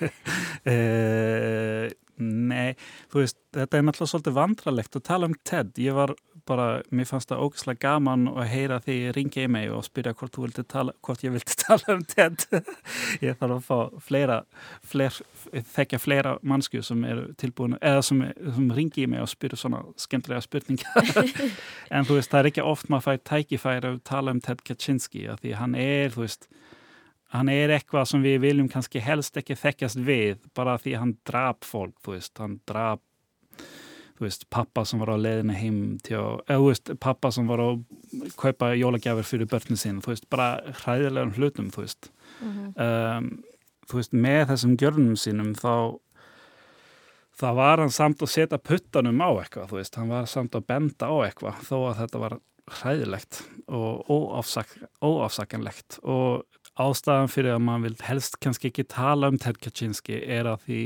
eh, 0.72 1.90
nei, 2.18 2.74
þú 3.12 3.22
veist, 3.22 3.40
þetta 3.54 3.78
er 3.78 3.86
náttúrulega 3.86 4.12
svolítið 4.12 4.38
vandralegt 4.38 4.98
að 4.98 5.06
tala 5.10 5.30
um 5.30 5.36
Ted. 5.46 5.74
Ég 5.82 5.96
var 5.96 6.14
bara, 6.48 6.82
mér 6.92 7.08
fannst 7.08 7.30
það 7.30 7.42
ógislega 7.46 7.80
gaman 7.84 8.26
að 8.32 8.48
heyra 8.52 8.78
því 8.84 8.96
ég 8.98 9.14
ringi 9.16 9.44
í 9.44 9.50
mig 9.50 9.70
og 9.72 9.84
spyrja 9.86 10.12
hvort, 10.18 10.58
tala, 10.68 10.94
hvort 11.04 11.24
ég 11.24 11.32
vilti 11.34 11.56
tala 11.64 11.96
um 11.96 12.02
TED 12.08 12.44
ég 13.24 13.38
þarf 13.40 13.54
að 13.56 13.62
fá 13.68 14.02
fleira, 14.04 14.38
fleir, 14.84 15.20
þekkja 15.74 16.00
fleira 16.02 16.36
mannsku 16.42 16.82
sem 16.84 17.04
eru 17.08 17.26
tilbúin 17.40 17.78
eða 17.80 18.04
sem, 18.04 18.22
sem 18.58 18.68
ringi 18.76 19.06
í 19.06 19.10
mig 19.10 19.24
og 19.24 19.30
spyrja 19.32 19.62
svona 19.64 19.82
skemmtilega 20.00 20.44
spurningar 20.44 21.10
en 21.94 22.08
þú 22.08 22.18
veist, 22.18 22.32
það 22.32 22.40
er 22.40 22.50
ekki 22.52 22.68
oft 22.74 22.92
maður 22.92 23.08
fæði 23.08 23.24
tækifæri 23.32 23.92
að 23.94 24.00
tala 24.12 24.36
um 24.36 24.44
Ted 24.44 24.64
Kaczynski 24.66 25.26
því 25.40 25.56
hann 25.60 25.78
er, 25.78 26.12
þú 26.14 26.26
veist 26.26 26.48
hann 27.34 27.50
er 27.50 27.72
eitthvað 27.74 28.06
sem 28.10 28.22
við 28.22 28.38
viljum 28.44 28.68
kannski 28.70 29.02
helst 29.02 29.36
ekki 29.40 29.56
þekkjast 29.58 29.98
við 30.06 30.38
bara 30.54 30.76
því 30.78 30.94
hann 31.00 31.16
drap 31.26 31.66
fólk, 31.66 31.96
þú 32.04 32.14
veist, 32.14 32.34
hann 32.38 32.60
drap 32.68 33.02
þú 34.14 34.28
veist, 34.28 34.46
pappa 34.54 34.84
sem 34.86 35.00
var 35.02 35.10
á 35.10 35.18
leðinu 35.18 35.56
heim 35.58 35.80
til 36.06 36.18
að, 36.20 36.44
eða 36.46 36.60
þú 36.60 36.68
veist, 36.68 36.92
pappa 37.02 37.32
sem 37.34 37.50
var 37.50 37.62
að 37.64 37.82
kaupa 38.38 38.70
jólagjafir 38.78 39.26
fyrir 39.26 39.50
börnum 39.50 39.80
sín 39.80 39.98
þú 40.04 40.12
veist, 40.12 40.28
bara 40.30 40.76
hræðilegum 40.84 41.34
hlutum 41.38 41.72
þú 41.74 41.84
veist 41.84 42.10
mm 42.40 42.52
-hmm. 42.52 42.72
um, 42.86 43.44
þú 43.90 44.00
veist, 44.00 44.12
með 44.12 44.48
þessum 44.52 44.76
gjörnum 44.76 45.16
sínum 45.16 45.54
þá 45.54 45.98
það 47.34 47.54
var 47.54 47.78
hann 47.78 47.90
samt 47.90 48.22
að 48.22 48.30
setja 48.30 48.58
puttanum 48.58 49.20
á 49.20 49.30
eitthvað, 49.42 49.70
þú 49.70 49.76
veist, 49.80 49.96
hann 49.96 50.08
var 50.08 50.26
samt 50.26 50.54
að 50.54 50.66
benda 50.66 51.06
á 51.10 51.14
eitthvað 51.26 51.54
þó 51.66 51.76
að 51.90 51.98
þetta 51.98 52.18
var 52.18 52.38
hræðilegt 52.70 53.42
og 53.68 54.10
óafsak, 54.10 54.68
óafsakanlegt 55.02 55.98
og 56.02 56.44
ástæðan 56.80 57.30
fyrir 57.30 57.54
að 57.54 57.62
mann 57.66 57.84
vil 57.86 57.94
helst 58.06 58.40
kannski 58.42 58.72
ekki 58.72 58.86
tala 58.90 59.30
um 59.30 59.38
Ted 59.38 59.60
Kaczynski 59.62 60.18
er 60.22 60.48
að 60.50 60.66
því 60.66 60.80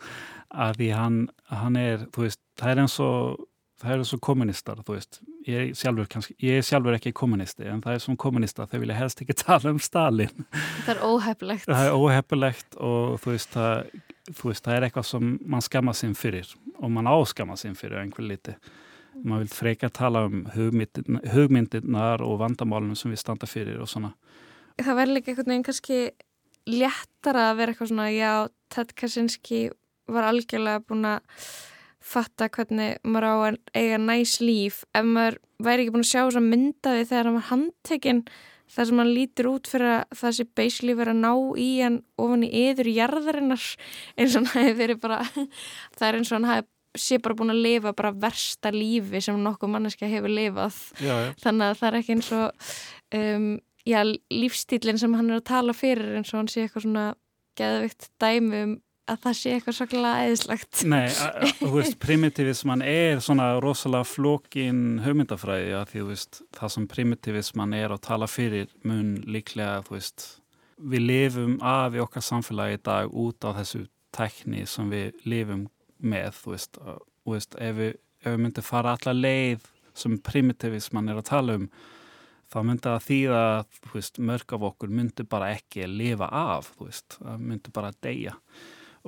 að 0.66 0.76
því 0.80 0.90
hann, 0.92 1.22
hann 1.48 1.78
er, 1.80 2.06
þú 2.12 2.26
veist, 2.26 2.40
það 2.60 2.72
er 2.72 2.82
eins 2.82 2.98
og 3.00 3.48
það 3.82 3.94
eru 3.96 4.06
svo 4.06 4.18
kommunistar, 4.22 4.82
þú 4.86 4.96
veist 4.96 5.20
ég 5.48 5.72
sjálfur, 5.78 6.06
kannski, 6.10 6.36
ég 6.44 6.60
er 6.60 6.66
sjálfur 6.66 6.96
ekki 6.96 7.14
kommunisti 7.16 7.66
en 7.66 7.80
það 7.82 7.96
er 7.96 8.04
svona 8.04 8.20
kommunistar, 8.22 8.68
þau 8.70 8.78
vilja 8.84 8.98
helst 8.98 9.22
ekki 9.24 9.36
tala 9.42 9.72
um 9.72 9.80
Stalin. 9.82 10.46
Það 10.84 10.92
er 10.94 11.02
óheflegt 11.08 11.68
Það 11.70 11.88
er 11.88 11.96
óheflegt 11.98 12.78
og 12.78 13.16
þú 13.22 13.34
veist 13.34 13.56
það, 13.56 13.74
þú 14.30 14.52
veist, 14.52 14.64
það 14.66 14.76
er 14.76 14.86
eitthvað 14.88 15.08
sem 15.10 15.34
mann 15.54 15.66
skamma 15.66 15.96
sinn 15.98 16.14
fyrir 16.18 16.54
og 16.78 16.94
mann 16.94 17.10
áskamma 17.10 17.58
sinn 17.58 17.76
fyrir 17.78 18.02
einhver 18.02 18.26
liti. 18.26 18.56
Man 19.22 19.42
vil 19.42 19.50
freka 19.52 19.90
tala 19.92 20.24
um 20.28 20.46
hugmyndirnar 20.54 22.22
og 22.24 22.38
vandamálunum 22.40 22.96
sem 22.98 23.12
við 23.12 23.20
standa 23.20 23.48
fyrir 23.50 23.82
og 23.82 23.90
svona. 23.90 24.14
Það 24.80 24.98
verður 24.98 25.16
líka 25.16 25.32
einhvern 25.32 25.52
veginn 25.52 25.66
kannski 25.66 25.98
léttara 26.70 27.50
að 27.50 27.58
vera 27.58 27.74
eitthvað 27.74 27.90
svona, 27.90 28.08
já, 28.14 28.32
Ted 28.72 28.94
Kaczynski 28.96 29.62
var 30.12 30.28
algjörlega 30.28 30.82
búin 30.86 31.06
að 31.08 31.44
fatta 32.02 32.48
hvernig 32.50 32.98
maður 33.06 33.26
á 33.28 33.34
að 33.34 33.58
eiga 33.78 33.98
næs 34.02 34.38
líf 34.42 34.82
ef 34.90 35.04
maður 35.06 35.38
væri 35.62 35.84
ekki 35.84 35.94
búin 35.94 36.06
að 36.06 36.10
sjá 36.10 36.20
þess 36.22 36.40
að 36.40 36.48
mynda 36.48 36.94
því 36.96 37.04
þegar 37.10 37.30
var 37.36 37.46
handtekinn 37.50 38.22
þar 38.72 38.88
sem 38.88 39.02
hann 39.02 39.12
lítur 39.12 39.48
út 39.52 39.70
fyrir 39.70 39.92
að 39.92 40.18
það 40.18 40.36
sé 40.38 40.46
basically 40.58 40.96
verið 40.98 41.14
að 41.14 41.22
ná 41.22 41.60
í 41.62 41.70
hann 41.78 41.98
ofan 42.24 42.46
í 42.46 42.50
yður 42.62 42.90
jarðarinnar 42.90 43.66
eins 44.16 44.36
og 44.36 44.48
hann 44.48 44.64
hefði 44.64 44.78
verið 44.80 45.02
bara 45.02 45.20
það 45.98 46.06
er 46.08 46.18
eins 46.18 46.32
og 46.32 46.38
hann 46.38 46.50
hefði 46.50 46.70
sé 47.02 47.16
bara 47.24 47.36
búin 47.36 47.52
að 47.54 47.62
lifa 47.64 47.94
bara 47.96 48.12
versta 48.12 48.72
lífi 48.74 49.22
sem 49.24 49.38
nokkuð 49.40 49.70
manneska 49.72 50.08
hefur 50.10 50.32
lifað 50.32 50.76
já, 51.00 51.14
já. 51.24 51.30
þannig 51.40 51.70
að 51.70 51.78
það 51.78 51.88
er 51.88 51.98
ekki 52.00 52.16
eins 52.16 52.32
og 52.36 52.72
um, 53.16 53.46
já, 53.88 54.00
lífstílinn 54.30 55.00
sem 55.00 55.14
hann 55.18 55.30
er 55.30 55.40
að 55.40 55.50
tala 55.50 55.76
fyrir 55.76 56.16
eins 56.18 56.32
og 56.32 56.42
hann 56.42 56.50
sé 56.52 56.66
eitthvað 56.66 56.86
svona 56.86 57.06
geðvikt 57.58 58.10
dæmi 58.22 58.64
um 58.66 58.80
að 59.10 59.18
það 59.24 59.34
sé 59.38 59.52
eitthvað 59.56 59.76
svolítið 59.76 60.04
eðislagt 60.08 60.82
Nei, 60.88 61.08
þú 61.58 61.70
veist, 61.74 61.96
primitivisman 62.02 62.84
er 62.86 63.22
svona 63.24 63.48
rosalega 63.62 64.06
flókin 64.06 64.82
hugmyndafræði 65.02 65.74
að 65.78 65.88
því, 65.90 66.02
þú 66.02 66.10
veist, 66.12 66.40
það 66.58 66.74
sem 66.76 66.86
primitivisman 66.92 67.74
er 67.76 67.94
að 67.94 68.04
tala 68.06 68.28
fyrir 68.30 68.70
mun 68.86 69.16
líklega, 69.26 69.82
þú 69.88 69.96
veist 69.96 70.28
við 70.82 71.06
lifum 71.08 71.58
af 71.66 71.96
í 71.96 72.02
okkar 72.02 72.26
samfélagi 72.26 72.78
í 72.78 72.82
dag 72.86 73.18
út 73.24 73.46
á 73.46 73.50
þessu 73.58 73.84
tekni 74.14 74.64
sem 74.68 74.90
við 74.92 75.26
lifum 75.26 75.66
með, 76.02 76.38
þú 76.38 76.54
veist, 76.54 76.78
og, 76.82 77.02
þú 77.22 77.36
veist 77.36 77.58
ef 77.58 77.78
við, 77.78 77.92
við 78.26 78.40
myndum 78.44 78.66
fara 78.66 78.96
alla 78.96 79.16
leið 79.18 79.66
sem 79.98 80.16
primitivisman 80.24 81.10
er 81.12 81.20
að 81.20 81.28
tala 81.28 81.58
um 81.60 81.68
þá 82.52 82.58
myndi 82.68 82.90
að 82.90 83.06
þýða 83.06 83.40
að, 83.48 83.80
mörg 84.30 84.54
af 84.56 84.68
okkur 84.68 84.92
myndi 84.92 85.26
bara 85.28 85.50
ekki 85.56 85.86
að 85.86 85.96
lifa 86.02 86.28
af, 86.28 86.72
veist, 86.80 87.18
myndi 87.38 87.72
bara 87.74 87.92
að 87.92 88.00
deyja. 88.06 88.36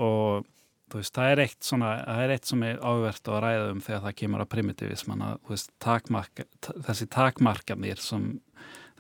Og 0.01 0.47
veist, 0.95 1.15
það 1.17 1.33
er 1.33 1.43
eitt 1.45 1.67
svona, 1.67 1.91
það 2.05 2.23
er 2.25 2.35
eitt 2.37 2.49
sem 2.51 2.65
er 2.67 2.81
áverðt 2.81 3.31
að 3.33 3.43
ræða 3.45 3.67
um 3.73 3.83
þegar 3.85 4.07
það 4.07 4.17
kemur 4.21 4.45
að 4.45 4.53
primitivisman 4.55 5.27
að, 5.27 5.37
veist, 5.51 5.75
takmarka, 5.83 6.49
þessi 6.87 7.11
takmarkanir 7.13 8.03
sem 8.03 8.31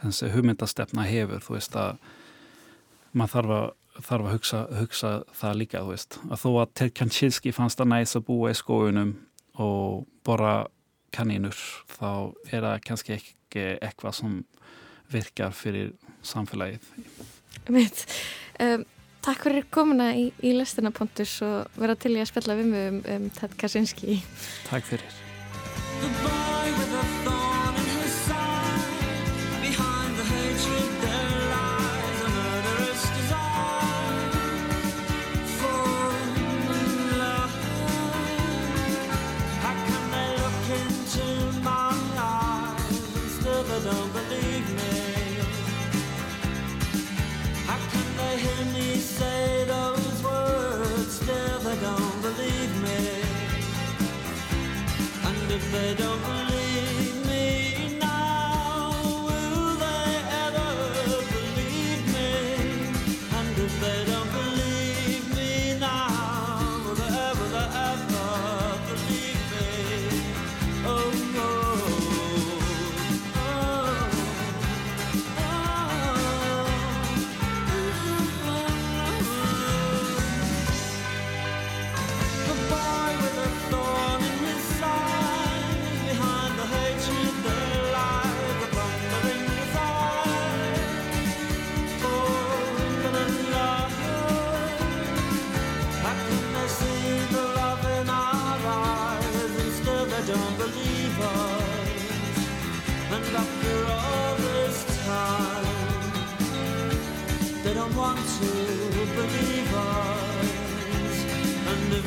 þessi 0.02 0.34
hugmyndastefna 0.34 1.06
hefur, 1.08 1.42
þú 1.44 1.56
veist, 1.56 1.78
að 1.78 1.96
maður 3.14 3.34
þarf 3.38 3.56
að 3.60 3.72
þarf 4.02 4.26
að 4.26 4.32
hugsa, 4.34 4.60
hugsa 4.80 5.10
það 5.38 5.58
líka, 5.60 5.84
veist. 5.86 6.18
Að 6.26 6.40
þó 6.42 6.48
að 6.64 6.72
Ted 6.80 6.94
Kaczynski 6.98 7.52
fannst 7.54 7.82
að 7.82 7.92
næst 7.92 8.18
að 8.18 8.26
búa 8.26 8.50
í 8.50 8.58
skóunum 8.58 9.12
og 9.62 10.06
bora 10.26 10.54
kanínur, 11.14 11.60
þá 11.96 12.10
er 12.50 12.66
það 12.66 12.80
kannski 12.88 13.16
ekki 13.18 13.68
eitthvað 13.78 14.18
sem 14.20 14.40
virkar 15.12 15.54
fyrir 15.54 15.94
samfélagið 16.26 16.90
Mitt 17.72 18.04
um, 18.60 18.84
Takk 19.24 19.46
fyrir 19.46 19.64
komuna 19.72 20.10
í, 20.12 20.26
í 20.44 20.52
lestina 20.52 20.92
Pontus 20.92 21.38
og 21.46 21.80
vera 21.80 21.96
til 21.96 22.12
ég 22.18 22.26
að 22.26 22.32
spella 22.34 22.58
við 22.60 22.72
mig 22.74 22.88
um, 22.90 23.02
um 23.16 23.28
Ted 23.32 23.56
Kaczynski. 23.60 24.20
Takk 24.68 24.90
fyrir. 24.92 26.42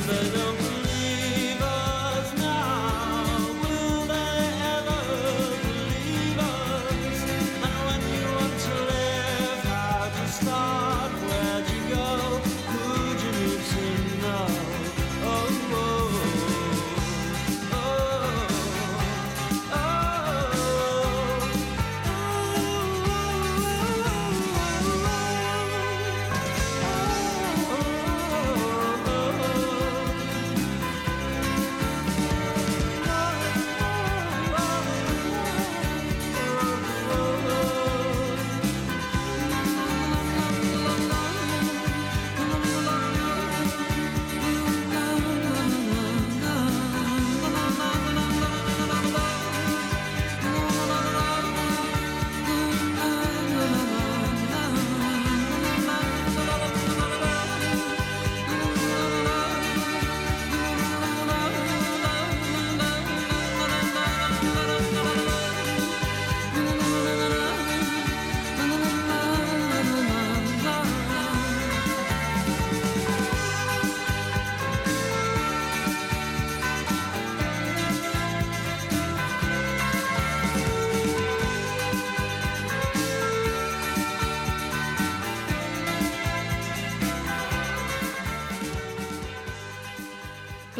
And 0.09 0.33
if 0.33 0.46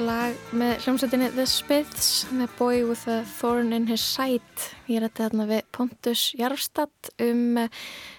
lag 0.02 0.36
með 0.58 0.84
hljómsveitinni 0.84 1.30
The 1.36 1.45
Spiths 1.50 2.26
The 2.30 2.48
Boy 2.58 2.84
with 2.88 3.08
a 3.10 3.22
Thorn 3.38 3.74
in 3.74 3.88
His 3.89 4.04
Side 4.04 4.68
ég 4.89 5.02
þetta 5.06 5.28
þarna 5.28 5.48
við 5.50 5.64
Pontus 5.74 6.26
Jarfstad 6.38 7.12
um 7.24 7.64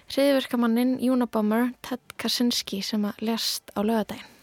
hriðverkamannin 0.09 0.97
Unabomber 1.07 1.71
Ted 1.85 2.17
Kaczynski 2.19 2.81
sem 2.85 3.07
að 3.07 3.23
lest 3.31 3.71
á 3.75 3.79
lögadaginn 3.81 4.35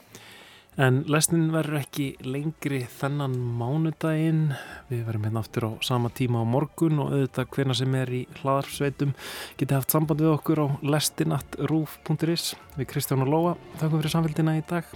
En 0.76 0.98
lesnin 1.08 1.46
verður 1.54 1.78
ekki 1.78 2.06
lengri 2.20 2.82
þennan 2.98 3.32
mánudaginn. 3.56 4.50
Við 4.90 5.06
verðum 5.06 5.24
hérna 5.24 5.40
aftur 5.40 5.64
á 5.64 5.70
sama 5.88 6.10
tíma 6.12 6.42
á 6.44 6.52
morgun 6.52 7.00
og 7.00 7.14
auðvitað 7.14 7.48
hvena 7.56 7.76
sem 7.78 7.96
er 7.96 8.12
í 8.12 8.20
hlaðarsveitum 8.42 9.16
getið 9.56 9.78
haft 9.78 9.96
samband 9.96 10.20
við 10.20 10.34
okkur 10.34 10.60
á 10.60 10.66
lestinattrúf.is 10.84 12.52
við 12.76 12.92
Kristján 12.92 13.24
og 13.24 13.32
Lóa. 13.32 13.56
Þakku 13.80 14.02
fyrir 14.02 14.16
samfélgina 14.18 14.58
í 14.60 14.64
dag. 14.68 14.92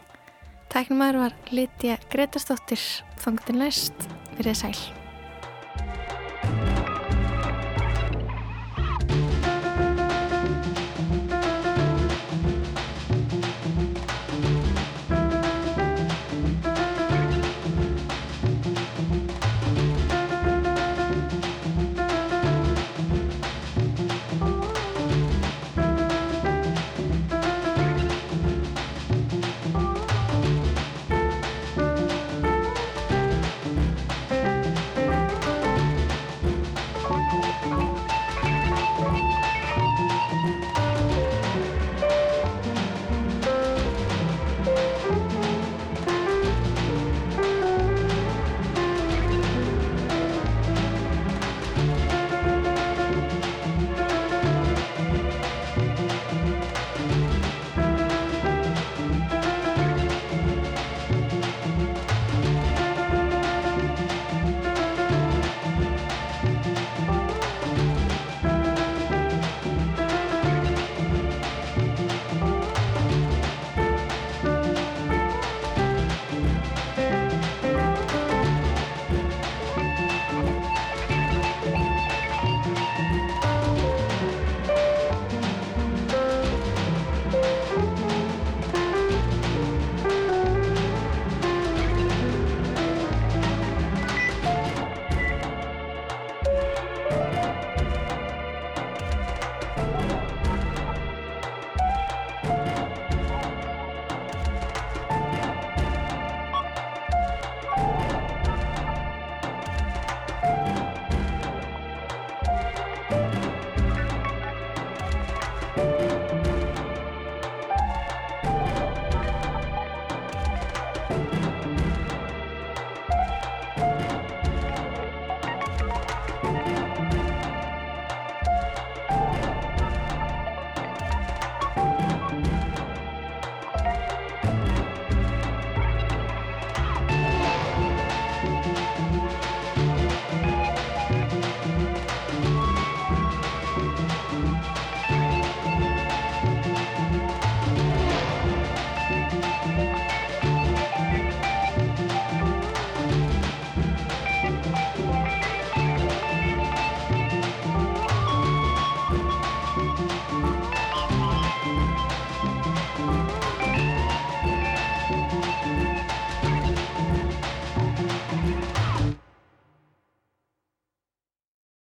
Tæknumæður 0.70 1.16
var 1.18 1.32
Lítja 1.50 1.96
Gretastóttir, 2.12 2.78
þangtin 3.18 3.58
læst, 3.58 4.08
verið 4.38 4.58
sæl. 4.62 4.99